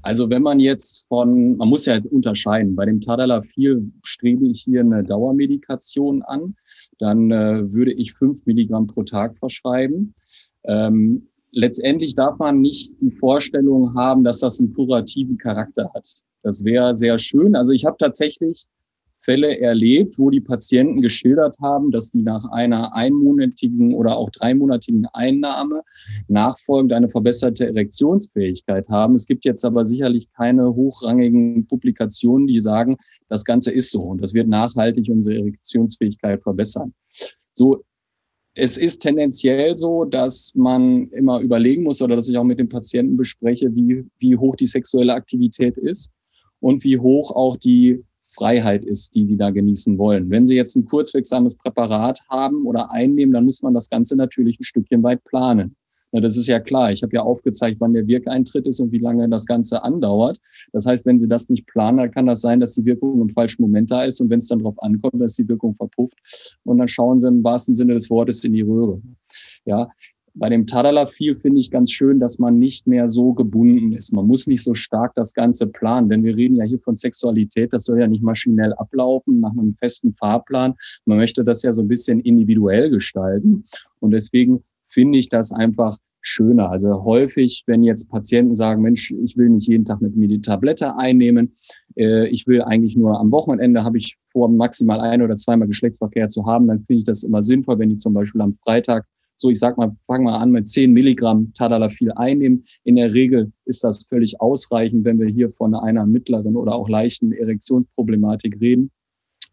Also 0.00 0.28
wenn 0.30 0.42
man 0.42 0.58
jetzt 0.58 1.06
von, 1.06 1.56
man 1.58 1.68
muss 1.68 1.86
ja 1.86 2.00
unterscheiden, 2.10 2.74
bei 2.74 2.86
dem 2.86 3.00
Tadalafil 3.00 3.92
strebe 4.02 4.46
ich 4.46 4.62
hier 4.62 4.80
eine 4.80 5.04
Dauermedikation 5.04 6.22
an, 6.22 6.56
dann 6.98 7.30
äh, 7.30 7.72
würde 7.72 7.92
ich 7.92 8.12
fünf 8.14 8.44
Milligramm 8.46 8.88
pro 8.88 9.04
Tag 9.04 9.38
verschreiben. 9.38 10.14
Ähm, 10.64 11.28
letztendlich 11.52 12.14
darf 12.14 12.38
man 12.38 12.60
nicht 12.60 12.94
die 13.00 13.10
Vorstellung 13.12 13.94
haben, 13.94 14.24
dass 14.24 14.40
das 14.40 14.58
einen 14.58 14.74
kurativen 14.74 15.38
Charakter 15.38 15.90
hat. 15.94 16.08
Das 16.42 16.64
wäre 16.64 16.96
sehr 16.96 17.18
schön. 17.18 17.54
Also 17.54 17.72
ich 17.72 17.84
habe 17.84 17.96
tatsächlich 17.98 18.66
Fälle 19.22 19.60
erlebt, 19.60 20.18
wo 20.18 20.30
die 20.30 20.40
Patienten 20.40 21.00
geschildert 21.00 21.56
haben, 21.62 21.92
dass 21.92 22.10
die 22.10 22.22
nach 22.22 22.50
einer 22.50 22.92
einmonatigen 22.94 23.94
oder 23.94 24.16
auch 24.16 24.30
dreimonatigen 24.30 25.06
Einnahme 25.12 25.82
nachfolgend 26.26 26.92
eine 26.92 27.08
verbesserte 27.08 27.66
Erektionsfähigkeit 27.66 28.88
haben. 28.88 29.14
Es 29.14 29.26
gibt 29.26 29.44
jetzt 29.44 29.64
aber 29.64 29.84
sicherlich 29.84 30.32
keine 30.32 30.74
hochrangigen 30.74 31.66
Publikationen, 31.68 32.48
die 32.48 32.60
sagen, 32.60 32.96
das 33.28 33.44
Ganze 33.44 33.70
ist 33.70 33.92
so 33.92 34.02
und 34.02 34.20
das 34.20 34.34
wird 34.34 34.48
nachhaltig 34.48 35.08
unsere 35.08 35.38
Erektionsfähigkeit 35.38 36.42
verbessern. 36.42 36.92
So 37.52 37.84
es 38.54 38.76
ist 38.76 39.00
tendenziell 39.00 39.76
so, 39.76 40.04
dass 40.04 40.54
man 40.54 41.08
immer 41.10 41.40
überlegen 41.40 41.84
muss 41.84 42.02
oder 42.02 42.16
dass 42.16 42.28
ich 42.28 42.36
auch 42.36 42.44
mit 42.44 42.58
dem 42.58 42.68
Patienten 42.68 43.16
bespreche, 43.16 43.74
wie, 43.74 44.04
wie 44.18 44.36
hoch 44.36 44.56
die 44.56 44.66
sexuelle 44.66 45.14
Aktivität 45.14 45.78
ist 45.78 46.12
und 46.60 46.84
wie 46.84 46.98
hoch 46.98 47.30
auch 47.30 47.56
die 47.56 48.04
Freiheit 48.34 48.84
ist, 48.84 49.14
die 49.14 49.26
die 49.26 49.36
da 49.36 49.50
genießen 49.50 49.98
wollen. 49.98 50.30
Wenn 50.30 50.46
Sie 50.46 50.56
jetzt 50.56 50.76
ein 50.76 50.84
kurzwirksames 50.84 51.56
Präparat 51.56 52.20
haben 52.28 52.66
oder 52.66 52.90
einnehmen, 52.90 53.32
dann 53.32 53.44
muss 53.44 53.62
man 53.62 53.74
das 53.74 53.88
Ganze 53.88 54.16
natürlich 54.16 54.58
ein 54.58 54.64
Stückchen 54.64 55.02
weit 55.02 55.22
planen. 55.24 55.76
Na, 56.12 56.20
das 56.20 56.36
ist 56.36 56.46
ja 56.46 56.60
klar. 56.60 56.92
Ich 56.92 57.02
habe 57.02 57.14
ja 57.14 57.22
aufgezeigt, 57.22 57.80
wann 57.80 57.94
der 57.94 58.06
Wirkeintritt 58.06 58.66
ist 58.66 58.80
und 58.80 58.92
wie 58.92 58.98
lange 58.98 59.28
das 59.28 59.46
Ganze 59.46 59.82
andauert. 59.82 60.38
Das 60.72 60.86
heißt, 60.86 61.06
wenn 61.06 61.18
Sie 61.18 61.28
das 61.28 61.48
nicht 61.48 61.66
planen, 61.66 61.98
dann 61.98 62.10
kann 62.10 62.26
das 62.26 62.42
sein, 62.42 62.60
dass 62.60 62.74
die 62.74 62.84
Wirkung 62.84 63.20
im 63.22 63.30
falschen 63.30 63.62
Moment 63.62 63.90
da 63.90 64.04
ist 64.04 64.20
und 64.20 64.28
wenn 64.30 64.38
es 64.38 64.48
dann 64.48 64.58
darauf 64.60 64.80
ankommt, 64.82 65.20
dass 65.20 65.36
die 65.36 65.48
Wirkung 65.48 65.74
verpufft 65.74 66.58
und 66.64 66.78
dann 66.78 66.88
schauen 66.88 67.18
Sie 67.18 67.28
im 67.28 67.42
wahrsten 67.42 67.74
Sinne 67.74 67.94
des 67.94 68.10
Wortes 68.10 68.44
in 68.44 68.52
die 68.52 68.60
Röhre. 68.60 69.00
Ja, 69.64 69.88
bei 70.34 70.48
dem 70.48 70.66
Tadalafil 70.66 71.36
finde 71.36 71.60
ich 71.60 71.70
ganz 71.70 71.90
schön, 71.90 72.18
dass 72.18 72.38
man 72.38 72.58
nicht 72.58 72.86
mehr 72.86 73.08
so 73.08 73.34
gebunden 73.34 73.92
ist. 73.92 74.12
Man 74.12 74.26
muss 74.26 74.46
nicht 74.46 74.62
so 74.62 74.72
stark 74.72 75.14
das 75.14 75.34
Ganze 75.34 75.66
planen, 75.66 76.08
denn 76.08 76.24
wir 76.24 76.34
reden 76.36 76.56
ja 76.56 76.64
hier 76.64 76.78
von 76.78 76.96
Sexualität. 76.96 77.72
Das 77.72 77.84
soll 77.84 78.00
ja 78.00 78.06
nicht 78.06 78.22
maschinell 78.22 78.72
ablaufen 78.74 79.40
nach 79.40 79.52
einem 79.52 79.74
festen 79.74 80.14
Fahrplan. 80.14 80.74
Man 81.04 81.18
möchte 81.18 81.44
das 81.44 81.62
ja 81.62 81.72
so 81.72 81.82
ein 81.82 81.88
bisschen 81.88 82.20
individuell 82.20 82.88
gestalten. 82.88 83.64
Und 84.00 84.12
deswegen 84.12 84.64
finde 84.92 85.18
ich 85.18 85.28
das 85.28 85.52
einfach 85.52 85.96
schöner. 86.20 86.70
Also 86.70 87.04
häufig, 87.04 87.64
wenn 87.66 87.82
jetzt 87.82 88.08
Patienten 88.08 88.54
sagen, 88.54 88.82
Mensch, 88.82 89.10
ich 89.10 89.36
will 89.36 89.48
nicht 89.48 89.66
jeden 89.66 89.84
Tag 89.84 90.00
mit 90.00 90.16
mir 90.16 90.28
die 90.28 90.40
Tablette 90.40 90.96
einnehmen, 90.96 91.54
äh, 91.96 92.28
ich 92.28 92.46
will 92.46 92.62
eigentlich 92.62 92.96
nur 92.96 93.18
am 93.18 93.32
Wochenende, 93.32 93.84
habe 93.84 93.98
ich 93.98 94.16
vor, 94.26 94.48
maximal 94.48 95.00
ein 95.00 95.22
oder 95.22 95.34
zweimal 95.34 95.66
Geschlechtsverkehr 95.66 96.28
zu 96.28 96.46
haben, 96.46 96.68
dann 96.68 96.84
finde 96.84 97.00
ich 97.00 97.04
das 97.04 97.24
immer 97.24 97.42
sinnvoll, 97.42 97.78
wenn 97.78 97.90
die 97.90 97.96
zum 97.96 98.14
Beispiel 98.14 98.40
am 98.40 98.52
Freitag 98.52 99.04
so 99.42 99.50
ich 99.50 99.58
sag 99.58 99.76
mal, 99.76 99.96
fangen 100.06 100.24
wir 100.24 100.34
an 100.34 100.52
mit 100.52 100.68
10 100.68 100.92
Milligramm 100.92 101.52
Tadalafil 101.52 102.12
einnehmen. 102.12 102.64
In 102.84 102.94
der 102.94 103.12
Regel 103.12 103.52
ist 103.64 103.82
das 103.82 104.06
völlig 104.06 104.40
ausreichend, 104.40 105.04
wenn 105.04 105.18
wir 105.18 105.26
hier 105.26 105.50
von 105.50 105.74
einer 105.74 106.06
mittleren 106.06 106.54
oder 106.56 106.74
auch 106.74 106.88
leichten 106.88 107.32
Erektionsproblematik 107.32 108.60
reden. 108.60 108.92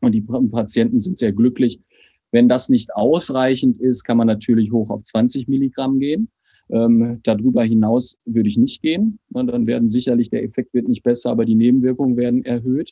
Und 0.01 0.13
die 0.13 0.21
Patienten 0.21 0.99
sind 0.99 1.17
sehr 1.17 1.33
glücklich. 1.33 1.81
Wenn 2.31 2.47
das 2.47 2.69
nicht 2.69 2.93
ausreichend 2.95 3.79
ist, 3.79 4.03
kann 4.03 4.17
man 4.17 4.27
natürlich 4.27 4.71
hoch 4.71 4.89
auf 4.89 5.03
20 5.03 5.47
Milligramm 5.47 5.99
gehen. 5.99 6.29
Ähm, 6.71 7.19
darüber 7.23 7.63
hinaus 7.63 8.19
würde 8.25 8.49
ich 8.49 8.57
nicht 8.57 8.81
gehen. 8.81 9.19
Und 9.31 9.47
dann 9.47 9.65
werden 9.65 9.89
sicherlich 9.89 10.29
der 10.29 10.43
Effekt 10.43 10.73
wird 10.73 10.87
nicht 10.87 11.03
besser, 11.03 11.31
aber 11.31 11.45
die 11.45 11.55
Nebenwirkungen 11.55 12.17
werden 12.17 12.45
erhöht. 12.45 12.91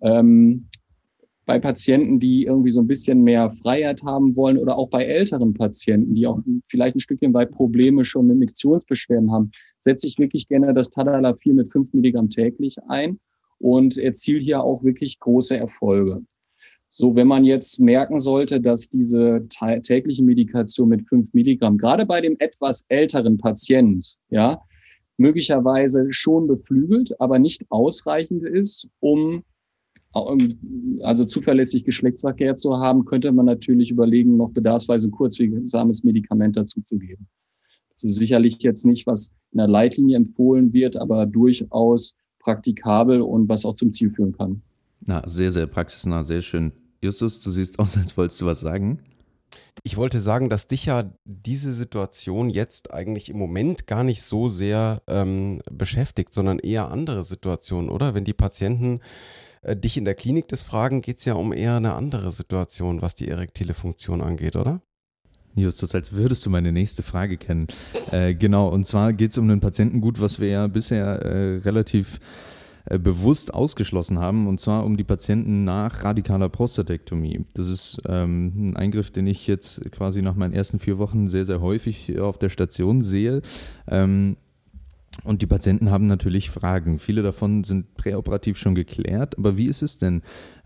Ähm, 0.00 0.68
bei 1.44 1.58
Patienten, 1.58 2.20
die 2.20 2.44
irgendwie 2.44 2.70
so 2.70 2.80
ein 2.80 2.86
bisschen 2.86 3.22
mehr 3.22 3.50
Freiheit 3.50 4.02
haben 4.04 4.36
wollen 4.36 4.58
oder 4.58 4.76
auch 4.76 4.88
bei 4.88 5.04
älteren 5.04 5.54
Patienten, 5.54 6.14
die 6.14 6.26
auch 6.26 6.38
vielleicht 6.68 6.96
ein 6.96 7.00
Stückchen 7.00 7.34
weit 7.34 7.50
Probleme 7.50 8.04
schon 8.04 8.28
mit 8.28 8.38
Miktionsbeschwerden 8.38 9.32
haben, 9.32 9.50
setze 9.78 10.06
ich 10.06 10.18
wirklich 10.18 10.46
gerne 10.48 10.72
das 10.72 10.90
Tadalafil 10.90 11.54
mit 11.54 11.72
fünf 11.72 11.92
Milligramm 11.92 12.30
täglich 12.30 12.76
ein 12.88 13.18
und 13.58 13.98
erziele 13.98 14.38
hier 14.38 14.62
auch 14.62 14.84
wirklich 14.84 15.18
große 15.18 15.56
Erfolge. 15.56 16.22
So, 16.94 17.16
wenn 17.16 17.26
man 17.26 17.44
jetzt 17.44 17.80
merken 17.80 18.20
sollte, 18.20 18.60
dass 18.60 18.90
diese 18.90 19.46
tägliche 19.48 20.22
Medikation 20.22 20.90
mit 20.90 21.08
fünf 21.08 21.32
Milligramm, 21.32 21.78
gerade 21.78 22.04
bei 22.04 22.20
dem 22.20 22.36
etwas 22.38 22.84
älteren 22.90 23.38
Patient, 23.38 24.18
ja, 24.28 24.60
möglicherweise 25.16 26.06
schon 26.10 26.46
beflügelt, 26.46 27.18
aber 27.18 27.38
nicht 27.38 27.64
ausreichend 27.70 28.44
ist, 28.44 28.88
um 29.00 29.42
also 31.00 31.24
zuverlässig 31.24 31.84
Geschlechtsverkehr 31.84 32.54
zu 32.54 32.76
haben, 32.76 33.06
könnte 33.06 33.32
man 33.32 33.46
natürlich 33.46 33.90
überlegen, 33.90 34.36
noch 34.36 34.50
bedarfsweise 34.50 35.08
kurzwirksames 35.08 36.04
Medikament 36.04 36.58
dazuzugeben. 36.58 37.26
Das 37.94 38.10
ist 38.10 38.18
sicherlich 38.18 38.58
jetzt 38.60 38.84
nicht, 38.84 39.06
was 39.06 39.32
in 39.52 39.58
der 39.58 39.68
Leitlinie 39.68 40.18
empfohlen 40.18 40.74
wird, 40.74 40.98
aber 40.98 41.24
durchaus 41.24 42.18
praktikabel 42.40 43.22
und 43.22 43.48
was 43.48 43.64
auch 43.64 43.76
zum 43.76 43.92
Ziel 43.92 44.10
führen 44.10 44.32
kann. 44.32 44.60
Na, 45.00 45.26
sehr, 45.26 45.50
sehr 45.50 45.66
praxisnah, 45.66 46.22
sehr 46.22 46.42
schön. 46.42 46.72
Justus, 47.02 47.40
du 47.40 47.50
siehst 47.50 47.78
aus, 47.78 47.96
als 47.96 48.16
wolltest 48.16 48.40
du 48.40 48.46
was 48.46 48.60
sagen. 48.60 49.00
Ich 49.84 49.96
wollte 49.96 50.20
sagen, 50.20 50.48
dass 50.48 50.68
dich 50.68 50.86
ja 50.86 51.12
diese 51.24 51.72
Situation 51.72 52.48
jetzt 52.48 52.92
eigentlich 52.92 53.28
im 53.28 53.38
Moment 53.38 53.86
gar 53.86 54.04
nicht 54.04 54.22
so 54.22 54.48
sehr 54.48 55.02
ähm, 55.08 55.60
beschäftigt, 55.70 56.32
sondern 56.32 56.58
eher 56.58 56.90
andere 56.90 57.24
Situationen, 57.24 57.90
oder? 57.90 58.14
Wenn 58.14 58.24
die 58.24 58.32
Patienten 58.32 59.00
äh, 59.62 59.76
dich 59.76 59.96
in 59.96 60.04
der 60.04 60.14
Klinik 60.14 60.46
das 60.48 60.62
fragen, 60.62 61.00
geht 61.00 61.18
es 61.18 61.24
ja 61.24 61.34
um 61.34 61.52
eher 61.52 61.76
eine 61.76 61.94
andere 61.94 62.30
Situation, 62.30 63.02
was 63.02 63.14
die 63.14 63.28
erektile 63.28 63.74
Funktion 63.74 64.20
angeht, 64.20 64.56
oder? 64.56 64.80
Justus, 65.54 65.94
als 65.94 66.12
würdest 66.12 66.46
du 66.46 66.50
meine 66.50 66.72
nächste 66.72 67.02
Frage 67.02 67.36
kennen. 67.36 67.66
Äh, 68.10 68.34
genau, 68.34 68.68
und 68.68 68.86
zwar 68.86 69.12
geht 69.12 69.32
es 69.32 69.38
um 69.38 69.50
ein 69.50 69.60
Patientengut, 69.60 70.20
was 70.20 70.40
wir 70.40 70.48
ja 70.48 70.66
bisher 70.66 71.06
äh, 71.22 71.56
relativ 71.58 72.20
bewusst 72.84 73.54
ausgeschlossen 73.54 74.18
haben, 74.18 74.46
und 74.46 74.60
zwar 74.60 74.84
um 74.84 74.96
die 74.96 75.04
Patienten 75.04 75.64
nach 75.64 76.04
radikaler 76.04 76.48
Prostatektomie. 76.48 77.44
Das 77.54 77.68
ist 77.68 78.02
ähm, 78.06 78.70
ein 78.70 78.76
Eingriff, 78.76 79.10
den 79.10 79.26
ich 79.26 79.46
jetzt 79.46 79.90
quasi 79.92 80.22
nach 80.22 80.34
meinen 80.34 80.52
ersten 80.52 80.78
vier 80.78 80.98
Wochen 80.98 81.28
sehr, 81.28 81.44
sehr 81.44 81.60
häufig 81.60 82.18
auf 82.18 82.38
der 82.38 82.48
Station 82.48 83.02
sehe. 83.02 83.42
Ähm, 83.88 84.36
und 85.24 85.42
die 85.42 85.46
Patienten 85.46 85.90
haben 85.90 86.06
natürlich 86.06 86.50
Fragen. 86.50 86.98
Viele 86.98 87.22
davon 87.22 87.64
sind 87.64 87.94
präoperativ 87.94 88.58
schon 88.58 88.74
geklärt. 88.74 89.38
Aber 89.38 89.56
wie 89.56 89.66
ist 89.66 89.82
es 89.82 89.98
denn? 89.98 90.22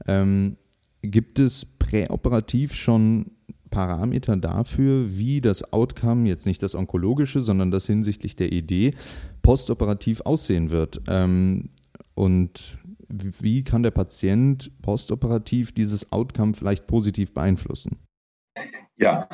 Ähm, 0.06 0.56
gibt 1.02 1.38
es 1.38 1.66
präoperativ 1.66 2.74
schon 2.74 3.32
Parameter 3.70 4.36
dafür, 4.36 5.18
wie 5.18 5.40
das 5.40 5.72
Outcome, 5.72 6.28
jetzt 6.28 6.46
nicht 6.46 6.62
das 6.62 6.74
onkologische, 6.74 7.40
sondern 7.40 7.70
das 7.70 7.86
hinsichtlich 7.86 8.36
der 8.36 8.52
Idee, 8.52 8.94
postoperativ 9.42 10.22
aussehen 10.22 10.70
wird? 10.70 11.02
Ähm, 11.08 11.70
und 12.16 12.78
wie 13.08 13.62
kann 13.62 13.82
der 13.82 13.92
Patient 13.92 14.72
postoperativ 14.82 15.72
dieses 15.72 16.10
Outcome 16.10 16.54
vielleicht 16.54 16.86
positiv 16.86 17.32
beeinflussen? 17.32 17.98
Ja, 18.96 19.28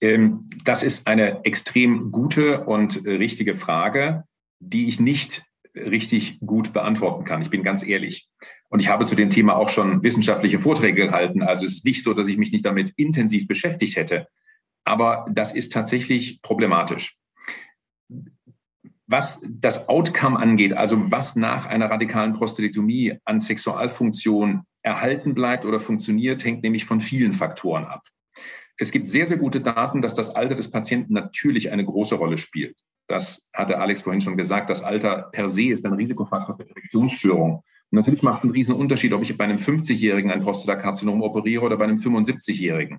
ähm, 0.00 0.46
das 0.64 0.82
ist 0.82 1.06
eine 1.06 1.44
extrem 1.44 2.12
gute 2.12 2.64
und 2.64 3.04
richtige 3.04 3.56
Frage, 3.56 4.24
die 4.60 4.86
ich 4.86 5.00
nicht 5.00 5.42
richtig 5.74 6.38
gut 6.40 6.72
beantworten 6.72 7.24
kann. 7.24 7.42
Ich 7.42 7.50
bin 7.50 7.62
ganz 7.62 7.84
ehrlich. 7.84 8.28
Und 8.68 8.80
ich 8.80 8.88
habe 8.88 9.04
zu 9.04 9.16
dem 9.16 9.30
Thema 9.30 9.56
auch 9.56 9.68
schon 9.68 10.02
wissenschaftliche 10.02 10.58
Vorträge 10.58 11.06
gehalten. 11.06 11.42
Also 11.42 11.64
es 11.64 11.76
ist 11.76 11.84
nicht 11.84 12.02
so, 12.02 12.14
dass 12.14 12.28
ich 12.28 12.38
mich 12.38 12.52
nicht 12.52 12.64
damit 12.64 12.92
intensiv 12.96 13.46
beschäftigt 13.48 13.96
hätte. 13.96 14.28
Aber 14.84 15.26
das 15.30 15.52
ist 15.52 15.72
tatsächlich 15.72 16.40
problematisch. 16.42 17.19
Was 19.12 19.40
das 19.44 19.88
Outcome 19.88 20.38
angeht, 20.38 20.72
also 20.72 21.10
was 21.10 21.34
nach 21.34 21.66
einer 21.66 21.90
radikalen 21.90 22.32
Prostatektomie 22.32 23.18
an 23.24 23.40
Sexualfunktion 23.40 24.62
erhalten 24.82 25.34
bleibt 25.34 25.64
oder 25.64 25.80
funktioniert, 25.80 26.44
hängt 26.44 26.62
nämlich 26.62 26.84
von 26.84 27.00
vielen 27.00 27.32
Faktoren 27.32 27.86
ab. 27.86 28.06
Es 28.78 28.92
gibt 28.92 29.08
sehr, 29.08 29.26
sehr 29.26 29.36
gute 29.36 29.60
Daten, 29.60 30.00
dass 30.00 30.14
das 30.14 30.36
Alter 30.36 30.54
des 30.54 30.70
Patienten 30.70 31.12
natürlich 31.12 31.72
eine 31.72 31.84
große 31.84 32.14
Rolle 32.14 32.38
spielt. 32.38 32.76
Das 33.08 33.50
hatte 33.52 33.80
Alex 33.80 34.02
vorhin 34.02 34.20
schon 34.20 34.36
gesagt. 34.36 34.70
Das 34.70 34.80
Alter 34.80 35.28
per 35.32 35.50
se 35.50 35.72
ist 35.72 35.84
ein 35.84 35.94
Risikofaktor 35.94 36.56
für 36.56 36.70
Erektionsstörungen. 36.70 37.62
Natürlich 37.90 38.22
macht 38.22 38.38
es 38.38 38.44
einen 38.44 38.52
riesen 38.52 38.74
Unterschied, 38.74 39.12
ob 39.12 39.22
ich 39.22 39.36
bei 39.36 39.42
einem 39.42 39.56
50-Jährigen 39.56 40.30
ein 40.30 40.42
Prostatakarzinom 40.42 41.20
operiere 41.20 41.64
oder 41.64 41.76
bei 41.76 41.84
einem 41.84 41.96
75-Jährigen. 41.96 42.98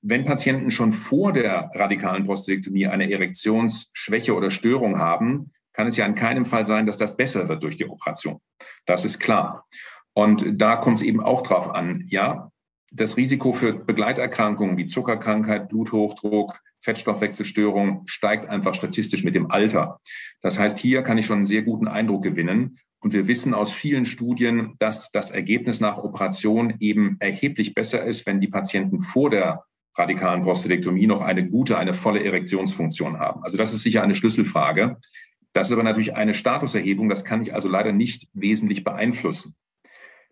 Wenn 0.00 0.24
Patienten 0.24 0.70
schon 0.70 0.92
vor 0.92 1.32
der 1.32 1.70
radikalen 1.74 2.24
Prostatektomie 2.24 2.86
eine 2.86 3.10
Erektionsschwäche 3.10 4.34
oder 4.34 4.50
Störung 4.50 4.98
haben, 4.98 5.50
kann 5.72 5.86
es 5.86 5.96
ja 5.96 6.06
in 6.06 6.14
keinem 6.14 6.44
Fall 6.44 6.66
sein, 6.66 6.86
dass 6.86 6.98
das 6.98 7.16
besser 7.16 7.48
wird 7.48 7.62
durch 7.62 7.76
die 7.76 7.88
Operation. 7.88 8.40
Das 8.86 9.04
ist 9.04 9.18
klar. 9.18 9.66
Und 10.12 10.60
da 10.60 10.76
kommt 10.76 10.98
es 10.98 11.02
eben 11.02 11.20
auch 11.20 11.42
drauf 11.42 11.74
an. 11.74 12.04
Ja, 12.06 12.50
das 12.90 13.16
Risiko 13.16 13.52
für 13.52 13.72
Begleiterkrankungen 13.72 14.76
wie 14.76 14.86
Zuckerkrankheit, 14.86 15.68
Bluthochdruck, 15.68 16.58
Fettstoffwechselstörung 16.80 18.02
steigt 18.06 18.48
einfach 18.48 18.74
statistisch 18.74 19.24
mit 19.24 19.34
dem 19.34 19.50
Alter. 19.50 20.00
Das 20.42 20.58
heißt, 20.58 20.78
hier 20.78 21.02
kann 21.02 21.18
ich 21.18 21.26
schon 21.26 21.36
einen 21.36 21.44
sehr 21.44 21.62
guten 21.62 21.88
Eindruck 21.88 22.22
gewinnen. 22.22 22.78
Und 23.00 23.12
wir 23.12 23.28
wissen 23.28 23.54
aus 23.54 23.72
vielen 23.72 24.04
Studien, 24.04 24.74
dass 24.78 25.12
das 25.12 25.30
Ergebnis 25.30 25.80
nach 25.80 25.98
Operation 25.98 26.74
eben 26.80 27.16
erheblich 27.20 27.74
besser 27.74 28.04
ist, 28.04 28.26
wenn 28.26 28.40
die 28.40 28.48
Patienten 28.48 29.00
vor 29.00 29.30
der 29.30 29.64
radikalen 29.98 30.42
Prostatektomie 30.42 31.06
noch 31.06 31.20
eine 31.20 31.46
gute, 31.46 31.76
eine 31.76 31.92
volle 31.92 32.24
Erektionsfunktion 32.24 33.18
haben. 33.18 33.42
Also 33.42 33.58
das 33.58 33.74
ist 33.74 33.82
sicher 33.82 34.02
eine 34.02 34.14
Schlüsselfrage. 34.14 34.98
Das 35.52 35.66
ist 35.66 35.72
aber 35.72 35.82
natürlich 35.82 36.14
eine 36.14 36.34
Statuserhebung. 36.34 37.08
Das 37.08 37.24
kann 37.24 37.42
ich 37.42 37.52
also 37.52 37.68
leider 37.68 37.92
nicht 37.92 38.28
wesentlich 38.32 38.84
beeinflussen. 38.84 39.56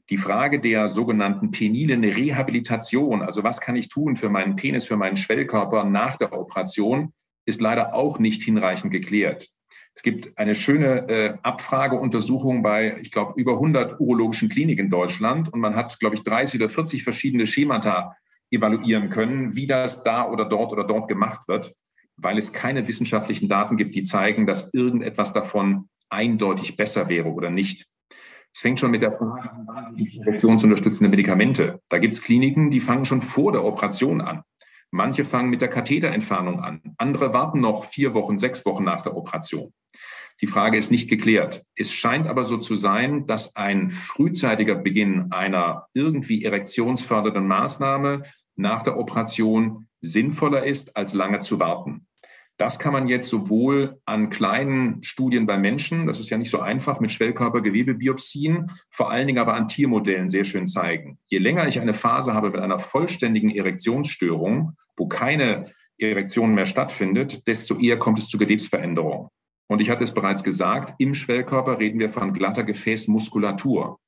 Die 0.08 0.18
Frage 0.18 0.60
der 0.60 0.88
sogenannten 0.88 1.50
penilen 1.50 2.04
Rehabilitation, 2.04 3.22
also 3.22 3.42
was 3.42 3.60
kann 3.60 3.74
ich 3.74 3.88
tun 3.88 4.14
für 4.14 4.28
meinen 4.28 4.54
Penis, 4.54 4.84
für 4.84 4.96
meinen 4.96 5.16
Schwellkörper 5.16 5.82
nach 5.82 6.16
der 6.16 6.32
Operation, 6.32 7.12
ist 7.44 7.60
leider 7.60 7.92
auch 7.94 8.20
nicht 8.20 8.42
hinreichend 8.42 8.92
geklärt. 8.92 9.48
Es 9.94 10.02
gibt 10.02 10.38
eine 10.38 10.54
schöne 10.54 11.08
äh, 11.08 11.34
Abfrageuntersuchung 11.42 12.62
bei, 12.62 12.98
ich 13.00 13.10
glaube, 13.10 13.40
über 13.40 13.54
100 13.54 13.98
urologischen 13.98 14.48
Kliniken 14.48 14.84
in 14.84 14.90
Deutschland 14.90 15.52
und 15.52 15.58
man 15.58 15.74
hat, 15.74 15.98
glaube 15.98 16.14
ich, 16.14 16.22
30 16.22 16.60
oder 16.60 16.68
40 16.68 17.02
verschiedene 17.02 17.46
Schemata 17.46 18.14
evaluieren 18.50 19.10
können, 19.10 19.54
wie 19.54 19.66
das 19.66 20.02
da 20.02 20.28
oder 20.28 20.44
dort 20.44 20.72
oder 20.72 20.84
dort 20.84 21.08
gemacht 21.08 21.48
wird, 21.48 21.74
weil 22.16 22.38
es 22.38 22.52
keine 22.52 22.88
wissenschaftlichen 22.88 23.48
Daten 23.48 23.76
gibt, 23.76 23.94
die 23.94 24.02
zeigen, 24.02 24.46
dass 24.46 24.72
irgendetwas 24.72 25.32
davon 25.32 25.88
eindeutig 26.08 26.76
besser 26.76 27.08
wäre 27.08 27.28
oder 27.28 27.50
nicht. 27.50 27.86
Es 28.54 28.60
fängt 28.60 28.80
schon 28.80 28.90
mit 28.90 29.02
der 29.02 29.12
Frage 29.12 29.50
an, 29.50 29.96
infektionsunterstützende 29.96 31.10
Medikamente. 31.10 31.80
Da 31.90 31.98
gibt 31.98 32.14
es 32.14 32.22
Kliniken, 32.22 32.70
die 32.70 32.80
fangen 32.80 33.04
schon 33.04 33.20
vor 33.20 33.52
der 33.52 33.64
Operation 33.64 34.22
an. 34.22 34.42
Manche 34.90 35.24
fangen 35.24 35.50
mit 35.50 35.60
der 35.60 35.68
Katheterentfernung 35.68 36.60
an. 36.60 36.80
Andere 36.96 37.34
warten 37.34 37.60
noch 37.60 37.84
vier 37.84 38.14
Wochen, 38.14 38.38
sechs 38.38 38.64
Wochen 38.64 38.84
nach 38.84 39.02
der 39.02 39.14
Operation. 39.14 39.74
Die 40.42 40.46
Frage 40.46 40.76
ist 40.76 40.90
nicht 40.90 41.08
geklärt. 41.08 41.64
Es 41.76 41.92
scheint 41.92 42.26
aber 42.26 42.44
so 42.44 42.58
zu 42.58 42.76
sein, 42.76 43.26
dass 43.26 43.56
ein 43.56 43.88
frühzeitiger 43.90 44.74
Beginn 44.74 45.32
einer 45.32 45.86
irgendwie 45.94 46.44
erektionsfördernden 46.44 47.46
Maßnahme 47.46 48.22
nach 48.54 48.82
der 48.82 48.98
Operation 48.98 49.88
sinnvoller 50.00 50.64
ist, 50.64 50.96
als 50.96 51.14
lange 51.14 51.38
zu 51.38 51.58
warten. 51.58 52.06
Das 52.58 52.78
kann 52.78 52.94
man 52.94 53.06
jetzt 53.06 53.28
sowohl 53.28 54.00
an 54.06 54.30
kleinen 54.30 55.02
Studien 55.02 55.44
bei 55.44 55.58
Menschen, 55.58 56.06
das 56.06 56.20
ist 56.20 56.30
ja 56.30 56.38
nicht 56.38 56.50
so 56.50 56.60
einfach, 56.60 57.00
mit 57.00 57.12
Schwellkörpergewebebiopsien, 57.12 58.66
vor 58.88 59.10
allen 59.10 59.26
Dingen 59.26 59.38
aber 59.38 59.54
an 59.54 59.68
Tiermodellen 59.68 60.28
sehr 60.28 60.44
schön 60.44 60.66
zeigen. 60.66 61.18
Je 61.28 61.38
länger 61.38 61.68
ich 61.68 61.80
eine 61.80 61.92
Phase 61.92 62.32
habe 62.32 62.50
mit 62.50 62.60
einer 62.60 62.78
vollständigen 62.78 63.50
Erektionsstörung, 63.50 64.72
wo 64.96 65.06
keine 65.06 65.66
Erektion 65.98 66.54
mehr 66.54 66.66
stattfindet, 66.66 67.46
desto 67.46 67.78
eher 67.78 67.98
kommt 67.98 68.18
es 68.18 68.28
zu 68.28 68.38
Gewebsveränderungen. 68.38 69.28
Und 69.68 69.80
ich 69.80 69.90
hatte 69.90 70.04
es 70.04 70.14
bereits 70.14 70.44
gesagt, 70.44 70.94
im 70.98 71.14
Schwellkörper 71.14 71.78
reden 71.78 71.98
wir 71.98 72.08
von 72.08 72.32
glatter 72.32 72.62
Gefäßmuskulatur, 72.62 73.98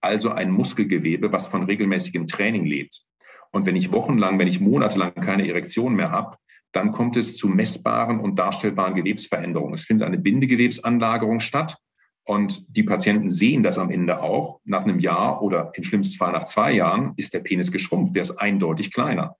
also 0.00 0.30
ein 0.30 0.50
Muskelgewebe, 0.50 1.32
was 1.32 1.48
von 1.48 1.64
regelmäßigem 1.64 2.26
Training 2.26 2.64
lebt. 2.64 3.02
Und 3.50 3.66
wenn 3.66 3.76
ich 3.76 3.92
wochenlang, 3.92 4.38
wenn 4.38 4.48
ich 4.48 4.60
monatelang 4.60 5.14
keine 5.14 5.48
Erektion 5.48 5.94
mehr 5.94 6.10
habe, 6.10 6.36
dann 6.72 6.92
kommt 6.92 7.16
es 7.16 7.36
zu 7.36 7.48
messbaren 7.48 8.20
und 8.20 8.38
darstellbaren 8.38 8.94
Gewebsveränderungen. 8.94 9.74
Es 9.74 9.86
findet 9.86 10.06
eine 10.06 10.18
Bindegewebsanlagerung 10.18 11.40
statt 11.40 11.78
und 12.24 12.76
die 12.76 12.82
Patienten 12.82 13.30
sehen 13.30 13.62
das 13.62 13.78
am 13.78 13.90
Ende 13.90 14.22
auch. 14.22 14.60
Nach 14.64 14.84
einem 14.84 14.98
Jahr 14.98 15.42
oder 15.42 15.72
im 15.74 15.82
schlimmsten 15.82 16.18
Fall 16.18 16.32
nach 16.32 16.44
zwei 16.44 16.72
Jahren 16.72 17.12
ist 17.16 17.32
der 17.32 17.40
Penis 17.40 17.72
geschrumpft, 17.72 18.14
der 18.14 18.22
ist 18.22 18.36
eindeutig 18.36 18.92
kleiner. 18.92 19.36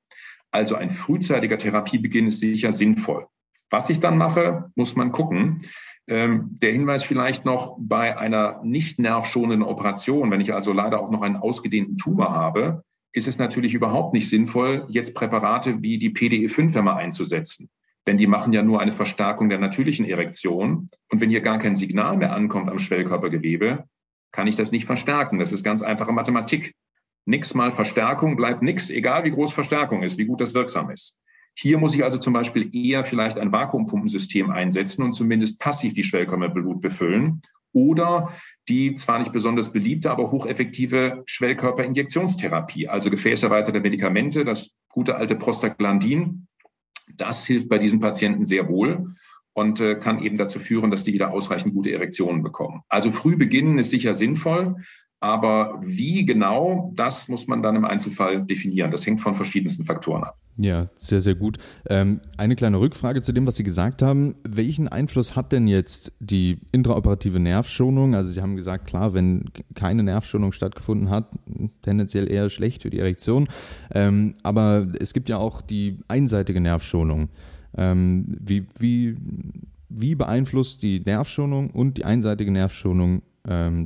Also 0.51 0.75
ein 0.77 0.89
frühzeitiger 0.89 1.59
Therapiebeginn 1.59 2.29
ist 2.29 2.41
sicher 2.41 2.73
sinnvoll. 2.73 3.27
Was 3.71 3.91
ich 3.91 4.01
dann 4.01 4.19
mache, 4.19 4.71
muss 4.75 4.97
man 4.97 5.13
gucken. 5.13 5.59
Ähm, 6.07 6.57
der 6.63 6.73
Hinweis 6.73 7.05
vielleicht 7.05 7.45
noch 7.45 7.77
bei 7.79 8.17
einer 8.17 8.63
nicht 8.65 8.99
nervschonenden 8.99 9.63
Operation, 9.63 10.31
wenn 10.31 10.41
ich 10.41 10.55
also 10.55 10.73
leider 10.73 11.01
auch 11.01 11.11
noch 11.11 11.21
einen 11.21 11.37
ausgedehnten 11.37 11.99
Tumor 11.99 12.33
habe, 12.33 12.83
ist 13.13 13.29
es 13.29 13.39
natürlich 13.39 13.75
überhaupt 13.75 14.15
nicht 14.15 14.29
sinnvoll, 14.29 14.87
jetzt 14.89 15.15
Präparate 15.15 15.83
wie 15.83 15.99
die 15.99 16.11
PDE5-Hämmer 16.11 16.97
einzusetzen. 16.97 17.69
Denn 18.07 18.17
die 18.17 18.27
machen 18.27 18.55
ja 18.55 18.63
nur 18.63 18.81
eine 18.81 18.93
Verstärkung 18.93 19.51
der 19.51 19.59
natürlichen 19.59 20.07
Erektion. 20.07 20.89
Und 21.11 21.21
wenn 21.21 21.29
hier 21.29 21.43
gar 21.43 21.59
kein 21.59 21.77
Signal 21.77 22.17
mehr 22.17 22.35
ankommt 22.35 22.71
am 22.71 22.79
Schwellkörpergewebe, 22.79 23.85
kann 24.33 24.47
ich 24.47 24.57
das 24.57 24.73
nicht 24.73 24.87
verstärken. 24.87 25.39
Das 25.39 25.53
ist 25.53 25.63
ganz 25.63 25.83
einfache 25.83 26.13
Mathematik. 26.13 26.75
Nix 27.27 27.55
mal 27.55 27.71
Verstärkung 27.71 28.37
bleibt 28.37 28.63
nix, 28.63 28.89
egal 28.89 29.25
wie 29.25 29.31
groß 29.31 29.53
Verstärkung 29.53 30.03
ist, 30.03 30.17
wie 30.17 30.25
gut 30.25 30.41
das 30.41 30.55
wirksam 30.55 30.91
ist. 30.91 31.21
Hier 31.61 31.79
muss 31.79 31.93
ich 31.97 32.05
also 32.05 32.19
zum 32.19 32.35
Beispiel 32.35 32.73
eher 32.73 33.05
vielleicht 33.05 33.37
ein 33.37 33.51
Vakuumpumpensystem 33.51 34.49
einsetzen 34.49 35.03
und 35.03 35.13
zumindest 35.13 35.59
passiv 35.59 35.93
die 35.93 36.05
Schwellkörperblut 36.05 36.81
befüllen 36.81 37.41
oder 37.73 38.33
die 38.69 38.95
zwar 38.95 39.19
nicht 39.19 39.33
besonders 39.33 39.73
beliebte, 39.73 40.13
aber 40.13 40.31
hocheffektive 40.31 41.25
Schwellkörperinjektionstherapie, 41.27 42.87
also 42.87 43.11
gefäßerweiterte 43.11 43.81
Medikamente, 43.81 44.45
das 44.45 44.77
gute 44.89 45.17
alte 45.17 45.35
Prostaglandin. 45.35 46.47
Das 47.17 47.45
hilft 47.45 47.69
bei 47.69 47.79
diesen 47.79 47.99
Patienten 47.99 48.45
sehr 48.45 48.69
wohl 48.69 49.11
und 49.53 49.81
äh, 49.81 49.97
kann 49.97 50.23
eben 50.23 50.37
dazu 50.37 50.61
führen, 50.61 50.93
dass 50.93 51.03
die 51.03 51.13
wieder 51.13 51.33
ausreichend 51.33 51.75
gute 51.75 51.91
Erektionen 51.93 52.45
bekommen. 52.45 52.83
Also 52.89 53.11
früh 53.11 53.37
beginnen 53.37 53.81
ist 53.81 53.91
sicher 53.91 54.15
sinnvoll, 54.15 54.77
Aber 55.21 55.81
wie 55.83 56.25
genau, 56.25 56.93
das 56.95 57.29
muss 57.29 57.49
man 57.49 57.63
dann 57.63 57.75
im 57.75 57.85
Einzelfall 57.85 58.45
definieren. 58.45 58.93
Das 58.93 59.05
hängt 59.05 59.21
von 59.21 59.35
verschiedensten 59.35 59.85
Faktoren 59.85 60.23
ab. 60.23 60.37
Ja, 60.61 60.89
sehr, 60.97 61.21
sehr 61.21 61.37
gut. 61.37 61.59
Ähm, 61.89 62.21
eine 62.37 62.57
kleine 62.57 62.81
Rückfrage 62.81 63.23
zu 63.23 63.33
dem, 63.33 63.47
was 63.47 63.57
Sie 63.57 63.63
gesagt 63.63 64.03
haben. 64.03 64.35
Welchen 64.49 64.89
Einfluss 64.89 65.37
hat 65.37 65.53
denn 65.53 65.69
jetzt 65.69 66.13
die 66.19 66.59
intraoperative 66.73 67.39
Nervschonung? 67.39 68.15
Also 68.15 68.31
Sie 68.33 68.43
haben 68.43 68.57
gesagt, 68.57 68.87
klar, 68.89 69.15
wenn 69.15 69.47
keine 69.75 70.03
Nervschonung 70.03 70.51
stattgefunden 70.51 71.11
hat, 71.11 71.31
tendenziell 71.83 72.31
eher 72.31 72.51
schlecht 72.51 72.83
für 72.83 72.91
die 72.91 72.99
Erektion. 72.99 73.49
Ähm, 73.93 74.35
aber 74.43 74.89
es 75.01 75.13
gibt 75.13 75.29
ja 75.29 75.39
auch 75.39 75.61
die 75.61 75.99
einseitige 76.09 76.61
Nervschonung. 76.61 77.29
Ähm, 77.77 78.37
wie, 78.41 78.67
wie, 78.79 79.17
wie 79.89 80.17
beeinflusst 80.17 80.83
die 80.83 81.01
Nervschonung 81.01 81.71
und 81.71 81.99
die 81.99 82.05
einseitige 82.05 82.51
Nervschonung 82.51 83.23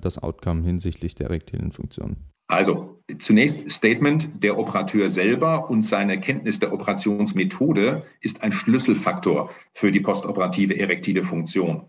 das 0.00 0.18
Outcome 0.18 0.62
hinsichtlich 0.62 1.14
der 1.14 1.28
erektilen 1.28 1.72
Funktion? 1.72 2.16
Also 2.48 3.02
zunächst 3.18 3.70
Statement, 3.70 4.42
der 4.42 4.58
Operateur 4.58 5.08
selber 5.08 5.70
und 5.70 5.82
seine 5.82 6.20
Kenntnis 6.20 6.60
der 6.60 6.72
Operationsmethode 6.72 8.04
ist 8.20 8.42
ein 8.42 8.52
Schlüsselfaktor 8.52 9.50
für 9.72 9.90
die 9.90 10.00
postoperative 10.00 10.78
erektile 10.78 11.22
Funktion. 11.22 11.86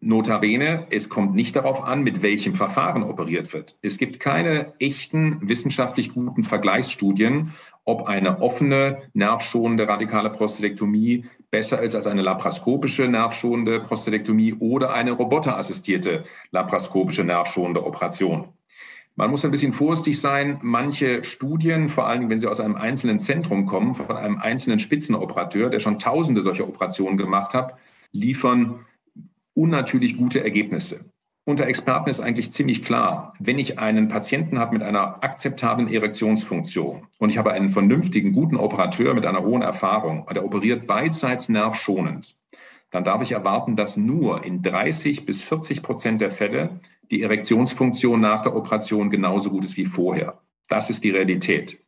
Notabene, 0.00 0.86
es 0.90 1.08
kommt 1.08 1.34
nicht 1.34 1.54
darauf 1.54 1.84
an, 1.84 2.02
mit 2.02 2.22
welchem 2.22 2.54
Verfahren 2.54 3.04
operiert 3.04 3.52
wird. 3.52 3.78
Es 3.82 3.98
gibt 3.98 4.18
keine 4.18 4.72
echten 4.80 5.46
wissenschaftlich 5.48 6.12
guten 6.12 6.42
Vergleichsstudien, 6.42 7.52
ob 7.84 8.08
eine 8.08 8.40
offene, 8.40 9.02
nervschonende 9.12 9.86
radikale 9.86 10.30
Prostatektomie 10.30 11.26
besser 11.52 11.82
ist 11.82 11.94
als 11.94 12.08
eine 12.08 12.22
laparoskopische 12.22 13.06
nervschonende 13.06 13.78
Prostatektomie 13.78 14.54
oder 14.54 14.94
eine 14.94 15.12
roboterassistierte 15.12 16.24
laparoskopische 16.50 17.22
nervschonende 17.22 17.84
Operation. 17.84 18.48
Man 19.14 19.30
muss 19.30 19.44
ein 19.44 19.50
bisschen 19.50 19.74
vorsichtig 19.74 20.18
sein. 20.18 20.58
Manche 20.62 21.22
Studien, 21.22 21.90
vor 21.90 22.06
allem 22.06 22.30
wenn 22.30 22.40
sie 22.40 22.48
aus 22.48 22.58
einem 22.58 22.76
einzelnen 22.76 23.20
Zentrum 23.20 23.66
kommen, 23.66 23.92
von 23.92 24.16
einem 24.16 24.38
einzelnen 24.38 24.78
Spitzenoperateur, 24.78 25.68
der 25.68 25.80
schon 25.80 25.98
tausende 25.98 26.40
solcher 26.40 26.66
Operationen 26.66 27.18
gemacht 27.18 27.52
hat, 27.52 27.74
liefern 28.12 28.86
unnatürlich 29.52 30.16
gute 30.16 30.42
Ergebnisse. 30.42 31.04
Unter 31.44 31.66
Experten 31.66 32.08
ist 32.08 32.20
eigentlich 32.20 32.52
ziemlich 32.52 32.84
klar, 32.84 33.32
wenn 33.40 33.58
ich 33.58 33.80
einen 33.80 34.06
Patienten 34.06 34.60
habe 34.60 34.74
mit 34.74 34.82
einer 34.84 35.24
akzeptablen 35.24 35.92
Erektionsfunktion 35.92 37.08
und 37.18 37.30
ich 37.30 37.38
habe 37.38 37.50
einen 37.50 37.68
vernünftigen, 37.68 38.30
guten 38.30 38.56
Operateur 38.56 39.12
mit 39.12 39.26
einer 39.26 39.42
hohen 39.42 39.62
Erfahrung 39.62 40.22
und 40.22 40.36
er 40.36 40.44
operiert 40.44 40.86
beidseits 40.86 41.48
nervschonend, 41.48 42.36
dann 42.92 43.02
darf 43.02 43.22
ich 43.22 43.32
erwarten, 43.32 43.74
dass 43.74 43.96
nur 43.96 44.44
in 44.44 44.62
30 44.62 45.26
bis 45.26 45.42
40 45.42 45.82
Prozent 45.82 46.20
der 46.20 46.30
Fälle 46.30 46.78
die 47.10 47.22
Erektionsfunktion 47.22 48.20
nach 48.20 48.42
der 48.42 48.54
Operation 48.54 49.10
genauso 49.10 49.50
gut 49.50 49.64
ist 49.64 49.76
wie 49.76 49.86
vorher. 49.86 50.40
Das 50.68 50.90
ist 50.90 51.02
die 51.02 51.10
Realität. 51.10 51.84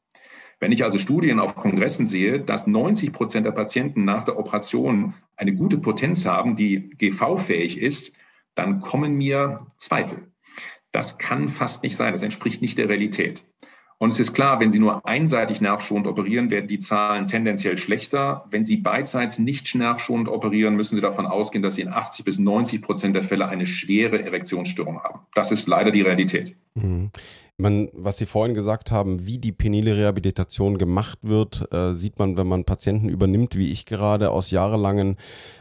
Wenn 0.58 0.72
ich 0.72 0.82
also 0.82 0.98
Studien 0.98 1.38
auf 1.38 1.54
Kongressen 1.54 2.06
sehe, 2.06 2.40
dass 2.40 2.66
90 2.66 3.12
Prozent 3.12 3.46
der 3.46 3.52
Patienten 3.52 4.04
nach 4.04 4.24
der 4.24 4.36
Operation 4.36 5.14
eine 5.36 5.54
gute 5.54 5.78
Potenz 5.78 6.26
haben, 6.26 6.56
die 6.56 6.90
GV-fähig 6.90 7.78
ist, 7.78 8.16
dann 8.54 8.80
kommen 8.80 9.14
mir 9.14 9.66
Zweifel. 9.78 10.28
Das 10.92 11.18
kann 11.18 11.48
fast 11.48 11.82
nicht 11.82 11.96
sein. 11.96 12.12
Das 12.12 12.22
entspricht 12.22 12.62
nicht 12.62 12.78
der 12.78 12.88
Realität. 12.88 13.44
Und 13.98 14.12
es 14.12 14.20
ist 14.20 14.34
klar, 14.34 14.60
wenn 14.60 14.70
Sie 14.70 14.78
nur 14.78 15.06
einseitig 15.06 15.60
nervschonend 15.60 16.06
operieren, 16.06 16.50
werden 16.50 16.68
die 16.68 16.78
Zahlen 16.78 17.26
tendenziell 17.26 17.78
schlechter. 17.78 18.44
Wenn 18.50 18.64
Sie 18.64 18.76
beidseits 18.76 19.38
nicht 19.38 19.74
nervschonend 19.74 20.28
operieren, 20.28 20.76
müssen 20.76 20.96
Sie 20.96 21.00
davon 21.00 21.26
ausgehen, 21.26 21.62
dass 21.62 21.76
Sie 21.76 21.82
in 21.82 21.88
80 21.88 22.24
bis 22.24 22.38
90 22.38 22.82
Prozent 22.82 23.14
der 23.14 23.22
Fälle 23.22 23.48
eine 23.48 23.66
schwere 23.66 24.22
Erektionsstörung 24.22 25.02
haben. 25.02 25.20
Das 25.34 25.52
ist 25.52 25.68
leider 25.68 25.90
die 25.90 26.02
Realität. 26.02 26.56
Mhm. 26.74 27.10
Man, 27.56 27.88
was 27.92 28.16
Sie 28.16 28.26
vorhin 28.26 28.52
gesagt 28.52 28.90
haben, 28.90 29.26
wie 29.26 29.38
die 29.38 29.52
penile 29.52 29.96
Rehabilitation 29.96 30.76
gemacht 30.76 31.20
wird, 31.22 31.72
äh, 31.72 31.94
sieht 31.94 32.18
man, 32.18 32.36
wenn 32.36 32.48
man 32.48 32.64
Patienten 32.64 33.08
übernimmt, 33.08 33.56
wie 33.56 33.70
ich 33.70 33.86
gerade 33.86 34.30
aus 34.30 34.50
jahrelangen 34.50 35.16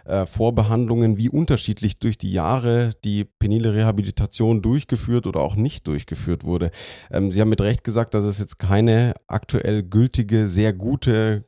äh, 0.06 0.26
Vorbehandlungen, 0.26 1.18
wie 1.18 1.30
unterschiedlich 1.30 2.00
durch 2.00 2.18
die 2.18 2.32
Jahre 2.32 2.92
die 3.04 3.26
penile 3.26 3.76
Rehabilitation 3.76 4.64
durchgeführt 4.64 5.28
oder 5.28 5.42
auch 5.42 5.56
nicht 5.56 5.88
durchgeführt 5.88 6.44
wurde. 6.44 6.72
Ähm, 7.12 7.32
Sie 7.32 7.40
haben 7.40 7.50
mit 7.50 7.62
Recht 7.62 7.84
gesagt, 7.84 8.16
dass 8.16 8.24
es 8.24 8.40
jetzt 8.40 8.58
keine 8.58 9.14
aktuell 9.28 9.84
gültige, 9.84 10.48
sehr 10.48 10.74
gute, 10.74 11.46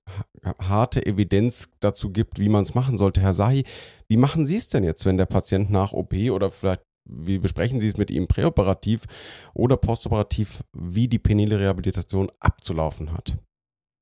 harte 0.59 1.03
Evidenz 1.03 1.69
dazu 1.79 2.11
gibt, 2.11 2.39
wie 2.39 2.49
man 2.49 2.61
es 2.61 2.75
machen 2.75 2.97
sollte. 2.97 3.19
Herr 3.19 3.33
Sahi, 3.33 3.63
wie 4.07 4.17
machen 4.17 4.45
Sie 4.45 4.57
es 4.57 4.67
denn 4.67 4.83
jetzt, 4.83 5.05
wenn 5.05 5.17
der 5.17 5.25
Patient 5.25 5.71
nach 5.71 5.91
OP 5.91 6.13
oder 6.29 6.51
vielleicht 6.51 6.84
wie 7.05 7.39
besprechen 7.39 7.79
Sie 7.79 7.87
es 7.87 7.97
mit 7.97 8.11
ihm 8.11 8.27
präoperativ 8.27 9.03
oder 9.53 9.77
postoperativ, 9.77 10.63
wie 10.73 11.07
die 11.07 11.19
penile 11.19 11.59
Rehabilitation 11.59 12.31
abzulaufen 12.39 13.13
hat? 13.13 13.37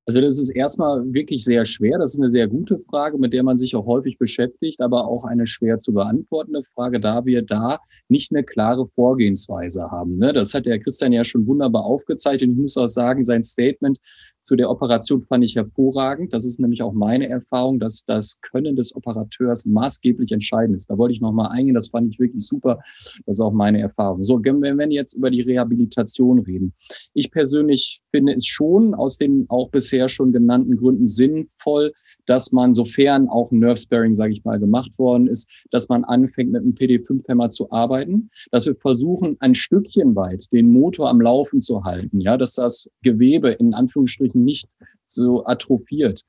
Also 0.06 0.20
das 0.20 0.38
ist 0.38 0.50
erstmal 0.50 1.02
wirklich 1.14 1.46
sehr 1.46 1.66
schwer. 1.66 1.98
Das 1.98 2.14
ist 2.14 2.20
eine 2.20 2.30
sehr 2.30 2.48
gute 2.48 2.78
Frage, 2.90 3.18
mit 3.18 3.32
der 3.32 3.44
man 3.44 3.58
sich 3.58 3.74
auch 3.76 3.86
häufig 3.86 4.18
beschäftigt, 4.18 4.82
aber 4.82 5.08
auch 5.08 5.24
eine 5.24 5.48
schwer 5.48 5.80
zu 5.80 5.94
beantwortende 5.94 6.62
Frage, 6.64 7.00
da 7.00 7.26
wir 7.26 7.42
da 7.42 7.80
nicht 8.10 8.34
eine 8.34 8.44
klare 8.44 8.86
Vorgehensweise 8.96 9.90
haben. 9.92 10.18
Ne? 10.18 10.34
Das 10.34 10.54
hat 10.54 10.66
der 10.66 10.80
Christian 10.80 11.14
ja 11.14 11.24
schon 11.24 11.48
wunderbar 11.48 11.86
aufgezeigt 11.86 12.42
und 12.42 12.52
ich 12.52 12.58
muss 12.58 12.76
auch 12.76 12.88
sagen, 12.88 13.24
sein 13.24 13.44
Statement 13.44 13.98
zu 14.44 14.56
der 14.58 14.70
Operation 14.70 15.24
fand 15.24 15.44
ich 15.44 15.56
hervorragend. 15.56 16.34
Das 16.34 16.44
ist 16.44 16.60
nämlich 16.60 16.82
auch 16.82 16.94
meine 16.94 17.30
Erfahrung, 17.30 17.80
dass 17.80 18.04
das 18.06 18.42
Können 18.42 18.76
des 18.76 18.94
Operateurs 18.96 19.66
maßgeblich 19.66 20.32
entscheidend 20.32 20.76
ist. 20.76 20.90
Da 20.90 20.98
wollte 20.98 21.14
ich 21.14 21.22
nochmal 21.22 21.52
eingehen, 21.52 21.76
das 21.76 21.88
fand 21.88 22.12
ich 22.12 22.20
wirklich 22.20 22.46
super. 22.46 22.80
Das 23.26 23.38
ist 23.38 23.42
auch 23.42 23.54
meine 23.54 23.80
Erfahrung. 23.80 24.22
So, 24.24 24.42
wenn 24.44 24.62
wir 24.78 24.92
jetzt 24.92 25.14
über 25.14 25.32
die 25.32 25.42
Rehabilitation 25.42 26.40
reden. 26.40 26.74
Ich 27.14 27.32
persönlich 27.32 28.02
finde 28.12 28.34
es 28.34 28.46
schon 28.46 28.94
aus 28.94 29.18
den 29.18 29.46
auch 29.48 29.70
bisher 29.70 30.10
schon 30.10 30.34
genannten 30.34 30.76
Gründen 30.76 31.08
sinnvoll, 31.08 31.94
dass 32.26 32.52
man, 32.52 32.74
sofern 32.74 33.30
auch 33.30 33.52
Nerve-Sparing, 33.52 34.14
sage 34.14 34.34
ich 34.34 34.44
mal, 34.44 34.60
gemacht 34.60 34.98
worden 35.00 35.28
ist, 35.28 35.50
dass 35.72 35.90
man 35.90 36.04
anfängt, 36.04 36.52
mit 36.52 36.62
einem 36.62 36.74
PD5-Hämmer 36.74 37.50
zu 37.50 37.72
arbeiten, 37.72 38.30
dass 38.52 38.66
wir 38.66 38.76
versuchen, 38.76 39.38
ein 39.40 39.56
Stückchen 39.56 40.16
weit 40.16 40.52
den 40.52 40.72
Motor 40.72 41.10
am 41.10 41.22
Laufen 41.22 41.60
zu 41.60 41.84
halten, 41.84 42.20
ja, 42.20 42.38
dass 42.38 42.56
das 42.56 42.90
Gewebe 43.02 43.52
in 43.52 43.74
Anführungsstrichen 43.74 44.33
nicht 44.36 44.70
so 45.06 45.46
atrophiert. 45.46 46.22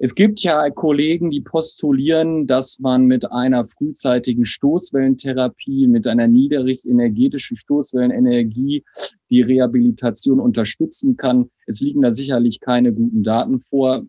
Es 0.00 0.14
gibt 0.14 0.40
ja 0.42 0.70
Kollegen, 0.70 1.30
die 1.30 1.40
postulieren, 1.40 2.46
dass 2.46 2.78
man 2.78 3.06
mit 3.06 3.32
einer 3.32 3.64
frühzeitigen 3.64 4.44
Stoßwellentherapie, 4.44 5.88
mit 5.88 6.06
einer 6.06 6.28
niedrig 6.28 6.86
energetischen 6.86 7.56
Stoßwellenenergie 7.56 8.84
die 9.28 9.42
Rehabilitation 9.42 10.38
unterstützen 10.38 11.16
kann. 11.16 11.50
Es 11.66 11.80
liegen 11.80 12.02
da 12.02 12.12
sicherlich 12.12 12.60
keine 12.60 12.92
guten 12.92 13.24
Daten 13.24 13.58
vor 13.58 14.04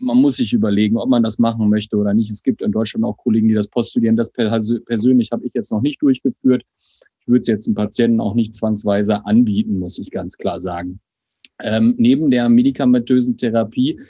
man 0.00 0.16
muss 0.16 0.36
sich 0.36 0.52
überlegen, 0.52 0.96
ob 0.96 1.08
man 1.08 1.22
das 1.22 1.38
machen 1.38 1.68
möchte 1.68 1.96
oder 1.96 2.14
nicht. 2.14 2.30
Es 2.30 2.42
gibt 2.42 2.62
in 2.62 2.72
Deutschland 2.72 3.04
auch 3.04 3.16
Kollegen, 3.16 3.48
die 3.48 3.54
das 3.54 3.68
postulieren. 3.68 4.16
Das 4.16 4.32
persönlich 4.32 5.30
habe 5.30 5.46
ich 5.46 5.54
jetzt 5.54 5.70
noch 5.70 5.82
nicht 5.82 6.02
durchgeführt. 6.02 6.64
Ich 7.20 7.28
würde 7.28 7.40
es 7.40 7.46
jetzt 7.46 7.66
dem 7.66 7.74
Patienten 7.74 8.20
auch 8.20 8.34
nicht 8.34 8.54
zwangsweise 8.54 9.24
anbieten, 9.26 9.78
muss 9.78 9.98
ich 9.98 10.10
ganz 10.10 10.36
klar 10.36 10.58
sagen. 10.58 11.00
Ähm, 11.62 11.94
neben 11.98 12.30
der 12.30 12.48
medikamentösen 12.48 13.36
Therapie, 13.36 14.00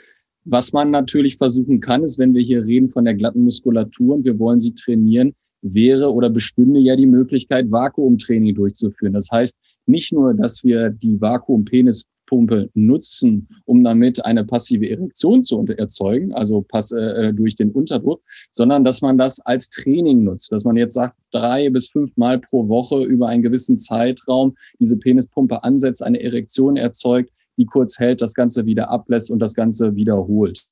was 0.43 0.73
man 0.73 0.91
natürlich 0.91 1.37
versuchen 1.37 1.79
kann, 1.79 2.03
ist, 2.03 2.17
wenn 2.17 2.33
wir 2.33 2.41
hier 2.41 2.65
reden 2.65 2.89
von 2.89 3.05
der 3.05 3.13
glatten 3.13 3.43
Muskulatur 3.43 4.15
und 4.15 4.25
wir 4.25 4.39
wollen 4.39 4.59
sie 4.59 4.73
trainieren, 4.73 5.33
wäre 5.61 6.11
oder 6.11 6.29
bestünde 6.29 6.79
ja 6.79 6.95
die 6.95 7.05
Möglichkeit, 7.05 7.71
Vakuumtraining 7.71 8.55
durchzuführen. 8.55 9.13
Das 9.13 9.29
heißt, 9.31 9.57
nicht 9.85 10.11
nur, 10.11 10.33
dass 10.33 10.63
wir 10.63 10.89
die 10.89 11.19
Vakuumpenis 11.21 12.05
Pumpe 12.31 12.69
nutzen, 12.75 13.49
um 13.65 13.83
damit 13.83 14.23
eine 14.23 14.45
passive 14.45 14.89
Erektion 14.89 15.43
zu 15.43 15.65
erzeugen, 15.67 16.33
also 16.33 16.61
pass, 16.61 16.93
äh, 16.93 17.27
äh, 17.27 17.33
durch 17.33 17.55
den 17.55 17.71
Unterdruck, 17.71 18.23
sondern 18.51 18.85
dass 18.85 19.01
man 19.01 19.17
das 19.17 19.41
als 19.41 19.69
Training 19.69 20.23
nutzt, 20.23 20.49
dass 20.49 20.63
man 20.63 20.77
jetzt 20.77 20.93
sagt, 20.93 21.17
drei 21.31 21.69
bis 21.69 21.89
fünf 21.89 22.15
Mal 22.15 22.39
pro 22.39 22.69
Woche 22.69 23.03
über 23.03 23.27
einen 23.27 23.43
gewissen 23.43 23.77
Zeitraum 23.77 24.55
diese 24.79 24.97
Penispumpe 24.97 25.61
ansetzt, 25.61 26.03
eine 26.03 26.21
Erektion 26.21 26.77
erzeugt, 26.77 27.31
die 27.57 27.65
kurz 27.65 27.99
hält, 27.99 28.21
das 28.21 28.33
Ganze 28.33 28.65
wieder 28.65 28.89
ablässt 28.89 29.31
und 29.31 29.39
das 29.39 29.53
Ganze 29.53 29.95
wiederholt. 29.95 30.65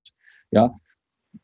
Ja, 0.52 0.80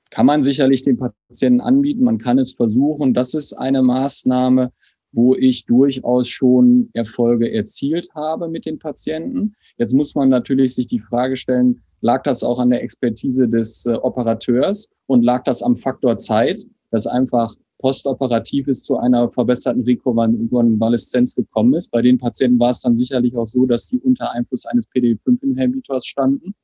kann 0.09 0.25
man 0.25 0.43
sicherlich 0.43 0.83
den 0.83 0.97
Patienten 0.97 1.61
anbieten, 1.61 2.03
man 2.03 2.17
kann 2.17 2.39
es 2.39 2.53
versuchen. 2.53 3.13
Das 3.13 3.33
ist 3.33 3.53
eine 3.53 3.81
Maßnahme, 3.81 4.71
wo 5.11 5.35
ich 5.35 5.65
durchaus 5.65 6.27
schon 6.27 6.89
Erfolge 6.93 7.51
erzielt 7.51 8.09
habe 8.15 8.49
mit 8.49 8.65
den 8.65 8.79
Patienten. 8.79 9.55
Jetzt 9.77 9.93
muss 9.93 10.13
man 10.13 10.29
natürlich 10.29 10.75
sich 10.75 10.87
die 10.87 10.99
Frage 10.99 11.37
stellen, 11.37 11.81
lag 12.01 12.23
das 12.23 12.43
auch 12.43 12.59
an 12.59 12.69
der 12.69 12.83
Expertise 12.83 13.47
des 13.47 13.85
äh, 13.85 13.93
Operateurs 13.93 14.91
und 15.07 15.23
lag 15.23 15.43
das 15.43 15.63
am 15.63 15.75
Faktor 15.75 16.17
Zeit, 16.17 16.65
dass 16.91 17.07
einfach 17.07 17.55
postoperativ 17.79 18.67
ist 18.67 18.85
zu 18.85 18.97
einer 18.97 19.29
verbesserten 19.29 19.83
Rekonvaleszenz 19.83 21.35
gekommen 21.35 21.73
ist. 21.73 21.91
Bei 21.91 22.01
den 22.01 22.17
Patienten 22.17 22.59
war 22.59 22.69
es 22.69 22.81
dann 22.81 22.95
sicherlich 22.95 23.35
auch 23.35 23.47
so, 23.47 23.65
dass 23.65 23.87
sie 23.87 23.99
unter 23.99 24.31
Einfluss 24.31 24.65
eines 24.65 24.87
PD5-Inhibitors 24.89 26.05
standen. 26.05 26.55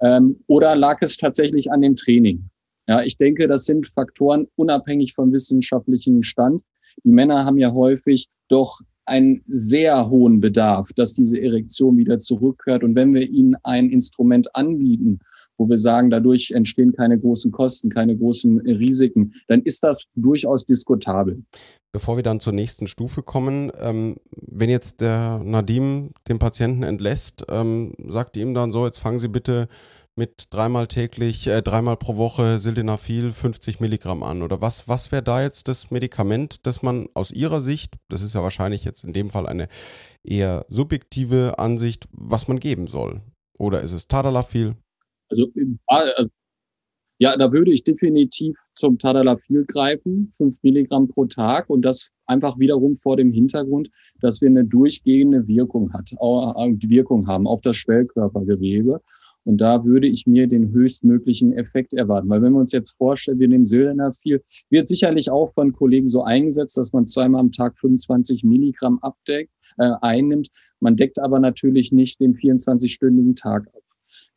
Ähm, 0.00 0.40
oder 0.46 0.76
lag 0.76 0.98
es 1.00 1.16
tatsächlich 1.16 1.70
an 1.72 1.82
dem 1.82 1.96
Training? 1.96 2.48
Ja, 2.86 3.02
ich 3.02 3.16
denke, 3.16 3.48
das 3.48 3.64
sind 3.64 3.88
Faktoren 3.88 4.46
unabhängig 4.56 5.14
vom 5.14 5.32
wissenschaftlichen 5.32 6.22
Stand, 6.22 6.62
die 7.04 7.10
Männer 7.10 7.44
haben 7.44 7.58
ja 7.58 7.72
häufig 7.72 8.28
doch 8.48 8.80
einen 9.04 9.42
sehr 9.46 10.08
hohen 10.10 10.40
Bedarf, 10.40 10.88
dass 10.96 11.14
diese 11.14 11.40
Erektion 11.40 11.96
wieder 11.96 12.18
zurückkehrt. 12.18 12.82
Und 12.82 12.94
wenn 12.96 13.14
wir 13.14 13.28
ihnen 13.28 13.56
ein 13.62 13.90
Instrument 13.90 14.54
anbieten, 14.54 15.20
wo 15.58 15.68
wir 15.68 15.76
sagen, 15.76 16.10
dadurch 16.10 16.50
entstehen 16.50 16.92
keine 16.92 17.18
großen 17.18 17.52
Kosten, 17.52 17.90
keine 17.90 18.16
großen 18.16 18.60
Risiken, 18.60 19.34
dann 19.48 19.62
ist 19.62 19.82
das 19.82 20.04
durchaus 20.14 20.66
diskutabel. 20.66 21.42
Bevor 21.92 22.16
wir 22.16 22.22
dann 22.22 22.40
zur 22.40 22.52
nächsten 22.52 22.86
Stufe 22.86 23.22
kommen, 23.22 23.72
ähm, 23.80 24.16
wenn 24.30 24.68
jetzt 24.68 25.00
der 25.00 25.38
Nadim 25.38 26.10
den 26.28 26.38
Patienten 26.38 26.82
entlässt, 26.82 27.46
ähm, 27.48 27.94
sagt 28.08 28.36
ihm 28.36 28.52
dann 28.52 28.72
so, 28.72 28.84
jetzt 28.86 28.98
fangen 28.98 29.18
Sie 29.18 29.28
bitte 29.28 29.68
mit 30.16 30.46
dreimal 30.50 30.88
täglich, 30.88 31.46
äh, 31.46 31.62
dreimal 31.62 31.96
pro 31.96 32.16
Woche 32.16 32.58
Sildenafil 32.58 33.32
50 33.32 33.80
Milligramm 33.80 34.22
an? 34.22 34.42
Oder 34.42 34.60
was, 34.60 34.88
was 34.88 35.12
wäre 35.12 35.22
da 35.22 35.42
jetzt 35.42 35.68
das 35.68 35.90
Medikament, 35.90 36.66
das 36.66 36.82
man 36.82 37.08
aus 37.14 37.30
Ihrer 37.30 37.60
Sicht, 37.60 37.94
das 38.08 38.22
ist 38.22 38.34
ja 38.34 38.42
wahrscheinlich 38.42 38.84
jetzt 38.84 39.04
in 39.04 39.12
dem 39.12 39.30
Fall 39.30 39.46
eine 39.46 39.68
eher 40.24 40.64
subjektive 40.68 41.58
Ansicht, 41.58 42.08
was 42.12 42.48
man 42.48 42.58
geben 42.58 42.86
soll? 42.86 43.20
Oder 43.58 43.82
ist 43.82 43.92
es 43.92 44.08
Tadalafil? 44.08 44.76
Also, 45.28 45.50
äh, 45.54 46.26
ja, 47.18 47.36
da 47.36 47.52
würde 47.52 47.72
ich 47.72 47.82
definitiv 47.82 48.56
zum 48.74 48.98
Tadalafil 48.98 49.64
greifen, 49.64 50.30
5 50.36 50.62
Milligramm 50.62 51.08
pro 51.08 51.24
Tag 51.24 51.70
und 51.70 51.82
das 51.82 52.10
einfach 52.26 52.58
wiederum 52.58 52.96
vor 52.96 53.16
dem 53.16 53.32
Hintergrund, 53.32 53.90
dass 54.20 54.40
wir 54.40 54.48
eine 54.48 54.64
durchgehende 54.64 55.46
Wirkung 55.48 55.92
hat, 55.94 56.10
Wirkung 56.10 57.26
haben 57.26 57.46
auf 57.46 57.62
das 57.62 57.76
Schwellkörpergewebe 57.76 59.00
und 59.46 59.60
da 59.60 59.84
würde 59.84 60.08
ich 60.08 60.26
mir 60.26 60.48
den 60.48 60.72
höchstmöglichen 60.72 61.52
Effekt 61.52 61.94
erwarten. 61.94 62.28
Weil 62.28 62.42
wenn 62.42 62.52
wir 62.52 62.58
uns 62.58 62.72
jetzt 62.72 62.96
vorstellen, 62.96 63.38
wir 63.38 63.46
nehmen 63.46 63.64
Sildenafil, 63.64 64.42
wird 64.70 64.88
sicherlich 64.88 65.30
auch 65.30 65.54
von 65.54 65.72
Kollegen 65.72 66.08
so 66.08 66.24
eingesetzt, 66.24 66.76
dass 66.76 66.92
man 66.92 67.06
zweimal 67.06 67.40
am 67.40 67.52
Tag 67.52 67.78
25 67.78 68.42
Milligramm 68.42 68.98
abdeckt, 69.02 69.52
äh, 69.78 69.92
einnimmt. 70.00 70.48
Man 70.80 70.96
deckt 70.96 71.20
aber 71.20 71.38
natürlich 71.38 71.92
nicht 71.92 72.18
den 72.18 72.34
24-stündigen 72.34 73.36
Tag 73.36 73.68
ab. 73.68 73.82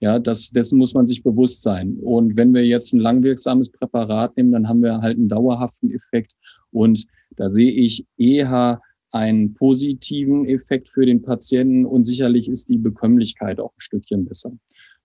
Ja, 0.02 0.18
das, 0.18 0.52
dessen 0.52 0.80
muss 0.80 0.94
man 0.94 1.06
sich 1.06 1.24
bewusst 1.24 1.62
sein. 1.62 1.98
Und 2.02 2.38
wenn 2.38 2.54
wir 2.54 2.66
jetzt 2.66 2.94
ein 2.94 3.02
langwirksames 3.02 3.70
Präparat 3.70 4.36
nehmen, 4.38 4.54
dann 4.54 4.68
haben 4.68 4.82
wir 4.82 5.02
halt 5.02 5.18
einen 5.18 5.28
dauerhaften 5.28 5.92
Effekt. 5.92 6.36
Und 6.72 7.06
da 7.36 7.50
sehe 7.50 7.72
ich 7.72 8.06
eher 8.18 8.82
einen 9.12 9.54
positiven 9.54 10.46
Effekt 10.46 10.88
für 10.88 11.06
den 11.06 11.22
Patienten 11.22 11.86
und 11.86 12.04
sicherlich 12.04 12.48
ist 12.48 12.70
die 12.70 12.78
Bekömmlichkeit 12.78 13.60
auch 13.60 13.72
ein 13.72 13.80
Stückchen 13.80 14.26
besser. 14.26 14.52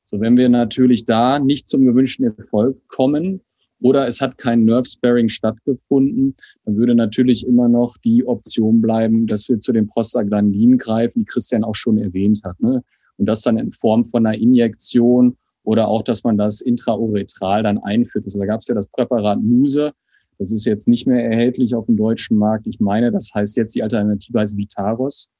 So, 0.04 0.20
wenn 0.20 0.36
wir 0.36 0.48
natürlich 0.48 1.06
da 1.06 1.38
nicht 1.38 1.68
zum 1.68 1.84
gewünschten 1.84 2.26
Erfolg 2.26 2.76
kommen 2.88 3.40
oder 3.80 4.06
es 4.06 4.20
hat 4.20 4.36
kein 4.38 4.64
Nerve 4.64 4.86
Sparing 4.86 5.28
stattgefunden, 5.28 6.34
dann 6.64 6.76
würde 6.76 6.94
natürlich 6.94 7.46
immer 7.46 7.68
noch 7.68 7.96
die 8.04 8.26
Option 8.26 8.80
bleiben, 8.80 9.26
dass 9.26 9.48
wir 9.48 9.58
zu 9.58 9.72
den 9.72 9.86
Prostaglandinen 9.86 10.76
greifen, 10.76 11.20
die 11.20 11.24
Christian 11.24 11.64
auch 11.64 11.74
schon 11.74 11.98
erwähnt 11.98 12.42
hat. 12.44 12.60
Ne? 12.60 12.82
Und 13.16 13.26
das 13.26 13.42
dann 13.42 13.58
in 13.58 13.72
Form 13.72 14.04
von 14.04 14.26
einer 14.26 14.36
Injektion 14.36 15.36
oder 15.62 15.88
auch, 15.88 16.02
dass 16.02 16.24
man 16.24 16.36
das 16.36 16.60
intrauretral 16.60 17.62
dann 17.62 17.78
einführt. 17.78 18.24
Also 18.24 18.38
da 18.38 18.46
gab 18.46 18.60
es 18.60 18.68
ja 18.68 18.74
das 18.74 18.88
Präparat 18.88 19.40
Muse. 19.42 19.92
Das 20.38 20.52
ist 20.52 20.66
jetzt 20.66 20.88
nicht 20.88 21.06
mehr 21.06 21.24
erhältlich 21.24 21.74
auf 21.74 21.86
dem 21.86 21.96
deutschen 21.96 22.36
Markt. 22.36 22.66
Ich 22.66 22.80
meine, 22.80 23.12
das 23.12 23.30
heißt 23.34 23.56
jetzt 23.56 23.74
die 23.74 23.82
Alternative 23.82 24.38
heißt 24.38 24.56
Vitaros. 24.56 25.30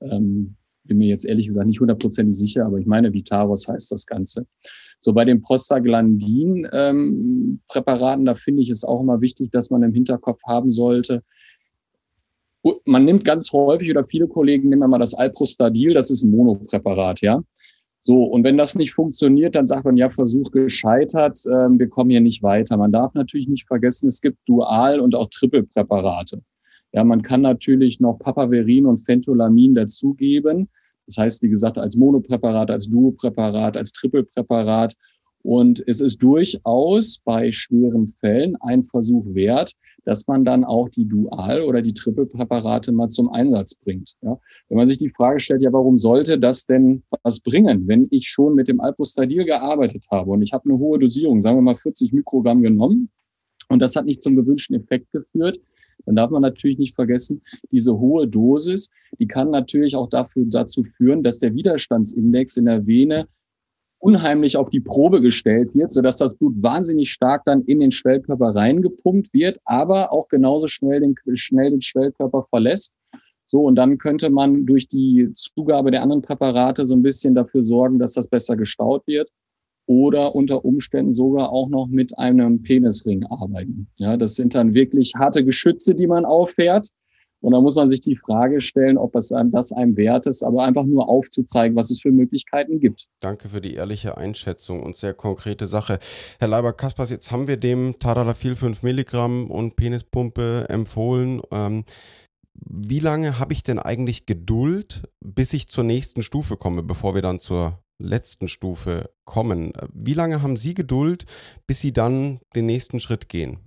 Ähm, 0.00 0.56
bin 0.84 0.98
mir 0.98 1.08
jetzt 1.08 1.24
ehrlich 1.24 1.46
gesagt 1.46 1.66
nicht 1.66 1.80
hundertprozentig 1.80 2.36
sicher, 2.36 2.66
aber 2.66 2.78
ich 2.78 2.84
meine, 2.86 3.14
Vitaros 3.14 3.66
heißt 3.68 3.90
das 3.90 4.04
Ganze. 4.06 4.46
So 5.00 5.14
bei 5.14 5.24
den 5.24 5.42
Prostaglandin-Präparaten, 5.42 8.20
ähm, 8.20 8.26
da 8.26 8.34
finde 8.34 8.62
ich 8.62 8.70
es 8.70 8.84
auch 8.84 9.00
immer 9.00 9.20
wichtig, 9.20 9.50
dass 9.50 9.70
man 9.70 9.82
im 9.82 9.94
Hinterkopf 9.94 10.40
haben 10.46 10.70
sollte, 10.70 11.24
man 12.84 13.04
nimmt 13.04 13.24
ganz 13.24 13.52
häufig 13.52 13.90
oder 13.90 14.04
viele 14.04 14.28
Kollegen 14.28 14.68
nehmen 14.68 14.90
mal 14.90 14.98
das 14.98 15.14
Alprostadil, 15.14 15.94
das 15.94 16.10
ist 16.10 16.22
ein 16.22 16.30
Monopräparat, 16.30 17.20
ja. 17.20 17.42
So, 18.00 18.24
und 18.24 18.44
wenn 18.44 18.58
das 18.58 18.74
nicht 18.74 18.92
funktioniert, 18.92 19.54
dann 19.54 19.66
sagt 19.66 19.86
man, 19.86 19.96
ja, 19.96 20.10
Versuch 20.10 20.50
gescheitert, 20.50 21.38
äh, 21.46 21.68
wir 21.70 21.88
kommen 21.88 22.10
hier 22.10 22.20
nicht 22.20 22.42
weiter. 22.42 22.76
Man 22.76 22.92
darf 22.92 23.14
natürlich 23.14 23.48
nicht 23.48 23.66
vergessen, 23.66 24.08
es 24.08 24.20
gibt 24.20 24.38
Dual- 24.46 25.00
und 25.00 25.14
auch 25.14 25.30
Triple-Präparate. 25.30 26.42
Ja, 26.92 27.02
man 27.02 27.22
kann 27.22 27.40
natürlich 27.40 28.00
noch 28.00 28.18
Papaverin 28.18 28.86
und 28.86 28.98
Fentolamin 28.98 29.74
dazugeben. 29.74 30.68
Das 31.06 31.16
heißt, 31.16 31.42
wie 31.42 31.48
gesagt, 31.48 31.78
als 31.78 31.96
Monopräparat, 31.96 32.70
als 32.70 32.88
Duopräparat, 32.88 33.76
als 33.76 33.92
Trippelpräparat. 33.92 34.94
Und 35.44 35.84
es 35.86 36.00
ist 36.00 36.22
durchaus 36.22 37.20
bei 37.22 37.52
schweren 37.52 38.08
Fällen 38.08 38.56
ein 38.62 38.82
Versuch 38.82 39.26
wert, 39.34 39.74
dass 40.06 40.26
man 40.26 40.42
dann 40.42 40.64
auch 40.64 40.88
die 40.88 41.06
Dual- 41.06 41.60
oder 41.60 41.82
die 41.82 41.92
Trippelpräparate 41.92 42.92
mal 42.92 43.10
zum 43.10 43.28
Einsatz 43.28 43.74
bringt. 43.74 44.16
Ja, 44.22 44.40
wenn 44.68 44.78
man 44.78 44.86
sich 44.86 44.96
die 44.96 45.10
Frage 45.10 45.40
stellt, 45.40 45.60
ja, 45.60 45.70
warum 45.70 45.98
sollte 45.98 46.38
das 46.38 46.64
denn 46.64 47.02
was 47.22 47.40
bringen, 47.40 47.86
wenn 47.86 48.08
ich 48.10 48.30
schon 48.30 48.54
mit 48.54 48.68
dem 48.68 48.80
Alprostadil 48.80 49.44
gearbeitet 49.44 50.06
habe 50.10 50.30
und 50.30 50.40
ich 50.40 50.54
habe 50.54 50.64
eine 50.64 50.78
hohe 50.78 50.98
Dosierung, 50.98 51.42
sagen 51.42 51.58
wir 51.58 51.62
mal 51.62 51.76
40 51.76 52.14
Mikrogramm 52.14 52.62
genommen 52.62 53.10
und 53.68 53.80
das 53.80 53.96
hat 53.96 54.06
nicht 54.06 54.22
zum 54.22 54.36
gewünschten 54.36 54.76
Effekt 54.76 55.12
geführt, 55.12 55.60
dann 56.06 56.16
darf 56.16 56.30
man 56.30 56.40
natürlich 56.40 56.78
nicht 56.78 56.94
vergessen, 56.94 57.42
diese 57.70 57.98
hohe 57.98 58.26
Dosis, 58.26 58.88
die 59.18 59.26
kann 59.26 59.50
natürlich 59.50 59.94
auch 59.94 60.08
dafür, 60.08 60.46
dazu 60.46 60.84
führen, 60.84 61.22
dass 61.22 61.38
der 61.38 61.54
Widerstandsindex 61.54 62.56
in 62.56 62.64
der 62.64 62.86
Vene 62.86 63.28
unheimlich 64.04 64.58
auf 64.58 64.68
die 64.68 64.80
Probe 64.80 65.22
gestellt 65.22 65.74
wird, 65.74 65.90
sodass 65.90 66.18
das 66.18 66.36
Blut 66.36 66.62
wahnsinnig 66.62 67.10
stark 67.10 67.42
dann 67.46 67.62
in 67.62 67.80
den 67.80 67.90
Schwellkörper 67.90 68.54
reingepumpt 68.54 69.32
wird, 69.32 69.58
aber 69.64 70.12
auch 70.12 70.28
genauso 70.28 70.66
schnell 70.66 71.00
den, 71.00 71.14
schnell 71.34 71.70
den 71.70 71.80
Schwellkörper 71.80 72.42
verlässt. 72.42 72.98
So, 73.46 73.62
und 73.62 73.76
dann 73.76 73.96
könnte 73.96 74.28
man 74.28 74.66
durch 74.66 74.88
die 74.88 75.30
Zugabe 75.32 75.90
der 75.90 76.02
anderen 76.02 76.20
Präparate 76.20 76.84
so 76.84 76.94
ein 76.94 77.02
bisschen 77.02 77.34
dafür 77.34 77.62
sorgen, 77.62 77.98
dass 77.98 78.12
das 78.12 78.28
besser 78.28 78.56
gestaut 78.56 79.06
wird 79.06 79.30
oder 79.86 80.34
unter 80.34 80.66
Umständen 80.66 81.12
sogar 81.12 81.50
auch 81.50 81.70
noch 81.70 81.86
mit 81.86 82.18
einem 82.18 82.62
Penisring 82.62 83.24
arbeiten. 83.24 83.88
Ja, 83.96 84.18
das 84.18 84.34
sind 84.34 84.54
dann 84.54 84.74
wirklich 84.74 85.12
harte 85.16 85.44
Geschütze, 85.44 85.94
die 85.94 86.06
man 86.06 86.26
auffährt. 86.26 86.88
Und 87.44 87.52
da 87.52 87.60
muss 87.60 87.74
man 87.74 87.90
sich 87.90 88.00
die 88.00 88.16
Frage 88.16 88.62
stellen, 88.62 88.96
ob 88.96 89.14
es 89.16 89.30
einem 89.30 89.50
das 89.50 89.70
einem 89.70 89.98
wert 89.98 90.26
ist, 90.26 90.42
aber 90.42 90.64
einfach 90.64 90.86
nur 90.86 91.10
aufzuzeigen, 91.10 91.76
was 91.76 91.90
es 91.90 92.00
für 92.00 92.10
Möglichkeiten 92.10 92.80
gibt. 92.80 93.06
Danke 93.20 93.50
für 93.50 93.60
die 93.60 93.74
ehrliche 93.74 94.16
Einschätzung 94.16 94.82
und 94.82 94.96
sehr 94.96 95.12
konkrete 95.12 95.66
Sache. 95.66 95.98
Herr 96.38 96.48
Leiber-Kaspers, 96.48 97.10
jetzt 97.10 97.30
haben 97.30 97.46
wir 97.46 97.58
dem 97.58 97.98
Tadalafil 97.98 98.56
5 98.56 98.82
Milligramm 98.82 99.50
und 99.50 99.76
Penispumpe 99.76 100.70
empfohlen. 100.70 101.42
Ähm, 101.50 101.84
wie 102.54 103.00
lange 103.00 103.38
habe 103.38 103.52
ich 103.52 103.62
denn 103.62 103.78
eigentlich 103.78 104.24
Geduld, 104.24 105.02
bis 105.20 105.52
ich 105.52 105.68
zur 105.68 105.84
nächsten 105.84 106.22
Stufe 106.22 106.56
komme, 106.56 106.82
bevor 106.82 107.14
wir 107.14 107.20
dann 107.20 107.40
zur 107.40 107.78
letzten 107.98 108.48
Stufe 108.48 109.10
kommen. 109.26 109.74
Wie 109.92 110.14
lange 110.14 110.40
haben 110.40 110.56
Sie 110.56 110.72
Geduld, 110.72 111.26
bis 111.66 111.80
Sie 111.80 111.92
dann 111.92 112.40
den 112.56 112.64
nächsten 112.64 113.00
Schritt 113.00 113.28
gehen? 113.28 113.58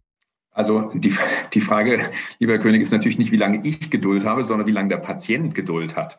Also 0.57 0.89
die, 0.95 1.13
die 1.53 1.61
Frage, 1.61 1.99
lieber 2.39 2.57
König, 2.57 2.81
ist 2.81 2.91
natürlich 2.91 3.19
nicht, 3.19 3.31
wie 3.31 3.37
lange 3.37 3.61
ich 3.63 3.91
Geduld 3.91 4.25
habe, 4.25 4.41
sondern 4.41 4.65
wie 4.65 4.71
lange 4.71 4.89
der 4.89 4.97
Patient 4.97 5.53
Geduld 5.53 5.95
hat. 5.95 6.17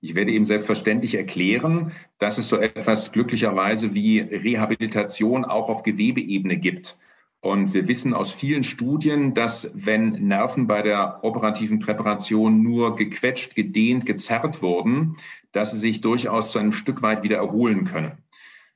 Ich 0.00 0.14
werde 0.14 0.30
ihm 0.30 0.44
selbstverständlich 0.44 1.16
erklären, 1.16 1.90
dass 2.18 2.38
es 2.38 2.48
so 2.48 2.56
etwas 2.56 3.10
glücklicherweise 3.10 3.92
wie 3.92 4.20
Rehabilitation 4.20 5.44
auch 5.44 5.68
auf 5.68 5.82
Gewebeebene 5.82 6.56
gibt. 6.56 6.98
Und 7.40 7.74
wir 7.74 7.88
wissen 7.88 8.14
aus 8.14 8.32
vielen 8.32 8.62
Studien, 8.62 9.34
dass 9.34 9.72
wenn 9.74 10.10
Nerven 10.28 10.68
bei 10.68 10.82
der 10.82 11.24
operativen 11.24 11.80
Präparation 11.80 12.62
nur 12.62 12.94
gequetscht, 12.94 13.56
gedehnt, 13.56 14.06
gezerrt 14.06 14.62
wurden, 14.62 15.16
dass 15.50 15.72
sie 15.72 15.78
sich 15.78 16.00
durchaus 16.00 16.52
zu 16.52 16.60
einem 16.60 16.70
Stück 16.70 17.02
weit 17.02 17.24
wieder 17.24 17.38
erholen 17.38 17.82
können. 17.86 18.12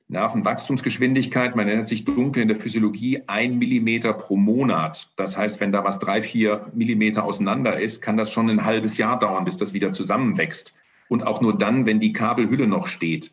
Nervenwachstumsgeschwindigkeit, 0.07 1.55
man 1.55 1.65
nennt 1.65 1.87
sich 1.87 2.05
dunkel 2.05 2.43
in 2.43 2.47
der 2.47 2.57
Physiologie, 2.57 3.23
ein 3.27 3.57
Millimeter 3.57 4.13
pro 4.13 4.35
Monat. 4.35 5.09
Das 5.17 5.35
heißt, 5.35 5.59
wenn 5.59 5.71
da 5.71 5.83
was 5.83 5.99
drei, 5.99 6.21
vier 6.21 6.71
Millimeter 6.75 7.23
auseinander 7.23 7.79
ist, 7.79 8.01
kann 8.01 8.17
das 8.17 8.31
schon 8.31 8.49
ein 8.49 8.65
halbes 8.65 8.97
Jahr 8.97 9.17
dauern, 9.17 9.45
bis 9.45 9.57
das 9.57 9.73
wieder 9.73 9.91
zusammenwächst. 9.91 10.75
Und 11.09 11.25
auch 11.25 11.41
nur 11.41 11.57
dann, 11.57 11.85
wenn 11.85 11.99
die 11.99 12.13
Kabelhülle 12.13 12.67
noch 12.67 12.87
steht. 12.87 13.31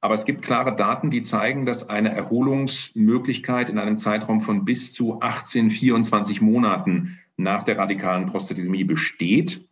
Aber 0.00 0.14
es 0.14 0.24
gibt 0.24 0.42
klare 0.42 0.76
Daten, 0.76 1.10
die 1.10 1.22
zeigen, 1.22 1.64
dass 1.64 1.88
eine 1.88 2.14
Erholungsmöglichkeit 2.14 3.68
in 3.68 3.78
einem 3.78 3.96
Zeitraum 3.96 4.40
von 4.40 4.64
bis 4.64 4.92
zu 4.92 5.20
18, 5.20 5.70
24 5.70 6.40
Monaten 6.42 7.18
nach 7.36 7.62
der 7.62 7.78
radikalen 7.78 8.26
Prostatektomie 8.26 8.84
besteht. 8.84 9.62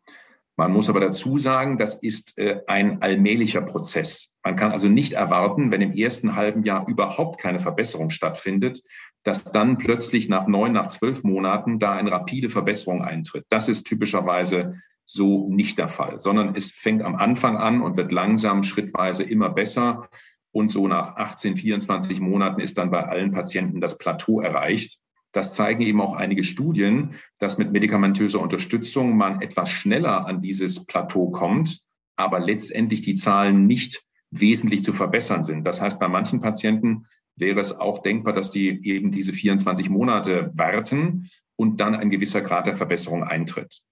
Man 0.56 0.72
muss 0.72 0.90
aber 0.90 1.00
dazu 1.00 1.38
sagen, 1.38 1.78
das 1.78 1.94
ist 1.94 2.38
äh, 2.38 2.60
ein 2.66 3.00
allmählicher 3.00 3.62
Prozess. 3.62 4.36
Man 4.44 4.56
kann 4.56 4.72
also 4.72 4.88
nicht 4.88 5.14
erwarten, 5.14 5.70
wenn 5.70 5.80
im 5.80 5.92
ersten 5.92 6.36
halben 6.36 6.62
Jahr 6.62 6.86
überhaupt 6.88 7.40
keine 7.40 7.60
Verbesserung 7.60 8.10
stattfindet, 8.10 8.82
dass 9.22 9.44
dann 9.44 9.78
plötzlich 9.78 10.28
nach 10.28 10.46
neun, 10.46 10.72
nach 10.72 10.88
zwölf 10.88 11.22
Monaten 11.22 11.78
da 11.78 11.92
eine 11.92 12.10
rapide 12.10 12.48
Verbesserung 12.48 13.02
eintritt. 13.02 13.46
Das 13.48 13.68
ist 13.68 13.84
typischerweise 13.84 14.80
so 15.04 15.48
nicht 15.48 15.78
der 15.78 15.88
Fall, 15.88 16.20
sondern 16.20 16.54
es 16.54 16.70
fängt 16.70 17.02
am 17.02 17.16
Anfang 17.16 17.56
an 17.56 17.82
und 17.82 17.96
wird 17.96 18.12
langsam 18.12 18.62
schrittweise 18.62 19.22
immer 19.22 19.50
besser. 19.50 20.08
Und 20.52 20.68
so 20.68 20.86
nach 20.86 21.16
18, 21.16 21.56
24 21.56 22.20
Monaten 22.20 22.60
ist 22.60 22.78
dann 22.78 22.90
bei 22.90 23.04
allen 23.04 23.32
Patienten 23.32 23.80
das 23.80 23.96
Plateau 23.96 24.40
erreicht. 24.40 24.98
Das 25.32 25.54
zeigen 25.54 25.82
eben 25.82 26.00
auch 26.00 26.14
einige 26.14 26.44
Studien, 26.44 27.14
dass 27.38 27.58
mit 27.58 27.72
medikamentöser 27.72 28.40
Unterstützung 28.40 29.16
man 29.16 29.40
etwas 29.40 29.70
schneller 29.70 30.26
an 30.26 30.40
dieses 30.40 30.86
Plateau 30.86 31.30
kommt, 31.30 31.80
aber 32.16 32.38
letztendlich 32.38 33.00
die 33.02 33.14
Zahlen 33.14 33.66
nicht 33.66 34.02
wesentlich 34.30 34.84
zu 34.84 34.92
verbessern 34.92 35.42
sind. 35.42 35.64
Das 35.64 35.80
heißt, 35.80 35.98
bei 35.98 36.08
manchen 36.08 36.40
Patienten 36.40 37.06
wäre 37.36 37.60
es 37.60 37.78
auch 37.78 38.02
denkbar, 38.02 38.34
dass 38.34 38.50
die 38.50 38.86
eben 38.86 39.10
diese 39.10 39.32
24 39.32 39.88
Monate 39.88 40.50
warten 40.54 41.28
und 41.56 41.80
dann 41.80 41.94
ein 41.94 42.10
gewisser 42.10 42.42
Grad 42.42 42.66
der 42.66 42.74
Verbesserung 42.74 43.24
eintritt. 43.24 43.82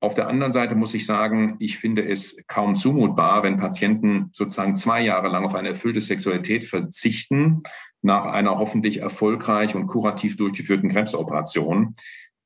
Auf 0.00 0.14
der 0.14 0.28
anderen 0.28 0.52
Seite 0.52 0.74
muss 0.74 0.92
ich 0.92 1.06
sagen, 1.06 1.56
ich 1.60 1.78
finde 1.78 2.06
es 2.06 2.36
kaum 2.46 2.76
zumutbar, 2.76 3.42
wenn 3.42 3.56
Patienten 3.56 4.28
sozusagen 4.32 4.76
zwei 4.76 5.00
Jahre 5.00 5.28
lang 5.28 5.44
auf 5.44 5.54
eine 5.54 5.70
erfüllte 5.70 6.02
Sexualität 6.02 6.64
verzichten, 6.64 7.60
nach 8.04 8.26
einer 8.26 8.58
hoffentlich 8.58 9.00
erfolgreich 9.00 9.74
und 9.74 9.86
kurativ 9.86 10.36
durchgeführten 10.36 10.90
Krebsoperation. 10.90 11.94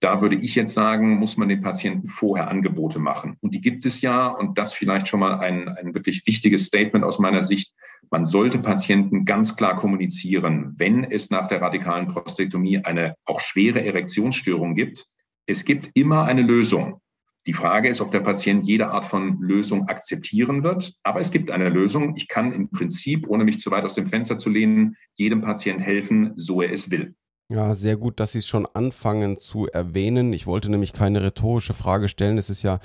Da 0.01 0.21
würde 0.21 0.37
ich 0.37 0.55
jetzt 0.55 0.75
sagen, 0.75 1.19
muss 1.19 1.37
man 1.37 1.49
den 1.49 1.61
Patienten 1.61 2.07
vorher 2.07 2.49
Angebote 2.49 3.01
machen. 3.01 3.37
Und 3.41 3.55
die 3.55 3.61
gibt 3.61 3.85
es 3.85 4.01
ja. 4.01 4.29
Und 4.29 4.57
das 4.57 4.73
vielleicht 4.73 5.09
schon 5.09 5.21
mal 5.21 5.41
ein, 5.41 5.69
ein 5.69 5.95
wirklich 5.95 6.25
wichtiges 6.27 6.67
Statement 6.67 7.05
aus 7.05 7.19
meiner 7.19 7.43
Sicht. 7.43 7.75
Man 8.11 8.25
sollte 8.25 8.59
Patienten 8.59 9.25
ganz 9.25 9.57
klar 9.57 9.75
kommunizieren, 9.75 10.75
wenn 10.79 11.03
es 11.03 11.31
nach 11.31 11.49
der 11.49 11.61
radikalen 11.61 12.07
Prostektomie 12.07 12.79
eine 12.79 13.17
auch 13.25 13.41
schwere 13.41 13.85
Erektionsstörung 13.85 14.75
gibt. 14.75 15.05
Es 15.47 15.65
gibt 15.65 15.91
immer 15.95 16.25
eine 16.25 16.43
Lösung. 16.43 17.01
Die 17.49 17.55
Frage 17.55 17.89
ist, 17.89 18.03
ob 18.03 18.11
der 18.11 18.21
Patient 18.21 18.67
jede 18.67 18.89
Art 18.89 19.07
von 19.07 19.41
Lösung 19.41 19.89
akzeptieren 19.89 20.63
wird. 20.63 20.93
Aber 21.03 21.21
es 21.21 21.31
gibt 21.31 21.51
eine 21.51 21.71
Lösung. 21.71 22.15
Ich 22.15 22.29
kann 22.29 22.53
im 22.53 22.69
Prinzip, 22.69 23.27
ohne 23.27 23.45
mich 23.45 23.59
zu 23.59 23.71
weit 23.71 23.87
aus 23.87 23.95
dem 23.95 24.07
Fenster 24.07 24.37
zu 24.37 24.51
lehnen, 24.51 24.99
jedem 25.15 25.41
Patient 25.41 25.81
helfen, 25.81 26.33
so 26.35 26.61
er 26.61 26.71
es 26.71 26.91
will. 26.91 27.15
Ja, 27.51 27.75
sehr 27.75 27.97
gut, 27.97 28.21
dass 28.21 28.33
Sie 28.33 28.41
es 28.41 28.47
schon 28.47 28.69
anfangen 28.75 29.41
zu 29.41 29.67
erwähnen. 29.67 30.35
Ich 30.35 30.47
wollte 30.47 30.71
nämlich 30.71 30.93
keine 30.93 31.23
rhetorische 31.23 31.73
Frage 31.73 32.09
stellen. 32.09 32.37
Es 32.37 32.51
ist 32.51 32.63
ja 32.63 32.81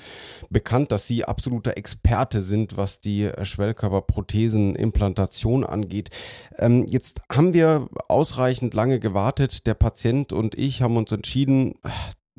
bekannt, 0.50 0.94
dass 0.94 1.08
Sie 1.08 1.26
absoluter 1.26 1.76
Experte 1.76 2.42
sind, 2.42 2.78
was 2.78 3.02
die 3.02 3.32
Schwellkörperprothesenimplantation 3.42 5.66
angeht. 5.66 6.10
Ähm, 6.58 6.86
jetzt 6.88 7.20
haben 7.30 7.54
wir 7.54 7.90
ausreichend 8.08 8.74
lange 8.74 9.02
gewartet. 9.02 9.68
Der 9.68 9.74
Patient 9.74 10.32
und 10.32 10.58
ich 10.58 10.82
haben 10.82 10.96
uns 10.96 11.12
entschieden, 11.12 11.74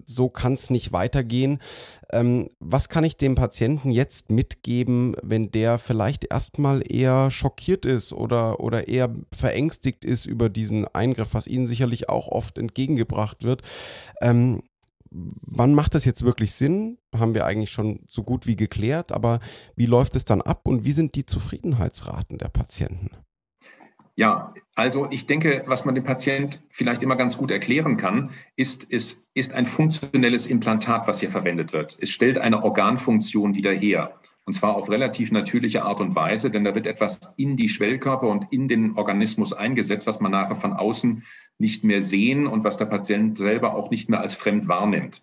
so 0.07 0.29
kann 0.29 0.55
es 0.55 0.71
nicht 0.71 0.93
weitergehen. 0.93 1.61
Ähm, 2.13 2.49
was 2.59 2.89
kann 2.89 3.05
ich 3.05 3.17
dem 3.17 3.35
Patienten 3.35 3.91
jetzt 3.91 4.31
mitgeben, 4.31 5.17
wenn 5.23 5.51
der 5.51 5.79
vielleicht 5.79 6.31
erstmal 6.31 6.83
eher 6.91 7.31
schockiert 7.31 7.85
ist 7.85 8.13
oder, 8.13 8.61
oder 8.61 8.89
eher 8.89 9.15
verängstigt 9.35 10.05
ist 10.05 10.27
über 10.27 10.49
diesen 10.49 10.87
Eingriff, 10.89 11.35
was 11.35 11.47
ihnen 11.47 11.67
sicherlich 11.67 12.09
auch 12.09 12.29
oft 12.29 12.59
entgegengebracht 12.59 13.45
wird? 13.45 13.63
Ähm, 14.21 14.63
wann 15.11 15.75
macht 15.75 15.95
das 15.95 16.05
jetzt 16.05 16.25
wirklich 16.25 16.53
Sinn? 16.53 16.99
Haben 17.15 17.35
wir 17.35 17.47
eigentlich 17.47 17.71
schon 17.71 18.01
so 18.09 18.25
gut 18.25 18.47
wie 18.47 18.57
geklärt, 18.57 19.13
aber 19.13 19.41
wie 19.77 19.87
läuft 19.87 20.17
es 20.17 20.25
dann 20.25 20.43
ab 20.43 20.67
und 20.67 20.85
wie 20.85 20.93
sind 20.93 21.15
die 21.15 21.27
Zufriedenheitsraten 21.27 22.39
der 22.39 22.49
Patienten? 22.49 23.11
Ja, 24.17 24.55
also 24.77 25.09
ich 25.11 25.27
denke, 25.27 25.65
was 25.67 25.85
man 25.85 25.95
dem 25.95 26.05
Patient 26.05 26.61
vielleicht 26.69 27.03
immer 27.03 27.17
ganz 27.17 27.37
gut 27.37 27.51
erklären 27.51 27.97
kann, 27.97 28.31
ist, 28.55 28.93
es 28.93 29.31
ist 29.35 29.53
ein 29.55 29.67
funktionelles 29.67 30.47
Implantat, 30.47 31.09
was 31.09 31.19
hier 31.19 31.31
verwendet 31.31 31.73
wird. 31.73 31.99
Es 32.01 32.11
stellt 32.11 32.39
eine 32.39 32.63
Organfunktion 32.63 33.55
wieder 33.55 33.73
her. 33.73 34.15
Und 34.45 34.55
zwar 34.55 34.77
auf 34.77 34.91
relativ 34.91 35.33
natürliche 35.33 35.85
Art 35.85 36.01
und 36.01 36.15
Weise, 36.15 36.51
denn 36.51 36.65
da 36.65 36.75
wird 36.75 36.87
etwas 36.87 37.19
in 37.37 37.57
die 37.57 37.69
Schwellkörper 37.69 38.29
und 38.29 38.53
in 38.53 38.69
den 38.69 38.97
Organismus 38.97 39.53
eingesetzt, 39.53 40.07
was 40.07 40.21
man 40.21 40.33
nachher 40.33 40.57
von 40.57 40.75
außen 40.75 41.25
nicht 41.59 41.83
mehr 41.83 42.03
sehen 42.03 42.47
und 42.47 42.63
was 42.63 42.77
der 42.77 42.85
Patient 42.85 43.39
selber 43.39 43.75
auch 43.75 43.91
nicht 43.91 44.09
mehr 44.11 44.21
als 44.21 44.35
fremd 44.35 44.69
wahrnimmt. 44.69 45.23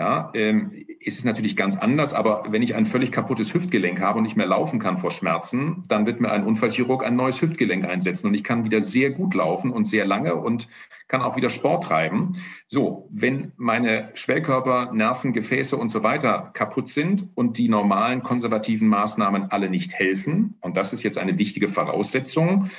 Ja, 0.00 0.30
ähm, 0.32 0.86
ist 0.98 1.18
es 1.18 1.26
natürlich 1.26 1.56
ganz 1.56 1.76
anders, 1.76 2.14
aber 2.14 2.44
wenn 2.48 2.62
ich 2.62 2.74
ein 2.74 2.86
völlig 2.86 3.12
kaputtes 3.12 3.52
Hüftgelenk 3.52 4.00
habe 4.00 4.16
und 4.16 4.22
nicht 4.22 4.34
mehr 4.34 4.46
laufen 4.46 4.78
kann 4.78 4.96
vor 4.96 5.10
Schmerzen, 5.10 5.84
dann 5.88 6.06
wird 6.06 6.22
mir 6.22 6.30
ein 6.30 6.42
Unfallchirurg 6.42 7.04
ein 7.04 7.16
neues 7.16 7.42
Hüftgelenk 7.42 7.84
einsetzen 7.84 8.26
und 8.26 8.32
ich 8.32 8.42
kann 8.42 8.64
wieder 8.64 8.80
sehr 8.80 9.10
gut 9.10 9.34
laufen 9.34 9.70
und 9.70 9.84
sehr 9.84 10.06
lange 10.06 10.36
und 10.36 10.68
kann 11.06 11.20
auch 11.20 11.36
wieder 11.36 11.50
Sport 11.50 11.84
treiben. 11.84 12.32
So, 12.66 13.10
wenn 13.12 13.52
meine 13.58 14.08
Schwellkörper, 14.14 14.90
Nerven, 14.94 15.34
Gefäße 15.34 15.76
und 15.76 15.90
so 15.90 16.02
weiter 16.02 16.48
kaputt 16.54 16.88
sind 16.88 17.28
und 17.34 17.58
die 17.58 17.68
normalen 17.68 18.22
konservativen 18.22 18.88
Maßnahmen 18.88 19.50
alle 19.50 19.68
nicht 19.68 19.92
helfen, 19.92 20.56
und 20.62 20.78
das 20.78 20.94
ist 20.94 21.02
jetzt 21.02 21.18
eine 21.18 21.36
wichtige 21.36 21.68
Voraussetzung, 21.68 22.70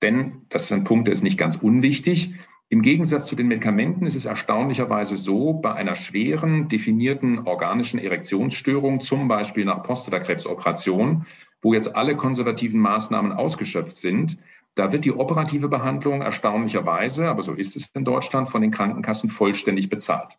denn 0.00 0.46
das 0.48 0.62
ist 0.62 0.72
ein 0.72 0.84
Punkt, 0.84 1.08
der 1.08 1.12
ist 1.12 1.22
nicht 1.22 1.36
ganz 1.36 1.56
unwichtig, 1.56 2.36
im 2.70 2.82
Gegensatz 2.82 3.26
zu 3.26 3.34
den 3.34 3.48
Medikamenten 3.48 4.06
ist 4.06 4.14
es 4.14 4.26
erstaunlicherweise 4.26 5.16
so, 5.16 5.54
bei 5.54 5.74
einer 5.74 5.96
schweren 5.96 6.68
definierten 6.68 7.40
organischen 7.40 7.98
Erektionsstörung, 7.98 9.00
zum 9.00 9.26
Beispiel 9.26 9.64
nach 9.64 9.82
Prostatakrebsoperation, 9.82 11.26
wo 11.60 11.74
jetzt 11.74 11.96
alle 11.96 12.14
konservativen 12.14 12.80
Maßnahmen 12.80 13.32
ausgeschöpft 13.32 13.96
sind, 13.96 14.38
da 14.76 14.92
wird 14.92 15.04
die 15.04 15.12
operative 15.12 15.68
Behandlung 15.68 16.22
erstaunlicherweise, 16.22 17.28
aber 17.28 17.42
so 17.42 17.54
ist 17.54 17.74
es 17.74 17.90
in 17.92 18.04
Deutschland, 18.04 18.48
von 18.48 18.62
den 18.62 18.70
Krankenkassen 18.70 19.30
vollständig 19.30 19.90
bezahlt. 19.90 20.38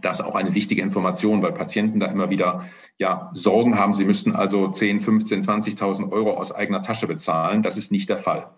Das 0.00 0.20
ist 0.20 0.24
auch 0.24 0.34
eine 0.34 0.54
wichtige 0.54 0.80
Information, 0.80 1.42
weil 1.42 1.52
Patienten 1.52 2.00
da 2.00 2.06
immer 2.06 2.30
wieder 2.30 2.66
ja, 2.96 3.30
Sorgen 3.34 3.78
haben, 3.78 3.92
sie 3.92 4.06
müssten 4.06 4.34
also 4.34 4.68
10, 4.68 5.00
15, 5.00 5.42
20.000 5.42 6.10
Euro 6.10 6.38
aus 6.38 6.54
eigener 6.54 6.80
Tasche 6.80 7.06
bezahlen. 7.06 7.62
Das 7.62 7.76
ist 7.76 7.92
nicht 7.92 8.08
der 8.08 8.18
Fall. 8.18 8.50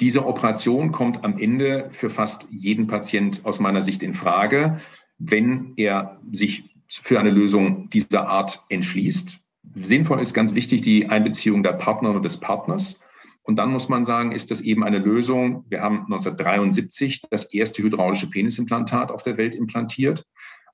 Diese 0.00 0.26
Operation 0.26 0.92
kommt 0.92 1.24
am 1.24 1.38
Ende 1.38 1.88
für 1.90 2.08
fast 2.08 2.46
jeden 2.50 2.86
Patient 2.86 3.40
aus 3.44 3.58
meiner 3.58 3.82
Sicht 3.82 4.02
in 4.02 4.14
Frage, 4.14 4.78
wenn 5.18 5.72
er 5.76 6.20
sich 6.30 6.70
für 6.88 7.18
eine 7.18 7.30
Lösung 7.30 7.88
dieser 7.88 8.28
Art 8.28 8.62
entschließt. 8.68 9.40
Sinnvoll 9.74 10.20
ist 10.20 10.34
ganz 10.34 10.54
wichtig 10.54 10.82
die 10.82 11.08
Einbeziehung 11.08 11.62
der 11.62 11.72
Partner 11.72 12.10
und 12.10 12.22
des 12.22 12.38
Partners. 12.38 13.00
Und 13.42 13.56
dann 13.56 13.70
muss 13.70 13.88
man 13.88 14.04
sagen, 14.04 14.32
ist 14.32 14.50
das 14.50 14.60
eben 14.60 14.84
eine 14.84 14.98
Lösung. 14.98 15.64
Wir 15.68 15.80
haben 15.80 16.00
1973 16.04 17.22
das 17.30 17.46
erste 17.52 17.82
hydraulische 17.82 18.30
Penisimplantat 18.30 19.10
auf 19.10 19.22
der 19.22 19.36
Welt 19.36 19.54
implantiert. 19.54 20.24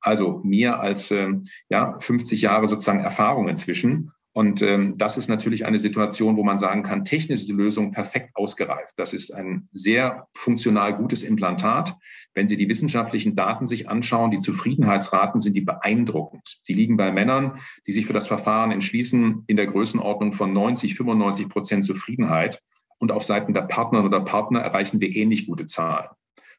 Also 0.01 0.41
mehr 0.45 0.81
als 0.81 1.11
äh, 1.11 1.35
ja, 1.69 1.99
50 1.99 2.43
Jahre 2.43 2.67
sozusagen 2.67 3.01
Erfahrung 3.01 3.49
inzwischen. 3.49 4.13
Und 4.37 4.63
ähm, 4.63 4.99
das 4.99 5.17
ist 5.17 5.29
natürlich 5.29 5.65
eine 5.65 5.79
Situation, 5.79 6.37
wo 6.37 6.43
man 6.43 6.59
sagen 6.59 6.83
kann, 6.83 7.05
technisch 7.05 7.43
ist 7.43 7.49
die 7.49 7.53
Lösung 7.53 7.93
perfekt 7.93 8.35
ausgereift. 8.35 8.95
Das 8.97 9.13
ist 9.13 9.31
ein 9.31 9.67
sehr 9.73 10.27
funktional 10.37 10.97
gutes 10.97 11.23
Implantat. 11.23 11.97
Wenn 12.35 12.49
Sie 12.49 12.57
die 12.57 12.69
wissenschaftlichen 12.69 13.37
Daten 13.37 13.65
sich 13.65 13.89
anschauen, 13.89 14.33
die 14.33 14.41
Zufriedenheitsraten 14.41 15.39
sind 15.39 15.55
die 15.55 15.61
beeindruckend. 15.61 16.59
Die 16.67 16.75
liegen 16.75 16.97
bei 16.97 17.13
Männern, 17.13 17.61
die 17.87 17.93
sich 17.93 18.07
für 18.07 18.13
das 18.13 18.27
Verfahren 18.27 18.73
entschließen, 18.73 19.45
in 19.47 19.57
der 19.57 19.67
Größenordnung 19.67 20.33
von 20.33 20.53
90, 20.53 20.97
95 20.97 21.49
Prozent 21.49 21.85
Zufriedenheit. 21.85 22.61
Und 22.99 23.13
auf 23.13 23.23
Seiten 23.23 23.55
der 23.55 23.63
Partner 23.63 24.05
oder 24.05 24.21
Partner 24.21 24.61
erreichen 24.61 25.01
wir 25.01 25.15
ähnlich 25.15 25.47
gute 25.47 25.67
Zahlen. 25.67 26.09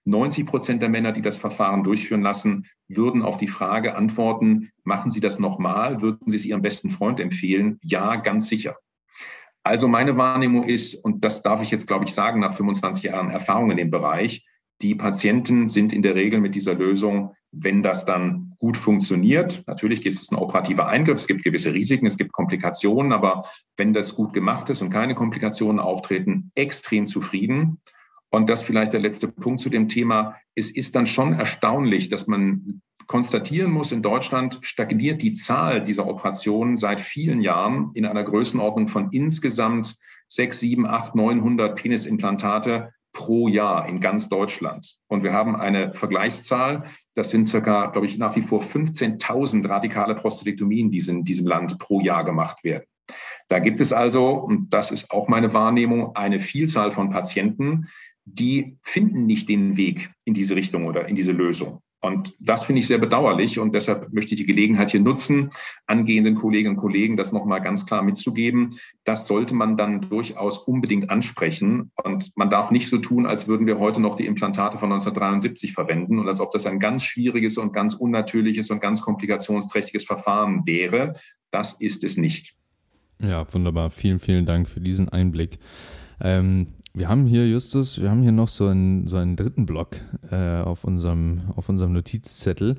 90 0.06 0.45
Prozent 0.45 0.82
der 0.82 0.89
Männer, 0.89 1.12
die 1.12 1.22
das 1.22 1.38
Verfahren 1.39 1.84
durchführen 1.84 2.22
lassen, 2.22 2.68
würden 2.88 3.24
auf 3.24 3.38
die 3.38 3.47
Frage 3.47 3.95
antworten, 3.95 4.70
machen 4.84 5.12
Sie 5.12 5.20
das 5.20 5.39
nochmal? 5.39 6.01
Würden 6.01 6.30
Sie 6.30 6.38
es 6.38 6.45
Ihrem 6.45 6.62
besten 6.62 6.89
Freund 6.89 7.20
empfehlen? 7.20 7.80
Ja, 7.82 8.16
ganz 8.16 8.47
sicher. 8.47 8.78
Also 9.64 9.88
meine 9.88 10.16
Wahrnehmung 10.16 10.64
ist, 10.64 10.93
und 10.93 11.24
das 11.24 11.41
darf 11.41 11.64
ich 11.64 11.72
jetzt, 11.72 11.88
glaube 11.88 12.06
ich, 12.06 12.14
sagen, 12.14 12.39
nach 12.39 12.53
25 12.53 13.03
Jahren 13.03 13.32
Erfahrung 13.32 13.72
in 13.72 13.78
dem 13.78 13.89
Bereich, 13.89 14.45
die 14.82 14.93
Patienten 14.93 15.70
sind 15.70 15.91
in 15.91 16.03
der 16.03 16.16
Regel 16.16 16.39
mit 16.39 16.53
dieser 16.53 16.76
Lösung, 16.76 17.34
wenn 17.51 17.82
das 17.82 18.06
dann 18.06 18.53
gut 18.60 18.78
funktioniert, 18.78 19.64
natürlich 19.66 20.01
gibt 20.01 20.16
es 20.16 20.32
ein 20.32 20.36
operativer 20.36 20.88
Eingriff, 20.88 21.18
es 21.18 21.28
gibt 21.28 21.43
gewisse 21.43 21.74
Risiken, 21.74 22.06
es 22.06 22.18
gibt 22.18 22.34
Komplikationen, 22.34 23.14
aber 23.14 23.43
wenn 23.78 23.93
das 23.93 24.16
gut 24.16 24.34
gemacht 24.34 24.70
ist 24.70 24.82
und 24.82 24.89
keine 24.89 25.16
Komplikationen 25.16 25.80
auftreten, 25.80 26.51
extrem 26.56 27.06
zufrieden. 27.06 27.80
Und 28.36 28.49
das 28.49 28.63
vielleicht 28.63 28.91
der 28.91 28.99
letzte 28.99 29.29
Punkt 29.29 29.61
zu 29.61 29.69
dem 29.69 29.88
Thema. 29.88 30.36
Es 30.55 30.69
ist 30.69 30.93
dann 30.97 31.07
schon 31.07 31.31
erstaunlich, 31.31 32.09
dass 32.09 32.27
man 32.27 32.81
konstatieren 33.07 33.71
muss, 33.71 33.93
in 33.93 34.01
Deutschland 34.01 34.59
stagniert 34.61 35.21
die 35.21 35.31
Zahl 35.31 35.81
dieser 35.81 36.05
Operationen 36.05 36.75
seit 36.75 36.99
vielen 36.99 37.39
Jahren 37.39 37.91
in 37.93 38.05
einer 38.05 38.25
Größenordnung 38.25 38.89
von 38.89 39.07
insgesamt 39.11 39.95
6, 40.27 40.59
7, 40.59 40.86
8, 40.86 41.15
900 41.15 41.75
Penisimplantate 41.77 42.91
pro 43.13 43.47
Jahr 43.47 43.88
in 43.88 44.01
ganz 44.01 44.27
Deutschland. 44.27 44.97
Und 45.07 45.23
wir 45.23 45.31
haben 45.31 45.55
eine 45.55 45.93
Vergleichszahl, 45.93 46.83
das 47.13 47.31
sind 47.31 47.47
circa, 47.47 47.86
glaube 47.86 48.07
ich, 48.07 48.17
nach 48.17 48.36
wie 48.36 48.41
vor 48.41 48.59
15.000 48.61 49.69
radikale 49.69 50.13
Prostatektomien, 50.13 50.91
die 50.91 50.99
in 51.07 51.23
diesem 51.23 51.47
Land 51.47 51.79
pro 51.79 52.01
Jahr 52.01 52.25
gemacht 52.25 52.65
werden. 52.65 52.83
Da 53.47 53.59
gibt 53.59 53.79
es 53.79 53.93
also, 53.93 54.31
und 54.31 54.73
das 54.73 54.91
ist 54.91 55.11
auch 55.11 55.27
meine 55.27 55.53
Wahrnehmung, 55.53 56.15
eine 56.15 56.39
Vielzahl 56.39 56.91
von 56.91 57.11
Patienten, 57.11 57.88
die 58.26 58.78
finden 58.82 59.26
nicht 59.26 59.47
den 59.49 59.78
Weg 59.78 60.11
in 60.26 60.34
diese 60.34 60.55
Richtung 60.55 60.86
oder 60.86 61.07
in 61.07 61.15
diese 61.15 61.32
Lösung. 61.32 61.82
Und 62.05 62.36
das 62.39 62.65
finde 62.65 62.82
ich 62.82 62.88
sehr 62.88 62.99
bedauerlich 62.99 63.57
und 63.57 63.73
deshalb 63.73 64.13
möchte 64.13 64.36
ich 64.36 64.39
die 64.39 64.45
Gelegenheit 64.45 64.91
hier 64.91 64.99
nutzen, 64.99 65.49
angehenden 65.88 66.36
Kolleginnen 66.36 66.76
und 66.76 66.82
Kollegen 66.82 67.17
das 67.17 67.32
nochmal 67.32 67.61
ganz 67.61 67.88
klar 67.88 68.03
mitzugeben. 68.03 68.78
Das 69.05 69.26
sollte 69.26 69.55
man 69.55 69.76
dann 69.76 70.01
durchaus 70.01 70.59
unbedingt 70.59 71.09
ansprechen 71.09 71.91
und 72.03 72.32
man 72.36 72.51
darf 72.51 72.69
nicht 72.69 72.89
so 72.89 72.99
tun, 72.99 73.26
als 73.26 73.47
würden 73.47 73.65
wir 73.65 73.80
heute 73.80 74.01
noch 74.01 74.15
die 74.15 74.28
Implantate 74.28 74.78
von 74.78 74.91
1973 74.91 75.73
verwenden 75.73 76.19
und 76.19 76.28
als 76.28 76.41
ob 76.41 76.51
das 76.51 76.67
ein 76.67 76.80
ganz 76.80 77.03
schwieriges 77.03 77.57
und 77.57 77.73
ganz 77.73 77.95
unnatürliches 77.95 78.69
und 78.69 78.82
ganz 78.82 79.01
komplikationsträchtiges 79.01 80.03
Verfahren 80.03 80.61
wäre. 80.65 81.13
Das 81.49 81.73
ist 81.73 82.03
es 82.03 82.17
nicht. 82.17 82.55
Ja, 83.19 83.51
wunderbar. 83.51 83.89
Vielen, 83.89 84.19
vielen 84.19 84.45
Dank 84.45 84.69
für 84.69 84.82
diesen 84.82 85.09
Einblick. 85.09 85.57
Ähm, 86.21 86.67
wir 86.96 87.10
haben 87.10 87.26
hier, 87.26 87.48
Justus, 87.48 88.02
wir 88.02 88.10
haben 88.10 88.24
hier 88.24 88.32
noch 88.32 88.48
so 88.48 88.68
einen, 88.68 89.06
so 89.08 89.18
einen 89.18 89.36
dritten 89.36 89.66
Block 89.66 89.98
äh, 90.32 90.62
auf, 90.62 90.86
unserem, 90.86 91.41
auf 91.56 91.68
unserem 91.68 91.91
Notizzettel. 91.91 92.76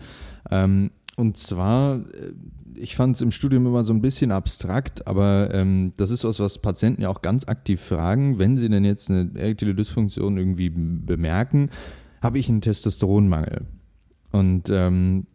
Ähm, 0.51 0.91
und 1.17 1.37
zwar, 1.37 1.97
äh, 1.97 2.33
ich 2.77 2.97
fand 2.97 3.17
es 3.17 3.23
im 3.23 3.31
Studium 3.31 3.67
immer 3.67 3.85
so 3.85 3.93
ein 3.93 4.01
bisschen 4.01 4.33
abstrakt, 4.33 5.07
aber 5.07 5.51
ähm, 5.53 5.93
das 5.99 6.11
ist 6.11 6.25
was, 6.25 6.41
was 6.41 6.59
Patienten 6.59 7.03
ja 7.03 7.11
auch 7.11 7.21
ganz 7.21 7.47
aktiv 7.47 7.81
fragen, 7.81 8.39
wenn 8.39 8.57
sie 8.57 8.71
denn 8.71 8.87
jetzt 8.87 9.11
eine 9.11 9.31
erektile 9.35 9.75
Dysfunktion 9.75 10.39
irgendwie 10.39 10.71
bemerken, 10.71 11.69
habe 12.23 12.39
ich 12.39 12.49
einen 12.49 12.63
Testosteronmangel. 12.63 13.67
Und 14.33 14.71
ähm, 14.71 15.27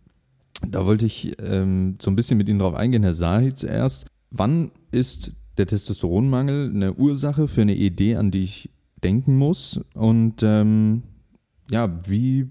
da 0.68 0.86
wollte 0.86 1.06
ich 1.06 1.36
ähm, 1.40 1.98
so 2.02 2.10
ein 2.10 2.16
bisschen 2.16 2.38
mit 2.38 2.50
Ihnen 2.50 2.60
drauf 2.60 2.76
eingehen, 2.76 3.04
Herr 3.04 3.14
Sahi 3.14 3.54
zuerst. 3.54 4.06
Wann 4.32 4.72
ist 4.92 5.32
der 5.62 5.68
Testosteronmangel 5.68 6.72
eine 6.74 6.94
Ursache 6.96 7.48
für 7.48 7.62
eine 7.62 7.76
Idee, 7.76 8.16
an 8.16 8.32
die 8.32 8.44
ich 8.44 8.70
denken 9.04 9.38
muss? 9.38 9.80
Und 9.94 10.42
ähm, 10.42 11.04
ja, 11.70 12.02
wie, 12.08 12.50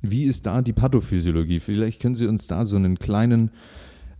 wie 0.00 0.24
ist 0.24 0.46
da 0.46 0.62
die 0.62 0.72
Pathophysiologie? 0.72 1.58
Vielleicht 1.58 2.00
können 2.00 2.14
Sie 2.14 2.28
uns 2.28 2.46
da 2.46 2.64
so 2.64 2.76
einen 2.76 2.98
kleinen 2.98 3.50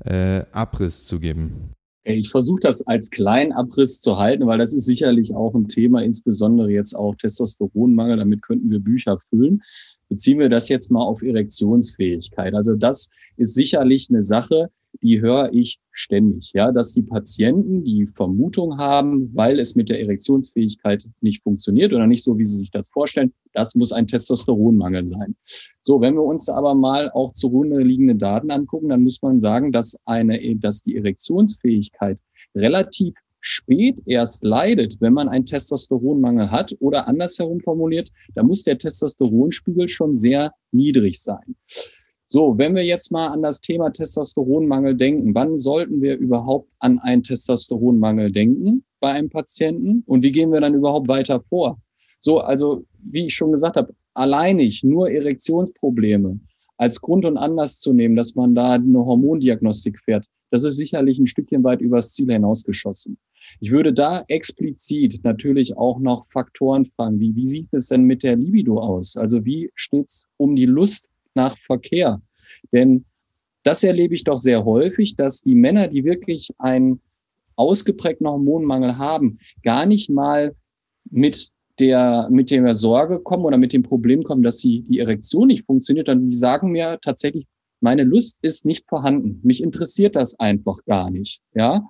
äh, 0.04 0.42
Abriss 0.50 1.04
zu 1.04 1.20
geben. 1.20 1.70
Ich 2.02 2.28
versuche 2.28 2.60
das 2.60 2.86
als 2.86 3.08
kleinen 3.10 3.52
Abriss 3.52 4.00
zu 4.00 4.18
halten, 4.18 4.46
weil 4.46 4.58
das 4.58 4.74
ist 4.74 4.84
sicherlich 4.84 5.34
auch 5.34 5.54
ein 5.54 5.68
Thema, 5.68 6.02
insbesondere 6.02 6.70
jetzt 6.70 6.94
auch 6.94 7.14
Testosteronmangel. 7.14 8.18
Damit 8.18 8.42
könnten 8.42 8.68
wir 8.70 8.80
Bücher 8.80 9.18
füllen. 9.18 9.62
Beziehen 10.08 10.38
wir 10.38 10.50
das 10.50 10.68
jetzt 10.68 10.90
mal 10.90 11.02
auf 11.02 11.22
Erektionsfähigkeit. 11.22 12.52
Also 12.54 12.74
das 12.74 13.08
ist 13.36 13.54
sicherlich 13.54 14.08
eine 14.10 14.22
Sache, 14.22 14.70
die 15.02 15.20
höre 15.20 15.52
ich 15.52 15.78
ständig, 15.90 16.52
ja, 16.54 16.72
dass 16.72 16.92
die 16.92 17.02
Patienten 17.02 17.84
die 17.84 18.06
Vermutung 18.06 18.78
haben, 18.78 19.30
weil 19.34 19.58
es 19.58 19.74
mit 19.74 19.88
der 19.88 20.00
Erektionsfähigkeit 20.00 21.06
nicht 21.20 21.42
funktioniert 21.42 21.92
oder 21.92 22.06
nicht 22.06 22.24
so, 22.24 22.38
wie 22.38 22.44
sie 22.44 22.58
sich 22.58 22.70
das 22.70 22.88
vorstellen, 22.90 23.32
das 23.52 23.74
muss 23.74 23.92
ein 23.92 24.06
Testosteronmangel 24.06 25.06
sein. 25.06 25.36
So, 25.82 26.00
wenn 26.00 26.14
wir 26.14 26.22
uns 26.22 26.48
aber 26.48 26.74
mal 26.74 27.10
auch 27.10 27.32
zugrunde 27.32 27.82
liegende 27.82 28.16
Daten 28.16 28.50
angucken, 28.50 28.88
dann 28.88 29.02
muss 29.02 29.22
man 29.22 29.40
sagen, 29.40 29.72
dass 29.72 29.98
eine, 30.04 30.38
dass 30.56 30.82
die 30.82 30.96
Erektionsfähigkeit 30.96 32.18
relativ 32.54 33.14
spät 33.44 34.00
erst 34.06 34.42
leidet, 34.42 34.96
wenn 35.00 35.12
man 35.12 35.28
einen 35.28 35.44
Testosteronmangel 35.44 36.50
hat 36.50 36.74
oder 36.80 37.06
andersherum 37.06 37.60
formuliert, 37.60 38.08
da 38.34 38.42
muss 38.42 38.64
der 38.64 38.78
Testosteronspiegel 38.78 39.86
schon 39.86 40.16
sehr 40.16 40.52
niedrig 40.72 41.20
sein. 41.22 41.54
So, 42.26 42.56
wenn 42.56 42.74
wir 42.74 42.84
jetzt 42.84 43.12
mal 43.12 43.28
an 43.28 43.42
das 43.42 43.60
Thema 43.60 43.90
Testosteronmangel 43.90 44.96
denken, 44.96 45.34
wann 45.34 45.58
sollten 45.58 46.00
wir 46.00 46.16
überhaupt 46.16 46.70
an 46.78 46.98
einen 46.98 47.22
Testosteronmangel 47.22 48.32
denken 48.32 48.84
bei 49.00 49.10
einem 49.10 49.28
Patienten 49.28 50.02
und 50.06 50.22
wie 50.22 50.32
gehen 50.32 50.50
wir 50.50 50.60
dann 50.60 50.74
überhaupt 50.74 51.08
weiter 51.08 51.40
vor? 51.48 51.78
So, 52.20 52.40
also 52.40 52.84
wie 52.98 53.26
ich 53.26 53.34
schon 53.34 53.52
gesagt 53.52 53.76
habe, 53.76 53.94
alleinig 54.14 54.82
nur 54.82 55.10
Erektionsprobleme 55.10 56.40
als 56.78 57.00
Grund 57.00 57.24
und 57.24 57.36
Anlass 57.36 57.80
zu 57.80 57.92
nehmen, 57.92 58.16
dass 58.16 58.34
man 58.34 58.54
da 58.54 58.72
eine 58.72 59.04
Hormondiagnostik 59.04 60.00
fährt, 60.00 60.26
das 60.50 60.64
ist 60.64 60.76
sicherlich 60.76 61.18
ein 61.18 61.26
Stückchen 61.26 61.64
weit 61.64 61.80
übers 61.80 62.12
Ziel 62.12 62.32
hinausgeschossen. 62.32 63.18
Ich 63.60 63.70
würde 63.70 63.92
da 63.92 64.24
explizit 64.28 65.20
natürlich 65.22 65.76
auch 65.76 66.00
noch 66.00 66.26
Faktoren 66.30 66.84
fragen, 66.84 67.20
wie, 67.20 67.34
wie 67.34 67.46
sieht 67.46 67.72
es 67.72 67.88
denn 67.88 68.04
mit 68.04 68.22
der 68.22 68.36
Libido 68.36 68.80
aus? 68.80 69.16
Also 69.16 69.44
wie 69.44 69.70
steht's 69.74 70.28
um 70.36 70.56
die 70.56 70.66
Lust 70.66 71.08
nach 71.34 71.56
Verkehr. 71.58 72.20
Denn 72.72 73.04
das 73.62 73.82
erlebe 73.82 74.14
ich 74.14 74.24
doch 74.24 74.36
sehr 74.36 74.64
häufig, 74.64 75.16
dass 75.16 75.40
die 75.40 75.54
Männer, 75.54 75.88
die 75.88 76.04
wirklich 76.04 76.50
einen 76.58 77.00
ausgeprägten 77.56 78.26
Hormonmangel 78.26 78.98
haben, 78.98 79.38
gar 79.62 79.86
nicht 79.86 80.10
mal 80.10 80.54
mit 81.10 81.50
der, 81.78 82.28
mit 82.30 82.50
der 82.50 82.74
Sorge 82.74 83.20
kommen 83.20 83.44
oder 83.44 83.56
mit 83.56 83.72
dem 83.72 83.82
Problem 83.82 84.22
kommen, 84.22 84.42
dass 84.42 84.58
sie, 84.58 84.82
die 84.88 84.98
Erektion 84.98 85.48
nicht 85.48 85.66
funktioniert, 85.66 86.08
dann 86.08 86.28
die 86.28 86.36
sagen 86.36 86.70
mir 86.70 86.98
tatsächlich, 87.00 87.46
meine 87.80 88.04
Lust 88.04 88.38
ist 88.42 88.64
nicht 88.64 88.88
vorhanden. 88.88 89.40
Mich 89.42 89.62
interessiert 89.62 90.16
das 90.16 90.38
einfach 90.38 90.78
gar 90.86 91.10
nicht. 91.10 91.40
Ja, 91.54 91.86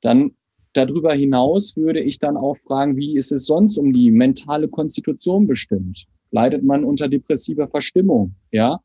dann 0.00 0.32
darüber 0.72 1.14
hinaus 1.14 1.76
würde 1.76 2.00
ich 2.00 2.18
dann 2.18 2.36
auch 2.36 2.56
fragen, 2.56 2.96
wie 2.96 3.16
ist 3.16 3.30
es 3.30 3.46
sonst 3.46 3.78
um 3.78 3.92
die 3.92 4.10
mentale 4.10 4.68
Konstitution 4.68 5.46
bestimmt? 5.46 6.06
Leidet 6.30 6.64
man 6.64 6.84
unter 6.84 7.08
depressiver 7.08 7.68
Verstimmung? 7.68 8.34
Ja. 8.50 8.80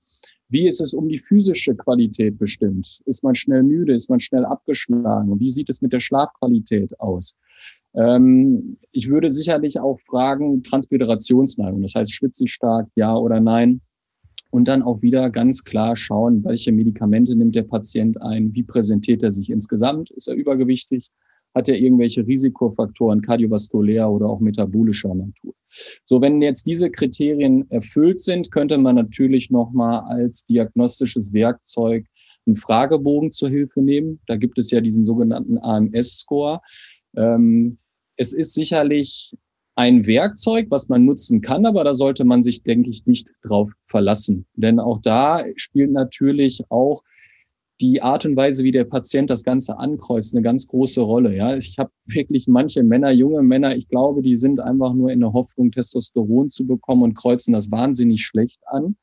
Wie 0.50 0.68
ist 0.68 0.82
es 0.82 0.94
um 0.94 1.08
die 1.08 1.20
physische 1.20 1.76
Qualität 1.76 2.40
bestimmt? 2.40 3.02
Ist 3.06 3.24
man 3.24 3.36
schnell 3.36 3.64
müde? 3.64 3.94
Ist 3.94 4.10
man 4.10 4.20
schnell 4.20 4.46
abgeschlagen? 4.46 5.40
Wie 5.40 5.50
sieht 5.50 5.70
es 5.70 5.82
mit 5.82 5.94
der 5.94 6.00
Schlafqualität 6.00 7.00
aus? 7.00 7.40
Ähm, 7.94 8.78
ich 8.92 9.10
würde 9.10 9.30
sicherlich 9.30 9.80
auch 9.80 10.00
fragen, 10.02 10.64
Transpirationsneigung, 10.64 11.82
das 11.82 11.96
heißt 11.96 12.14
schwitzelstark, 12.14 12.88
ja 12.96 13.16
oder 13.16 13.40
nein. 13.40 13.82
Und 14.52 14.68
dann 14.68 14.82
auch 14.82 15.04
wieder 15.04 15.30
ganz 15.30 15.64
klar 15.64 15.96
schauen, 15.96 16.44
welche 16.44 16.72
Medikamente 16.72 17.36
nimmt 17.36 17.56
der 17.56 17.64
Patient 17.64 18.20
ein, 18.22 18.54
wie 18.54 18.64
präsentiert 18.64 19.22
er 19.22 19.30
sich 19.30 19.52
insgesamt, 19.52 20.10
ist 20.12 20.28
er 20.28 20.36
übergewichtig, 20.36 21.12
hat 21.56 21.68
er 21.68 21.78
irgendwelche 21.78 22.26
Risikofaktoren 22.26 23.22
kardiovaskulär 23.22 24.10
oder 24.10 24.28
auch 24.28 24.40
metabolischer 24.40 25.14
Natur. 25.14 25.54
So, 26.06 26.22
wenn 26.22 26.42
jetzt 26.42 26.66
diese 26.66 26.90
Kriterien 26.90 27.70
erfüllt 27.72 28.20
sind, 28.20 28.52
könnte 28.52 28.78
man 28.78 28.96
natürlich 28.96 29.50
nochmal 29.50 30.02
als 30.02 30.46
diagnostisches 30.46 31.34
Werkzeug 31.34 32.06
einen 32.46 32.56
Fragebogen 32.56 33.32
zur 33.32 33.50
Hilfe 33.50 33.82
nehmen. 33.82 34.20
Da 34.28 34.36
gibt 34.36 34.58
es 34.58 34.72
ja 34.72 34.82
diesen 34.82 35.06
sogenannten 35.06 35.58
AMS-Score. 35.58 36.62
Ähm, 37.16 37.78
es 38.16 38.34
ist 38.34 38.54
sicherlich 38.54 39.34
ein 39.76 40.06
Werkzeug, 40.06 40.68
was 40.70 40.90
man 40.90 41.06
nutzen 41.06 41.42
kann, 41.42 41.66
aber 41.66 41.84
da 41.86 41.94
sollte 41.94 42.26
man 42.26 42.42
sich, 42.42 42.64
denke 42.64 42.90
ich, 42.90 43.06
nicht 43.06 43.30
drauf 43.44 43.72
verlassen. 43.86 44.46
Denn 44.56 44.80
auch 44.80 45.00
da 45.00 45.46
spielt 45.56 45.92
natürlich 45.92 46.64
auch 46.70 47.02
die 47.82 48.02
Art 48.02 48.26
und 48.26 48.36
Weise, 48.36 48.64
wie 48.64 48.72
der 48.72 48.84
Patient 48.84 49.30
das 49.30 49.44
Ganze 49.44 49.78
ankreuzt, 49.78 50.36
eine 50.36 50.42
ganz 50.42 50.68
große 50.68 51.02
Rolle. 51.02 51.36
Ja, 51.36 51.56
ich 51.56 51.78
habe 51.78 51.92
wirklich 52.08 52.48
manche 52.48 52.84
Männer, 52.84 53.12
junge 53.12 53.42
Männer, 53.42 53.76
ich 53.76 53.88
glaube, 53.88 54.22
die 54.22 54.36
sind 54.36 54.60
einfach 54.60 54.94
nur 54.94 55.12
in 55.12 55.22
der 55.22 55.34
Hoffnung, 55.34 55.72
Testosteron 55.72 56.50
zu 56.50 56.68
bekommen 56.68 57.04
und 57.04 57.14
kreuzen 57.16 57.54
das 57.54 57.72
wahnsinnig 57.72 58.22
schlecht 58.22 58.62
an, 58.68 58.98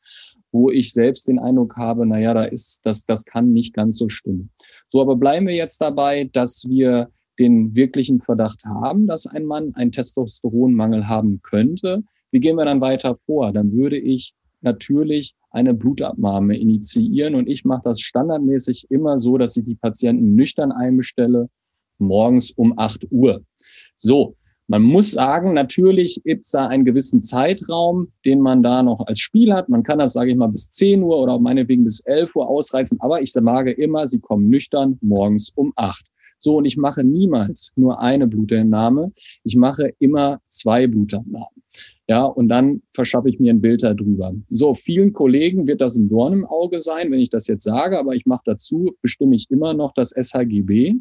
wo 0.52 0.70
ich 0.70 0.92
selbst 0.92 1.28
den 1.28 1.38
Eindruck 1.38 1.76
habe, 1.76 2.06
na 2.06 2.18
ja, 2.18 2.34
da 2.34 2.44
ist 2.44 2.84
das, 2.84 3.04
das 3.06 3.24
kann 3.24 3.52
nicht 3.52 3.74
ganz 3.74 3.96
so 3.96 4.08
stimmen. 4.08 4.50
So, 4.88 5.00
aber 5.00 5.16
bleiben 5.16 5.46
wir 5.46 5.54
jetzt 5.54 5.80
dabei, 5.80 6.24
dass 6.32 6.66
wir 6.68 7.08
den 7.38 7.76
wirklichen 7.76 8.20
Verdacht 8.20 8.64
haben, 8.64 9.06
dass 9.06 9.26
ein 9.26 9.44
Mann 9.44 9.74
einen 9.74 9.92
Testosteronmangel 9.92 11.08
haben 11.08 11.40
könnte. 11.42 12.02
Wie 12.30 12.40
gehen 12.40 12.56
wir 12.56 12.64
dann 12.64 12.80
weiter 12.80 13.18
vor? 13.26 13.52
Dann 13.52 13.72
würde 13.72 13.98
ich 13.98 14.34
natürlich 14.60 15.34
eine 15.50 15.74
Blutabnahme 15.74 16.56
initiieren. 16.56 17.34
Und 17.34 17.48
ich 17.48 17.64
mache 17.64 17.82
das 17.84 18.00
standardmäßig 18.00 18.86
immer 18.90 19.18
so, 19.18 19.38
dass 19.38 19.56
ich 19.56 19.64
die 19.64 19.74
Patienten 19.74 20.34
nüchtern 20.34 20.72
einbestelle, 20.72 21.48
morgens 21.98 22.50
um 22.50 22.78
8 22.78 23.06
Uhr. 23.10 23.42
So, 23.96 24.36
man 24.68 24.82
muss 24.82 25.12
sagen, 25.12 25.52
natürlich 25.52 26.20
gibt 26.24 26.44
es 26.44 26.50
da 26.50 26.66
einen 26.66 26.84
gewissen 26.84 27.22
Zeitraum, 27.22 28.08
den 28.24 28.40
man 28.40 28.62
da 28.62 28.82
noch 28.82 29.06
als 29.06 29.20
Spiel 29.20 29.54
hat. 29.54 29.68
Man 29.68 29.84
kann 29.84 30.00
das, 30.00 30.12
sage 30.12 30.32
ich 30.32 30.36
mal, 30.36 30.48
bis 30.48 30.70
10 30.72 31.04
Uhr 31.04 31.18
oder 31.18 31.38
meinetwegen 31.38 31.84
bis 31.84 32.00
11 32.00 32.34
Uhr 32.34 32.48
ausreißen. 32.48 33.00
Aber 33.00 33.22
ich 33.22 33.30
sage 33.30 33.70
immer, 33.70 34.06
sie 34.08 34.18
kommen 34.18 34.48
nüchtern 34.48 34.98
morgens 35.02 35.50
um 35.54 35.72
8. 35.76 36.04
So, 36.38 36.56
und 36.56 36.64
ich 36.64 36.76
mache 36.76 37.04
niemals 37.04 37.70
nur 37.76 38.00
eine 38.00 38.26
Blutentnahme. 38.26 39.12
Ich 39.44 39.56
mache 39.56 39.94
immer 40.00 40.40
zwei 40.48 40.86
Blutabnahmen. 40.86 41.55
Ja, 42.08 42.24
und 42.24 42.48
dann 42.48 42.82
verschaffe 42.92 43.28
ich 43.28 43.40
mir 43.40 43.52
ein 43.52 43.60
Bild 43.60 43.82
darüber. 43.82 44.32
So, 44.50 44.74
vielen 44.74 45.12
Kollegen 45.12 45.66
wird 45.66 45.80
das 45.80 45.96
ein 45.96 46.08
Dorn 46.08 46.32
im 46.32 46.46
Auge 46.46 46.78
sein, 46.78 47.10
wenn 47.10 47.18
ich 47.18 47.30
das 47.30 47.48
jetzt 47.48 47.64
sage, 47.64 47.98
aber 47.98 48.14
ich 48.14 48.26
mache 48.26 48.42
dazu, 48.44 48.94
bestimme 49.02 49.34
ich 49.34 49.50
immer 49.50 49.74
noch 49.74 49.92
das 49.92 50.12
SHGB, 50.12 50.94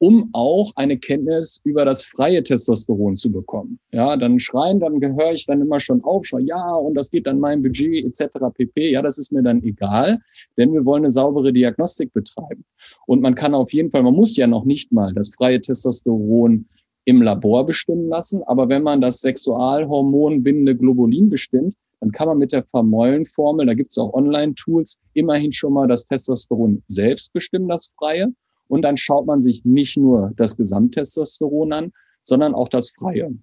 um 0.00 0.30
auch 0.32 0.72
eine 0.76 0.98
Kenntnis 0.98 1.60
über 1.62 1.84
das 1.84 2.02
freie 2.02 2.42
Testosteron 2.42 3.16
zu 3.16 3.30
bekommen. 3.30 3.78
Ja, 3.92 4.16
dann 4.16 4.40
schreien, 4.40 4.80
dann 4.80 4.98
gehöre 4.98 5.32
ich 5.32 5.44
dann 5.46 5.60
immer 5.60 5.78
schon 5.78 6.02
auf, 6.02 6.24
schau, 6.26 6.38
ja, 6.38 6.74
und 6.74 6.94
das 6.94 7.10
geht 7.10 7.28
an 7.28 7.38
mein 7.38 7.62
Budget 7.62 8.04
etc. 8.06 8.38
pp. 8.52 8.90
Ja, 8.90 9.02
das 9.02 9.18
ist 9.18 9.30
mir 9.30 9.42
dann 9.42 9.62
egal, 9.62 10.18
denn 10.56 10.72
wir 10.72 10.86
wollen 10.86 11.02
eine 11.02 11.10
saubere 11.10 11.52
Diagnostik 11.52 12.12
betreiben. 12.14 12.64
Und 13.06 13.20
man 13.20 13.34
kann 13.34 13.54
auf 13.54 13.72
jeden 13.72 13.90
Fall, 13.90 14.02
man 14.02 14.14
muss 14.14 14.36
ja 14.36 14.46
noch 14.46 14.64
nicht 14.64 14.90
mal 14.90 15.12
das 15.12 15.28
freie 15.34 15.60
Testosteron 15.60 16.66
im 17.10 17.22
Labor 17.22 17.66
bestimmen 17.66 18.08
lassen. 18.08 18.42
Aber 18.44 18.68
wenn 18.68 18.84
man 18.84 19.00
das 19.00 19.20
Sexualhormon 19.20 20.42
bindende 20.44 20.76
Globulin 20.76 21.28
bestimmt, 21.28 21.74
dann 21.98 22.12
kann 22.12 22.28
man 22.28 22.38
mit 22.38 22.52
der 22.52 22.62
Vermollenformel, 22.62 23.66
da 23.66 23.74
gibt 23.74 23.90
es 23.90 23.98
auch 23.98 24.14
Online-Tools, 24.14 25.00
immerhin 25.12 25.52
schon 25.52 25.74
mal 25.74 25.88
das 25.88 26.06
Testosteron 26.06 26.82
selbst 26.86 27.32
bestimmen, 27.32 27.68
das 27.68 27.92
freie. 27.98 28.32
Und 28.68 28.82
dann 28.82 28.96
schaut 28.96 29.26
man 29.26 29.40
sich 29.40 29.64
nicht 29.64 29.96
nur 29.96 30.32
das 30.36 30.56
Gesamttestosteron 30.56 31.72
an, 31.72 31.92
sondern 32.22 32.54
auch 32.54 32.68
das 32.68 32.90
freie. 32.90 33.34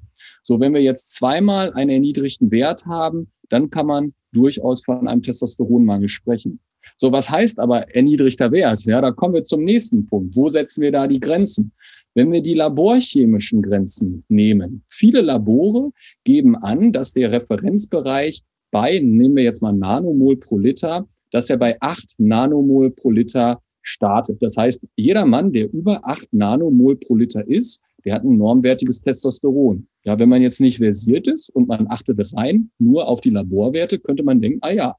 So, 0.44 0.60
wenn 0.60 0.74
wir 0.74 0.82
jetzt 0.82 1.12
zweimal 1.12 1.74
einen 1.74 1.90
erniedrigten 1.90 2.50
Wert 2.50 2.86
haben, 2.86 3.28
dann 3.50 3.70
kann 3.70 3.86
man 3.86 4.14
durchaus 4.32 4.84
von 4.84 5.08
einem 5.08 5.22
Testosteronmangel 5.22 6.08
sprechen. 6.08 6.60
So, 6.96 7.12
was 7.12 7.30
heißt 7.30 7.60
aber 7.60 7.94
erniedrigter 7.94 8.52
Wert? 8.52 8.86
Ja, 8.86 9.02
da 9.02 9.12
kommen 9.12 9.34
wir 9.34 9.44
zum 9.44 9.64
nächsten 9.64 10.08
Punkt. 10.08 10.36
Wo 10.36 10.48
setzen 10.48 10.82
wir 10.82 10.92
da 10.92 11.08
die 11.08 11.20
Grenzen? 11.20 11.74
Wenn 12.18 12.32
wir 12.32 12.42
die 12.42 12.56
laborchemischen 12.56 13.62
Grenzen 13.62 14.24
nehmen, 14.28 14.84
viele 14.90 15.22
Labore 15.22 15.92
geben 16.24 16.56
an, 16.56 16.92
dass 16.92 17.14
der 17.14 17.32
Referenzbereich 17.32 18.42
bei, 18.72 18.98
nehmen 18.98 19.36
wir 19.36 19.44
jetzt 19.44 19.62
mal 19.62 19.72
Nanomol 19.72 20.36
pro 20.38 20.58
Liter, 20.58 21.08
dass 21.30 21.52
er 21.52 21.58
bei 21.58 21.78
acht 21.80 22.16
Nanomol 22.18 22.90
pro 22.90 23.12
Liter 23.12 23.62
startet. 23.84 24.42
Das 24.42 24.58
heißt, 24.58 24.84
jeder 24.96 25.28
Mann, 25.28 25.52
der 25.52 25.72
über 25.72 26.00
acht 26.08 26.28
Nanomol 26.34 26.96
pro 26.96 27.16
Liter 27.16 27.48
ist, 27.48 27.84
der 28.04 28.16
hat 28.16 28.24
ein 28.24 28.40
normwertiges 28.40 29.00
Testosteron. 29.02 29.88
Ja, 30.04 30.18
wenn 30.18 30.30
man 30.30 30.42
jetzt 30.42 30.60
nicht 30.60 30.78
versiert 30.78 31.28
ist 31.28 31.50
und 31.50 31.68
man 31.68 31.86
achtet 31.88 32.34
rein 32.34 32.72
nur 32.80 33.08
auf 33.08 33.22
die 33.22 33.30
Laborwerte, 33.30 34.00
könnte 34.00 34.24
man 34.24 34.42
denken, 34.42 34.58
ah 34.64 34.72
ja, 34.72 34.96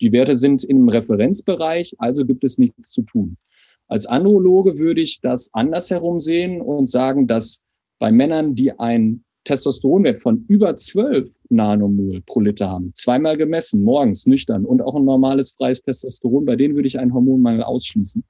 die 0.00 0.12
Werte 0.12 0.36
sind 0.36 0.62
im 0.62 0.88
Referenzbereich, 0.88 1.96
also 1.98 2.24
gibt 2.24 2.44
es 2.44 2.58
nichts 2.58 2.92
zu 2.92 3.02
tun. 3.02 3.36
Als 3.88 4.06
Androloge 4.06 4.78
würde 4.78 5.00
ich 5.00 5.20
das 5.20 5.52
andersherum 5.52 6.20
sehen 6.20 6.60
und 6.60 6.86
sagen, 6.86 7.26
dass 7.26 7.66
bei 7.98 8.10
Männern, 8.10 8.54
die 8.54 8.78
einen 8.78 9.24
Testosteronwert 9.44 10.20
von 10.22 10.44
über 10.48 10.74
12 10.74 11.30
Nanomol 11.50 12.22
pro 12.22 12.40
Liter 12.40 12.70
haben, 12.70 12.92
zweimal 12.94 13.36
gemessen, 13.36 13.84
morgens 13.84 14.26
nüchtern 14.26 14.64
und 14.64 14.82
auch 14.82 14.94
ein 14.94 15.04
normales 15.04 15.52
freies 15.52 15.82
Testosteron, 15.82 16.46
bei 16.46 16.56
denen 16.56 16.74
würde 16.74 16.88
ich 16.88 16.98
einen 16.98 17.12
Hormonmangel 17.12 17.62
ausschließen. 17.62 18.24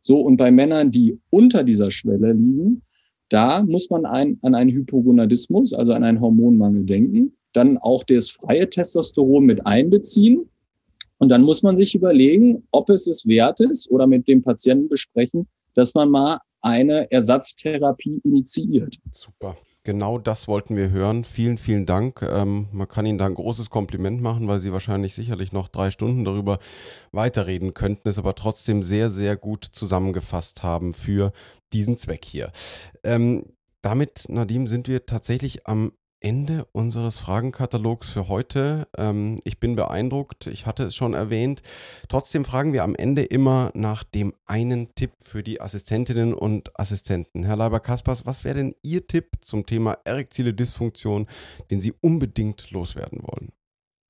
So, 0.00 0.20
und 0.20 0.36
bei 0.36 0.50
Männern, 0.50 0.90
die 0.90 1.18
unter 1.30 1.62
dieser 1.62 1.90
Schwelle 1.90 2.32
liegen, 2.32 2.82
da 3.28 3.62
muss 3.62 3.90
man 3.90 4.06
ein, 4.06 4.38
an 4.42 4.54
einen 4.54 4.70
Hypogonadismus, 4.70 5.72
also 5.72 5.92
an 5.92 6.02
einen 6.02 6.20
Hormonmangel 6.20 6.84
denken, 6.84 7.36
dann 7.52 7.78
auch 7.78 8.04
das 8.04 8.30
freie 8.30 8.68
Testosteron 8.68 9.44
mit 9.44 9.66
einbeziehen. 9.66 10.48
Und 11.20 11.28
dann 11.28 11.42
muss 11.42 11.62
man 11.62 11.76
sich 11.76 11.94
überlegen, 11.94 12.66
ob 12.72 12.88
es 12.88 13.06
es 13.06 13.26
wert 13.26 13.60
ist 13.60 13.90
oder 13.90 14.06
mit 14.06 14.26
dem 14.26 14.42
Patienten 14.42 14.88
besprechen, 14.88 15.46
dass 15.74 15.94
man 15.94 16.10
mal 16.10 16.38
eine 16.62 17.10
Ersatztherapie 17.12 18.20
initiiert. 18.24 18.96
Super. 19.12 19.56
Genau 19.82 20.18
das 20.18 20.46
wollten 20.46 20.76
wir 20.76 20.90
hören. 20.90 21.24
Vielen, 21.24 21.56
vielen 21.56 21.86
Dank. 21.86 22.22
Ähm, 22.22 22.68
man 22.72 22.88
kann 22.88 23.06
Ihnen 23.06 23.16
da 23.18 23.26
ein 23.26 23.34
großes 23.34 23.70
Kompliment 23.70 24.20
machen, 24.20 24.46
weil 24.46 24.60
Sie 24.60 24.72
wahrscheinlich 24.72 25.14
sicherlich 25.14 25.52
noch 25.52 25.68
drei 25.68 25.90
Stunden 25.90 26.24
darüber 26.24 26.58
weiterreden 27.12 27.72
könnten, 27.72 28.08
es 28.08 28.18
aber 28.18 28.34
trotzdem 28.34 28.82
sehr, 28.82 29.08
sehr 29.08 29.36
gut 29.36 29.64
zusammengefasst 29.64 30.62
haben 30.62 30.92
für 30.92 31.32
diesen 31.72 31.96
Zweck 31.96 32.26
hier. 32.26 32.52
Ähm, 33.04 33.46
damit, 33.80 34.26
Nadim, 34.28 34.66
sind 34.66 34.86
wir 34.86 35.06
tatsächlich 35.06 35.66
am 35.66 35.92
Ende 36.20 36.66
unseres 36.72 37.18
Fragenkatalogs 37.18 38.10
für 38.10 38.28
heute. 38.28 38.88
Ähm, 38.96 39.40
ich 39.44 39.58
bin 39.58 39.74
beeindruckt, 39.74 40.46
ich 40.46 40.66
hatte 40.66 40.84
es 40.84 40.94
schon 40.94 41.14
erwähnt. 41.14 41.62
Trotzdem 42.08 42.44
fragen 42.44 42.72
wir 42.72 42.84
am 42.84 42.94
Ende 42.94 43.22
immer 43.22 43.70
nach 43.74 44.04
dem 44.04 44.34
einen 44.46 44.94
Tipp 44.94 45.12
für 45.18 45.42
die 45.42 45.60
Assistentinnen 45.60 46.34
und 46.34 46.78
Assistenten. 46.78 47.44
Herr 47.44 47.56
Leiber-Kaspers, 47.56 48.26
was 48.26 48.44
wäre 48.44 48.56
denn 48.56 48.74
Ihr 48.82 49.06
Tipp 49.06 49.26
zum 49.40 49.66
Thema 49.66 49.98
erektile 50.04 50.54
Dysfunktion, 50.54 51.26
den 51.70 51.80
Sie 51.80 51.94
unbedingt 52.00 52.70
loswerden 52.70 53.20
wollen? 53.22 53.52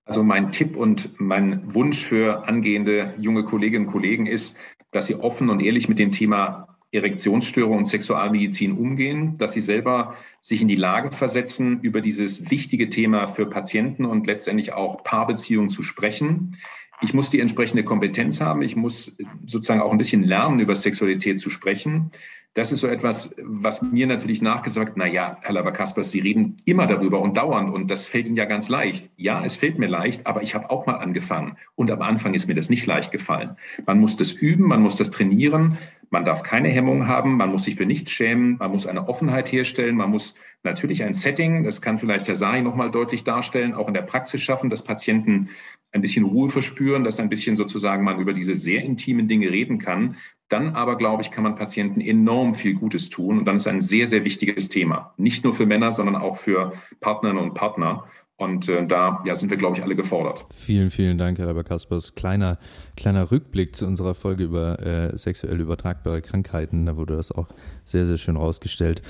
Also 0.04 0.24
mein 0.24 0.50
Tipp 0.50 0.76
und 0.76 1.20
mein 1.20 1.74
Wunsch 1.74 2.04
für 2.04 2.48
angehende 2.48 3.14
junge 3.18 3.44
Kolleginnen 3.44 3.86
und 3.86 3.92
Kollegen 3.92 4.26
ist, 4.26 4.56
dass 4.90 5.06
sie 5.06 5.14
offen 5.14 5.50
und 5.50 5.62
ehrlich 5.62 5.88
mit 5.88 6.00
dem 6.00 6.10
Thema 6.10 6.79
Erektionsstörung 6.92 7.78
und 7.78 7.84
Sexualmedizin 7.84 8.72
umgehen, 8.72 9.34
dass 9.38 9.52
sie 9.52 9.60
selber 9.60 10.16
sich 10.40 10.60
in 10.60 10.68
die 10.68 10.76
Lage 10.76 11.12
versetzen, 11.12 11.80
über 11.82 12.00
dieses 12.00 12.50
wichtige 12.50 12.88
Thema 12.88 13.28
für 13.28 13.46
Patienten 13.46 14.04
und 14.04 14.26
letztendlich 14.26 14.72
auch 14.72 15.04
Paarbeziehungen 15.04 15.68
zu 15.68 15.82
sprechen. 15.82 16.56
Ich 17.02 17.14
muss 17.14 17.30
die 17.30 17.40
entsprechende 17.40 17.84
Kompetenz 17.84 18.40
haben. 18.40 18.62
Ich 18.62 18.76
muss 18.76 19.16
sozusagen 19.46 19.80
auch 19.80 19.92
ein 19.92 19.98
bisschen 19.98 20.24
lernen, 20.24 20.58
über 20.58 20.74
Sexualität 20.74 21.38
zu 21.38 21.48
sprechen. 21.48 22.10
Das 22.54 22.72
ist 22.72 22.80
so 22.80 22.88
etwas, 22.88 23.36
was 23.40 23.80
mir 23.80 24.08
natürlich 24.08 24.42
nachgesagt, 24.42 24.94
na 24.96 25.06
ja, 25.06 25.38
Herr 25.40 25.52
Laber-Kaspers, 25.54 26.10
Sie 26.10 26.18
reden 26.18 26.56
immer 26.64 26.88
darüber 26.88 27.20
und 27.20 27.36
dauernd 27.36 27.72
und 27.72 27.88
das 27.92 28.08
fällt 28.08 28.26
Ihnen 28.26 28.36
ja 28.36 28.44
ganz 28.44 28.68
leicht. 28.68 29.08
Ja, 29.16 29.44
es 29.44 29.54
fällt 29.54 29.78
mir 29.78 29.86
leicht, 29.86 30.26
aber 30.26 30.42
ich 30.42 30.56
habe 30.56 30.68
auch 30.68 30.84
mal 30.84 30.96
angefangen 30.96 31.56
und 31.76 31.92
am 31.92 32.02
Anfang 32.02 32.34
ist 32.34 32.48
mir 32.48 32.56
das 32.56 32.68
nicht 32.68 32.84
leicht 32.86 33.12
gefallen. 33.12 33.52
Man 33.86 34.00
muss 34.00 34.16
das 34.16 34.32
üben, 34.32 34.66
man 34.66 34.82
muss 34.82 34.96
das 34.96 35.12
trainieren, 35.12 35.78
man 36.10 36.24
darf 36.24 36.42
keine 36.42 36.68
Hemmung 36.68 37.06
haben, 37.06 37.36
man 37.36 37.50
muss 37.50 37.64
sich 37.64 37.76
für 37.76 37.86
nichts 37.86 38.10
schämen, 38.10 38.58
man 38.58 38.72
muss 38.72 38.86
eine 38.86 39.08
Offenheit 39.08 39.50
herstellen, 39.50 39.96
man 39.96 40.10
muss 40.10 40.34
natürlich 40.62 41.04
ein 41.04 41.14
Setting, 41.14 41.64
das 41.64 41.80
kann 41.80 41.98
vielleicht 41.98 42.28
Herr 42.28 42.36
Sahi 42.36 42.62
nochmal 42.62 42.90
deutlich 42.90 43.24
darstellen, 43.24 43.74
auch 43.74 43.88
in 43.88 43.94
der 43.94 44.02
Praxis 44.02 44.42
schaffen, 44.42 44.70
dass 44.70 44.82
Patienten 44.82 45.48
ein 45.92 46.02
bisschen 46.02 46.24
Ruhe 46.24 46.48
verspüren, 46.48 47.04
dass 47.04 47.18
ein 47.18 47.28
bisschen 47.28 47.56
sozusagen 47.56 48.04
man 48.04 48.20
über 48.20 48.32
diese 48.32 48.54
sehr 48.54 48.82
intimen 48.82 49.28
Dinge 49.28 49.50
reden 49.50 49.78
kann. 49.78 50.16
Dann 50.48 50.74
aber, 50.74 50.96
glaube 50.96 51.22
ich, 51.22 51.30
kann 51.30 51.44
man 51.44 51.54
Patienten 51.54 52.00
enorm 52.00 52.54
viel 52.54 52.74
Gutes 52.74 53.08
tun. 53.08 53.38
Und 53.38 53.44
dann 53.44 53.56
ist 53.56 53.66
ein 53.66 53.80
sehr, 53.80 54.06
sehr 54.06 54.24
wichtiges 54.24 54.68
Thema. 54.68 55.14
Nicht 55.16 55.44
nur 55.44 55.54
für 55.54 55.66
Männer, 55.66 55.92
sondern 55.92 56.16
auch 56.16 56.38
für 56.38 56.72
Partnerinnen 57.00 57.42
und 57.42 57.54
Partner. 57.54 58.04
Und 58.40 58.70
äh, 58.70 58.86
da 58.86 59.22
ja, 59.26 59.36
sind 59.36 59.50
wir, 59.50 59.58
glaube 59.58 59.76
ich, 59.76 59.82
alle 59.82 59.94
gefordert. 59.94 60.46
Vielen, 60.50 60.88
vielen 60.88 61.18
Dank, 61.18 61.38
Herr 61.38 61.44
Laber 61.44 61.62
Kaspers. 61.62 62.14
Kleiner, 62.14 62.58
kleiner 62.96 63.30
Rückblick 63.30 63.76
zu 63.76 63.86
unserer 63.86 64.14
Folge 64.14 64.44
über 64.44 64.80
äh, 64.80 65.16
sexuell 65.18 65.60
übertragbare 65.60 66.22
Krankheiten. 66.22 66.86
Da 66.86 66.96
wurde 66.96 67.16
das 67.16 67.30
auch 67.30 67.48
sehr, 67.84 68.06
sehr 68.06 68.16
schön 68.16 68.36
rausgestellt. 68.36 69.02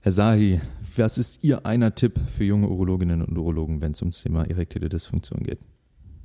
Herr 0.00 0.12
Sahi, 0.12 0.60
was 0.96 1.18
ist 1.18 1.42
Ihr 1.42 1.66
einer 1.66 1.96
Tipp 1.96 2.20
für 2.28 2.44
junge 2.44 2.68
Urologinnen 2.68 3.22
und 3.22 3.36
Urologen, 3.36 3.80
wenn 3.80 3.92
es 3.92 4.00
ums 4.00 4.22
Thema 4.22 4.48
erektile 4.48 4.88
Dysfunktion 4.88 5.42
geht? 5.42 5.58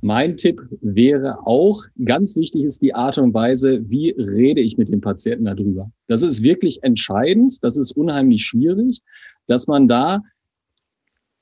Mein 0.00 0.36
Tipp 0.36 0.60
wäre 0.80 1.44
auch, 1.44 1.82
ganz 2.04 2.36
wichtig 2.36 2.62
ist 2.62 2.82
die 2.82 2.94
Art 2.94 3.18
und 3.18 3.34
Weise, 3.34 3.82
wie 3.90 4.10
rede 4.10 4.60
ich 4.60 4.78
mit 4.78 4.90
dem 4.90 5.00
Patienten 5.00 5.46
darüber. 5.46 5.90
Das 6.06 6.22
ist 6.22 6.44
wirklich 6.44 6.84
entscheidend, 6.84 7.58
das 7.62 7.76
ist 7.76 7.96
unheimlich 7.96 8.44
schwierig, 8.44 9.00
dass 9.48 9.66
man 9.66 9.88
da 9.88 10.20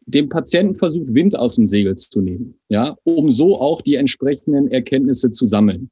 dem 0.06 0.28
Patienten 0.28 0.74
versucht, 0.74 1.12
Wind 1.12 1.36
aus 1.36 1.56
dem 1.56 1.66
Segel 1.66 1.96
zu 1.96 2.20
nehmen, 2.20 2.54
ja, 2.68 2.96
um 3.04 3.30
so 3.30 3.60
auch 3.60 3.82
die 3.82 3.96
entsprechenden 3.96 4.68
Erkenntnisse 4.68 5.30
zu 5.30 5.46
sammeln. 5.46 5.90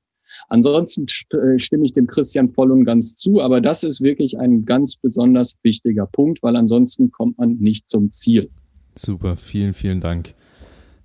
Ansonsten 0.48 1.06
äh, 1.30 1.58
stimme 1.58 1.84
ich 1.84 1.92
dem 1.92 2.06
Christian 2.06 2.52
voll 2.52 2.70
und 2.70 2.84
ganz 2.84 3.16
zu, 3.16 3.40
aber 3.40 3.60
das 3.60 3.84
ist 3.84 4.00
wirklich 4.00 4.38
ein 4.38 4.64
ganz 4.64 4.96
besonders 4.96 5.56
wichtiger 5.62 6.06
Punkt, 6.06 6.42
weil 6.42 6.56
ansonsten 6.56 7.10
kommt 7.10 7.38
man 7.38 7.56
nicht 7.56 7.88
zum 7.88 8.10
Ziel. 8.10 8.50
Super, 8.96 9.36
vielen, 9.36 9.74
vielen 9.74 10.00
Dank. 10.00 10.34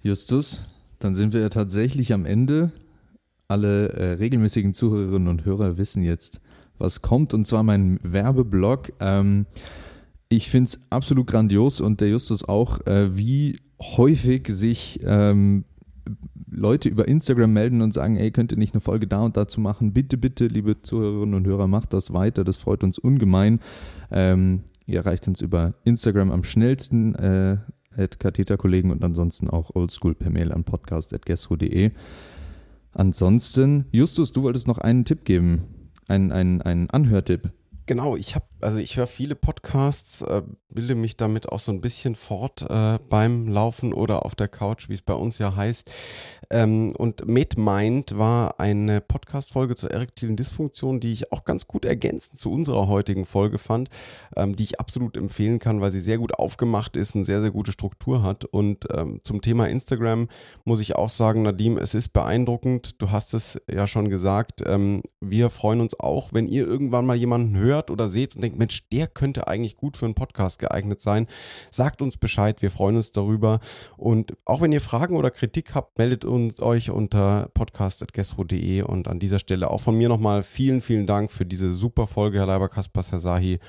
Justus, 0.03 0.61
dann 0.99 1.15
sind 1.15 1.33
wir 1.33 1.41
ja 1.41 1.49
tatsächlich 1.49 2.13
am 2.13 2.25
Ende. 2.25 2.71
Alle 3.47 3.89
äh, 3.89 4.11
regelmäßigen 4.13 4.73
Zuhörerinnen 4.73 5.27
und 5.27 5.45
Hörer 5.45 5.77
wissen 5.77 6.03
jetzt, 6.03 6.41
was 6.77 7.01
kommt, 7.01 7.33
und 7.33 7.45
zwar 7.45 7.63
mein 7.63 7.99
Werbeblock. 8.03 8.93
Ähm, 8.99 9.47
ich 10.29 10.49
finde 10.49 10.69
es 10.69 10.79
absolut 10.91 11.27
grandios 11.27 11.81
und 11.81 12.01
der 12.01 12.09
Justus 12.09 12.47
auch, 12.47 12.85
äh, 12.85 13.17
wie 13.17 13.59
häufig 13.81 14.47
sich 14.47 14.99
ähm, 15.03 15.65
Leute 16.51 16.89
über 16.89 17.07
Instagram 17.07 17.51
melden 17.51 17.81
und 17.81 17.93
sagen, 17.93 18.17
ey, 18.17 18.31
könnt 18.31 18.51
ihr 18.51 18.57
nicht 18.57 18.73
eine 18.73 18.81
Folge 18.81 19.07
da 19.07 19.23
und 19.23 19.37
dazu 19.37 19.59
machen? 19.59 19.93
Bitte, 19.93 20.17
bitte, 20.17 20.47
liebe 20.47 20.81
Zuhörerinnen 20.81 21.35
und 21.35 21.47
Hörer, 21.47 21.67
macht 21.67 21.93
das 21.93 22.13
weiter. 22.13 22.43
Das 22.43 22.57
freut 22.57 22.83
uns 22.83 22.97
ungemein. 22.99 23.59
Ähm, 24.11 24.63
ihr 24.85 24.99
erreicht 24.99 25.27
uns 25.27 25.41
über 25.41 25.73
Instagram 25.83 26.31
am 26.31 26.43
schnellsten. 26.43 27.15
Äh, 27.15 27.57
Katheterkollegen 28.07 28.91
und 28.91 29.03
ansonsten 29.03 29.49
auch 29.49 29.75
oldschool 29.75 30.15
per 30.15 30.29
Mail 30.29 30.53
an 30.53 30.63
podcast.gestro.de. 30.63 31.91
Ansonsten, 32.93 33.85
Justus, 33.91 34.31
du 34.31 34.43
wolltest 34.43 34.67
noch 34.67 34.77
einen 34.77 35.03
Tipp 35.03 35.25
geben, 35.25 35.63
einen, 36.07 36.31
einen, 36.31 36.61
einen 36.61 36.89
Anhörtipp. 36.89 37.51
Genau, 37.89 38.15
ich 38.15 38.35
habe, 38.35 38.45
also 38.61 38.79
ich 38.79 38.97
höre 38.97 39.07
viele 39.07 39.35
Podcasts, 39.35 40.21
äh, 40.21 40.41
bilde 40.73 40.95
mich 40.95 41.17
damit 41.17 41.49
auch 41.49 41.59
so 41.59 41.71
ein 41.71 41.81
bisschen 41.81 42.15
fort 42.15 42.65
äh, 42.69 42.99
beim 43.09 43.47
Laufen 43.47 43.93
oder 43.93 44.25
auf 44.25 44.35
der 44.35 44.47
Couch, 44.47 44.89
wie 44.89 44.93
es 44.93 45.01
bei 45.01 45.13
uns 45.13 45.37
ja 45.37 45.55
heißt. 45.55 45.89
Ähm, 46.51 46.93
und 46.97 47.27
MedMind 47.27 48.17
war 48.17 48.59
eine 48.59 49.01
Podcast-Folge 49.01 49.75
zur 49.75 49.91
erektilen 49.91 50.35
Dysfunktion, 50.35 50.99
die 50.99 51.13
ich 51.13 51.31
auch 51.31 51.43
ganz 51.43 51.67
gut 51.67 51.85
ergänzend 51.85 52.39
zu 52.39 52.51
unserer 52.51 52.87
heutigen 52.87 53.25
Folge 53.25 53.59
fand, 53.59 53.89
ähm, 54.35 54.55
die 54.55 54.63
ich 54.63 54.79
absolut 54.79 55.15
empfehlen 55.15 55.59
kann, 55.59 55.79
weil 55.79 55.91
sie 55.91 56.01
sehr 56.01 56.17
gut 56.17 56.33
aufgemacht 56.39 56.95
ist, 56.95 57.15
eine 57.15 57.25
sehr, 57.25 57.41
sehr 57.41 57.51
gute 57.51 57.71
Struktur 57.71 58.23
hat. 58.23 58.45
Und 58.45 58.87
ähm, 58.91 59.21
zum 59.23 59.41
Thema 59.41 59.67
Instagram 59.67 60.27
muss 60.63 60.79
ich 60.79 60.95
auch 60.95 61.09
sagen, 61.09 61.43
Nadim, 61.43 61.77
es 61.77 61.93
ist 61.93 62.09
beeindruckend. 62.09 63.01
Du 63.01 63.11
hast 63.11 63.35
es 63.35 63.61
ja 63.71 63.85
schon 63.85 64.09
gesagt. 64.09 64.63
Ähm, 64.65 65.03
wir 65.21 65.51
freuen 65.51 65.81
uns 65.81 65.99
auch, 65.99 66.33
wenn 66.33 66.47
ihr 66.47 66.65
irgendwann 66.65 67.05
mal 67.05 67.15
jemanden 67.15 67.57
hört 67.57 67.91
oder 67.91 68.09
seht 68.09 68.35
und 68.35 68.41
denkt, 68.41 68.48
denkt, 68.49 68.59
Mensch, 68.59 68.87
der 68.89 69.07
könnte 69.07 69.47
eigentlich 69.47 69.75
gut 69.75 69.97
für 69.97 70.05
einen 70.05 70.15
Podcast 70.15 70.59
geeignet 70.59 71.01
sein, 71.01 71.27
sagt 71.71 72.01
uns 72.01 72.17
Bescheid. 72.17 72.61
Wir 72.61 72.71
freuen 72.71 72.95
uns 72.95 73.11
darüber. 73.11 73.59
Und 73.97 74.33
auch 74.45 74.61
wenn 74.61 74.71
ihr 74.71 74.81
Fragen 74.81 75.15
oder 75.15 75.31
Kritik 75.31 75.75
habt, 75.75 75.97
meldet 75.97 76.25
uns, 76.25 76.59
euch 76.59 76.89
unter 76.89 77.49
podcast.gestro.de. 77.53 78.81
Und 78.81 79.07
an 79.07 79.19
dieser 79.19 79.39
Stelle 79.39 79.69
auch 79.69 79.81
von 79.81 79.97
mir 79.97 80.09
nochmal 80.09 80.43
vielen, 80.43 80.81
vielen 80.81 81.07
Dank 81.07 81.31
für 81.31 81.45
diese 81.45 81.71
super 81.71 82.07
Folge, 82.07 82.39
Herr 82.39 82.47
Leiber 82.47 82.69
Kaspers, 82.69 83.11
Herr 83.11 83.19
Sahi. 83.19 83.59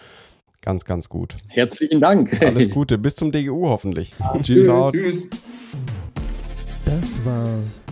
Ganz, 0.63 0.85
ganz 0.85 1.09
gut. 1.09 1.35
Herzlichen 1.49 2.01
Dank. 2.01 2.43
Alles 2.43 2.71
Gute. 2.71 2.99
Bis 2.99 3.15
zum 3.15 3.33
DGU 3.33 3.69
hoffentlich. 3.69 4.15
Tschüss. 4.43 4.69
Tschüss. 4.93 5.31
Das 6.85 7.25
war 7.25 7.49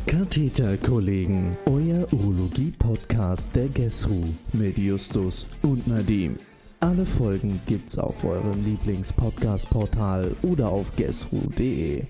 Katheterkollegen, 0.06 1.56
euer 1.66 2.10
Urologie-Podcast 2.12 3.54
der 3.54 3.68
GESRU 3.68 4.24
mit 4.54 4.78
Justus 4.78 5.46
und 5.62 5.86
Nadim. 5.86 6.36
Alle 6.80 7.04
Folgen 7.04 7.60
gibt's 7.66 7.98
auf 7.98 8.24
eurem 8.24 8.64
Lieblings-Podcast-Portal 8.64 10.36
oder 10.42 10.68
auf 10.68 10.94
gesru.de. 10.94 12.04